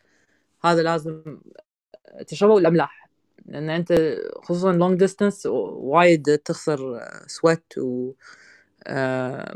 هذا 0.72 0.84
لازم 0.84 1.24
تشربه 2.28 2.54
والأملاح. 2.54 3.10
لأن 3.46 3.70
أنت 3.70 4.18
خصوصا 4.44 4.72
long 4.72 5.00
distance 5.00 5.46
وايد 5.46 6.38
تخسر 6.38 7.00
sweat 7.28 7.78
و 7.78 8.14
آه، 8.88 9.56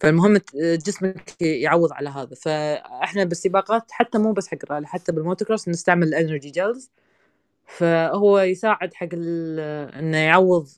فالمهم 0.00 0.40
جسمك 0.54 1.42
يعوض 1.42 1.92
على 1.92 2.10
هذا. 2.10 2.34
فإحنا 2.34 3.24
بالسباقات 3.24 3.92
حتى 3.92 4.18
مو 4.18 4.32
بس 4.32 4.48
حق 4.48 4.58
الرالي 4.64 4.86
حتى 4.86 5.12
بالموتوكروس 5.12 5.68
نستعمل 5.68 6.08
ال 6.08 6.14
energy 6.14 6.50
gels 6.50 6.90
فهو 7.66 8.40
يساعد 8.40 8.94
حق 8.94 9.08
إنه 9.12 10.18
يعوض 10.18 10.68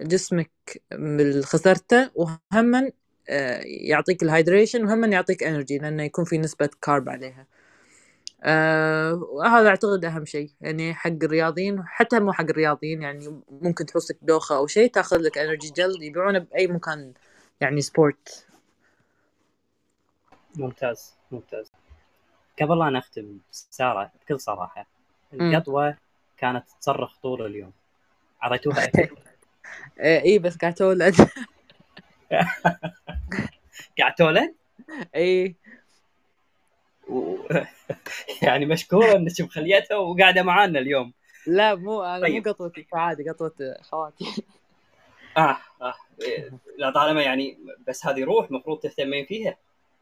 جسمك 0.00 0.50
من 0.92 1.42
خسرته 1.42 2.10
وهم 2.14 2.90
يعطيك 3.64 4.22
ال 4.22 4.28
hydration 4.28 4.84
وهم 4.84 5.12
يعطيك 5.12 5.42
energy 5.42 5.78
لأنه 5.78 6.02
يكون 6.02 6.24
في 6.24 6.38
نسبة 6.38 6.70
carb 6.82 7.08
عليها. 7.08 7.46
آه 8.46 9.14
وهذا 9.14 9.68
أعتقد 9.68 10.04
أهم 10.04 10.24
شيء 10.24 10.50
يعني 10.60 10.94
حق 10.94 11.10
الرياضيين 11.22 11.82
حتى 11.86 12.20
مو 12.20 12.32
حق 12.32 12.44
الرياضيين 12.44 13.02
يعني 13.02 13.42
ممكن 13.50 13.86
تحوشك 13.86 14.16
دوخة 14.22 14.56
أو 14.56 14.66
شيء 14.66 14.90
تأخذ 14.90 15.16
لك 15.18 15.38
energy 15.38 15.70
gel 15.70 16.02
يبيعونه 16.02 16.38
بأي 16.38 16.66
مكان 16.66 17.12
يعني 17.60 17.80
sport 17.80 18.46
ممتاز 20.56 21.14
ممتاز. 21.30 21.72
قبل 22.62 22.78
لا 22.78 22.90
نختم 22.90 23.38
سارة 23.50 24.12
بكل 24.20 24.40
صراحة. 24.40 24.86
القطوة 25.34 25.96
كانت 26.38 26.64
تصرخ 26.80 27.16
طول 27.22 27.46
اليوم. 27.46 27.72
اعطيتوها 28.42 28.84
اكل 28.84 29.08
آه 30.00 30.20
اي 30.20 30.38
بس 30.38 30.56
قاعد 30.56 30.74
تولد. 30.74 31.14
قاعد 33.98 34.14
تولد؟ 34.18 34.54
اي 35.14 35.54
و... 37.08 37.36
يعني 38.42 38.66
مشكورة 38.66 39.16
انك 39.16 39.40
مخليتها 39.40 39.96
وقاعدة 39.96 40.42
معانا 40.42 40.78
اليوم. 40.78 41.12
لا 41.46 41.74
مو 41.74 42.02
أنا 42.02 42.18
مو 42.18 42.22
طيب. 42.22 42.48
قطوتي 42.48 42.86
عادي 42.92 43.30
قطوة 43.30 43.52
خواتي. 43.82 44.24
آه 45.36 45.56
آه. 45.82 45.94
إيه، 46.22 46.50
لا 46.78 46.90
طالما 46.90 47.22
يعني 47.22 47.58
بس 47.88 48.06
هذه 48.06 48.24
روح 48.24 48.46
المفروض 48.46 48.78
تهتمين 48.78 49.26
فيها. 49.26 49.56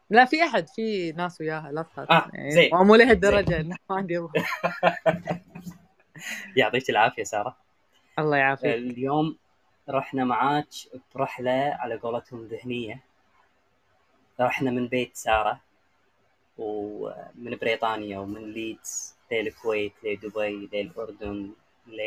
لا 0.09 0.25
في 0.25 0.43
أحد 0.43 0.67
في 0.67 1.11
ناس 1.11 1.41
وياها 1.41 1.71
لا 1.71 1.81
تخاف. 1.81 2.11
آه، 2.11 2.29
يعني 2.33 2.51
زين. 2.51 2.69
مو 2.73 2.95
لهالدرجة 2.95 3.59
إنه 3.59 3.75
ما 3.89 3.95
عندي 3.95 4.17
روح. 4.17 4.31
يعطيك 6.57 6.89
العافية 6.89 7.23
سارة. 7.23 7.57
الله 8.19 8.37
يعافيك. 8.37 8.65
اليوم 8.65 9.37
رحنا 9.89 10.25
معاك 10.25 10.67
برحله 11.15 11.77
على 11.79 11.95
قولتهم 11.95 12.47
ذهنية. 12.47 13.03
رحنا 14.39 14.71
من 14.71 14.87
بيت 14.87 15.15
سارة. 15.15 15.59
ومن 16.57 17.55
بريطانيا 17.61 18.19
ومن 18.19 18.51
ليدز 18.51 19.15
للكويت 19.31 19.93
لدبي 20.03 20.69
للاردن 20.73 21.51
ل 21.87 22.01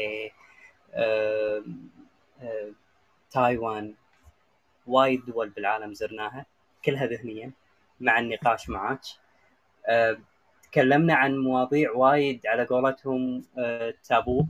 تايوان. 3.30 3.94
وايد 4.86 5.26
دول 5.26 5.48
بالعالم 5.50 5.94
زرناها 5.94 6.46
كلها 6.84 7.06
ذهنيا 7.06 7.50
مع 8.00 8.18
النقاش 8.18 8.68
معك 8.68 9.00
تكلمنا 10.62 11.14
عن 11.14 11.38
مواضيع 11.38 11.90
وايد 11.92 12.46
على 12.46 12.64
قولتهم 12.64 13.44
تابو. 14.04 14.46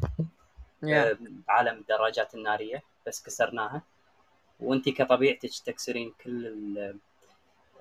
يا. 0.82 1.18
بعالم 1.48 1.78
الدراجات 1.78 2.34
النارية 2.34 2.82
بس 3.06 3.22
كسرناها. 3.22 3.82
وانت 4.60 4.88
كطبيعتك 4.88 5.50
تكسرين 5.66 6.12
كل 6.24 6.46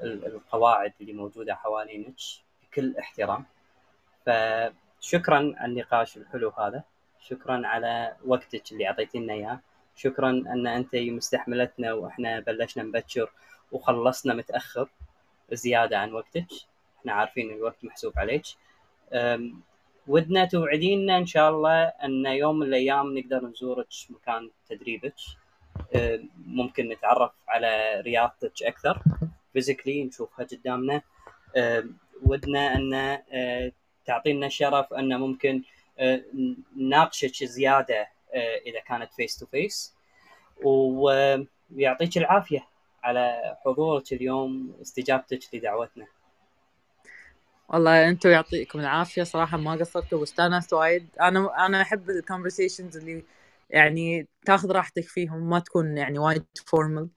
القواعد 0.03 0.93
اللي 1.01 1.13
موجودة 1.13 1.55
حوالينك 1.55 2.15
بكل 2.63 2.97
احترام. 2.97 3.45
فشكرا 4.25 5.53
على 5.57 5.71
النقاش 5.71 6.17
الحلو 6.17 6.49
هذا. 6.49 6.83
شكرا 7.19 7.67
على 7.67 8.15
وقتك 8.25 8.71
اللي 8.71 8.87
اعطيتينا 8.87 9.33
إياه. 9.33 9.59
شكرا 9.95 10.29
أن 10.29 10.67
أنت 10.67 10.95
مستحملتنا 10.95 11.93
وإحنا 11.93 12.39
بلشنا 12.39 12.83
مبكر 12.83 13.31
وخلصنا 13.71 14.33
متأخر 14.33 14.89
زيادة 15.51 15.99
عن 15.99 16.13
وقتك. 16.13 16.47
إحنا 16.99 17.13
عارفين 17.13 17.51
الوقت 17.51 17.85
محسوب 17.85 18.13
عليك. 18.19 18.45
ودنا 20.07 20.45
توعدينا 20.45 21.17
إن 21.17 21.25
شاء 21.25 21.49
الله 21.49 21.83
أن 21.83 22.25
يوم 22.25 22.59
من 22.59 22.67
الأيام 22.67 23.17
نقدر 23.17 23.45
نزورك 23.45 23.87
مكان 24.09 24.49
تدريبك. 24.69 25.15
ممكن 26.45 26.89
نتعرف 26.89 27.31
على 27.47 28.01
رياضتك 28.01 28.63
أكثر. 28.63 29.01
فيزيكلي 29.55 30.03
نشوفها 30.03 30.45
قدامنا. 30.45 31.01
ودنا 32.23 32.75
أن 32.75 33.21
تعطينا 34.05 34.49
شرف 34.49 34.93
أن 34.93 35.19
ممكن 35.19 35.63
نناقشك 36.77 37.43
زيادة 37.43 38.07
إذا 38.65 38.79
كانت 38.87 39.13
face 39.13 39.37
to 39.37 39.45
face 39.45 39.93
ويعطيك 40.63 42.17
العافية 42.17 42.67
على 43.03 43.57
حضورك 43.65 44.13
اليوم 44.13 44.75
واستجابتك 44.79 45.39
لدعوتنا. 45.53 46.07
والله 47.69 48.09
أنتم 48.09 48.29
يعطيكم 48.29 48.79
العافية. 48.79 49.23
صراحة 49.23 49.57
ما 49.57 49.71
قصرتوا 49.71 50.19
واستانست 50.19 50.73
وايد 50.73 51.07
أنا 51.21 51.65
أنا 51.65 51.81
أحب 51.81 52.09
ال 52.09 52.16
conversations 52.16 52.97
اللي 52.97 53.23
يعني 53.69 54.27
تاخذ 54.45 54.71
راحتك 54.71 55.03
فيهم 55.03 55.49
ما 55.49 55.59
تكون 55.59 55.97
يعني 55.97 56.19
وايد 56.19 56.45
formal 56.65 57.09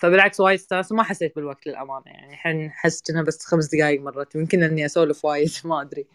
فبالعكس 0.00 0.40
وايد 0.40 0.58
استانست 0.58 0.92
وما 0.92 1.02
حسيت 1.02 1.36
بالوقت 1.36 1.66
للأمانة. 1.66 2.06
يعني 2.06 2.32
الحين 2.32 2.70
حس 2.70 3.02
كنا 3.02 3.22
بس 3.22 3.44
خمس 3.46 3.74
دقائق 3.74 4.00
مرت. 4.00 4.34
يمكن 4.34 4.62
إني 4.62 4.86
أسولف 4.86 5.24
وايد 5.24 5.50
ما 5.64 5.80
أدري. 5.80 6.06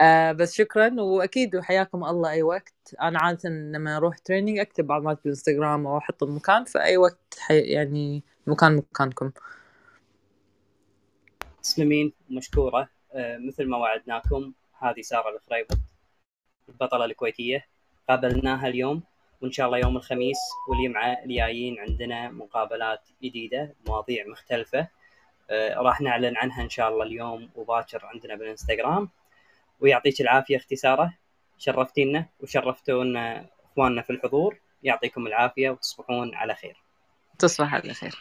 آه 0.00 0.32
بس 0.32 0.54
شكرا 0.54 1.00
وأكيد 1.00 1.56
وحياكم 1.56 2.04
الله 2.04 2.30
أي 2.30 2.42
وقت. 2.42 2.94
أنا 3.02 3.18
عاده 3.18 3.48
لما 3.50 3.96
أروح 3.96 4.18
training 4.18 4.58
أكتب 4.58 4.88
معلومات 4.88 5.18
بالإنستغرام 5.24 5.86
أو 5.86 5.98
أحط 5.98 6.22
المكان 6.22 6.64
في 6.64 6.78
اي 6.82 6.96
وقت 6.96 7.34
حي 7.38 7.58
يعني 7.60 8.22
مكان 8.46 8.76
مكانكم. 8.76 9.30
تسلمين 11.62 12.12
مشكورة. 12.30 12.88
آه، 13.12 13.38
مثل 13.38 13.66
ما 13.68 13.76
وعدناكم 13.76 14.52
هذه 14.78 15.00
سارة 15.00 15.36
الخريبط 15.36 15.78
البطلة 16.68 17.04
الكويتية. 17.04 17.66
قابلناها 18.08 18.68
اليوم. 18.68 19.02
وإن 19.40 19.52
شاء 19.52 19.66
الله 19.66 19.78
يوم 19.78 19.96
الخميس 19.96 20.38
والجمعة 20.68 21.12
الجايين 21.24 21.78
عندنا 21.78 22.30
مقابلات 22.30 23.08
جديدة 23.22 23.74
مواضيع 23.88 24.26
مختلفة. 24.26 24.88
آه، 25.50 25.74
راح 25.74 26.00
نعلن 26.00 26.36
عنها 26.36 26.62
إن 26.62 26.68
شاء 26.68 26.88
الله 26.88 27.04
اليوم 27.04 27.50
وباكر 27.54 28.06
عندنا 28.06 28.34
بالإنستغرام. 28.34 29.10
ويعطيك 29.80 30.20
العافية 30.20 30.56
أختي 30.56 30.76
ساره 30.76 31.14
شرفتينا 31.58 32.26
وشرفتونا 32.40 33.46
إخواننا 33.64 34.02
في 34.02 34.10
الحضور. 34.10 34.60
يعطيكم 34.82 35.26
العافية 35.26 35.70
وتصبحون 35.70 36.34
على 36.34 36.54
خير. 36.54 36.82
تصبح 37.38 37.74
على 37.74 37.94
خير. 37.94 38.14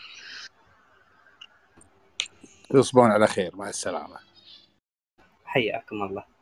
تصبحون 2.70 3.12
على 3.12 3.28
خير. 3.28 3.56
مع 3.56 3.70
السلامة. 3.70 4.18
حياكم 5.46 6.04
الله. 6.04 6.33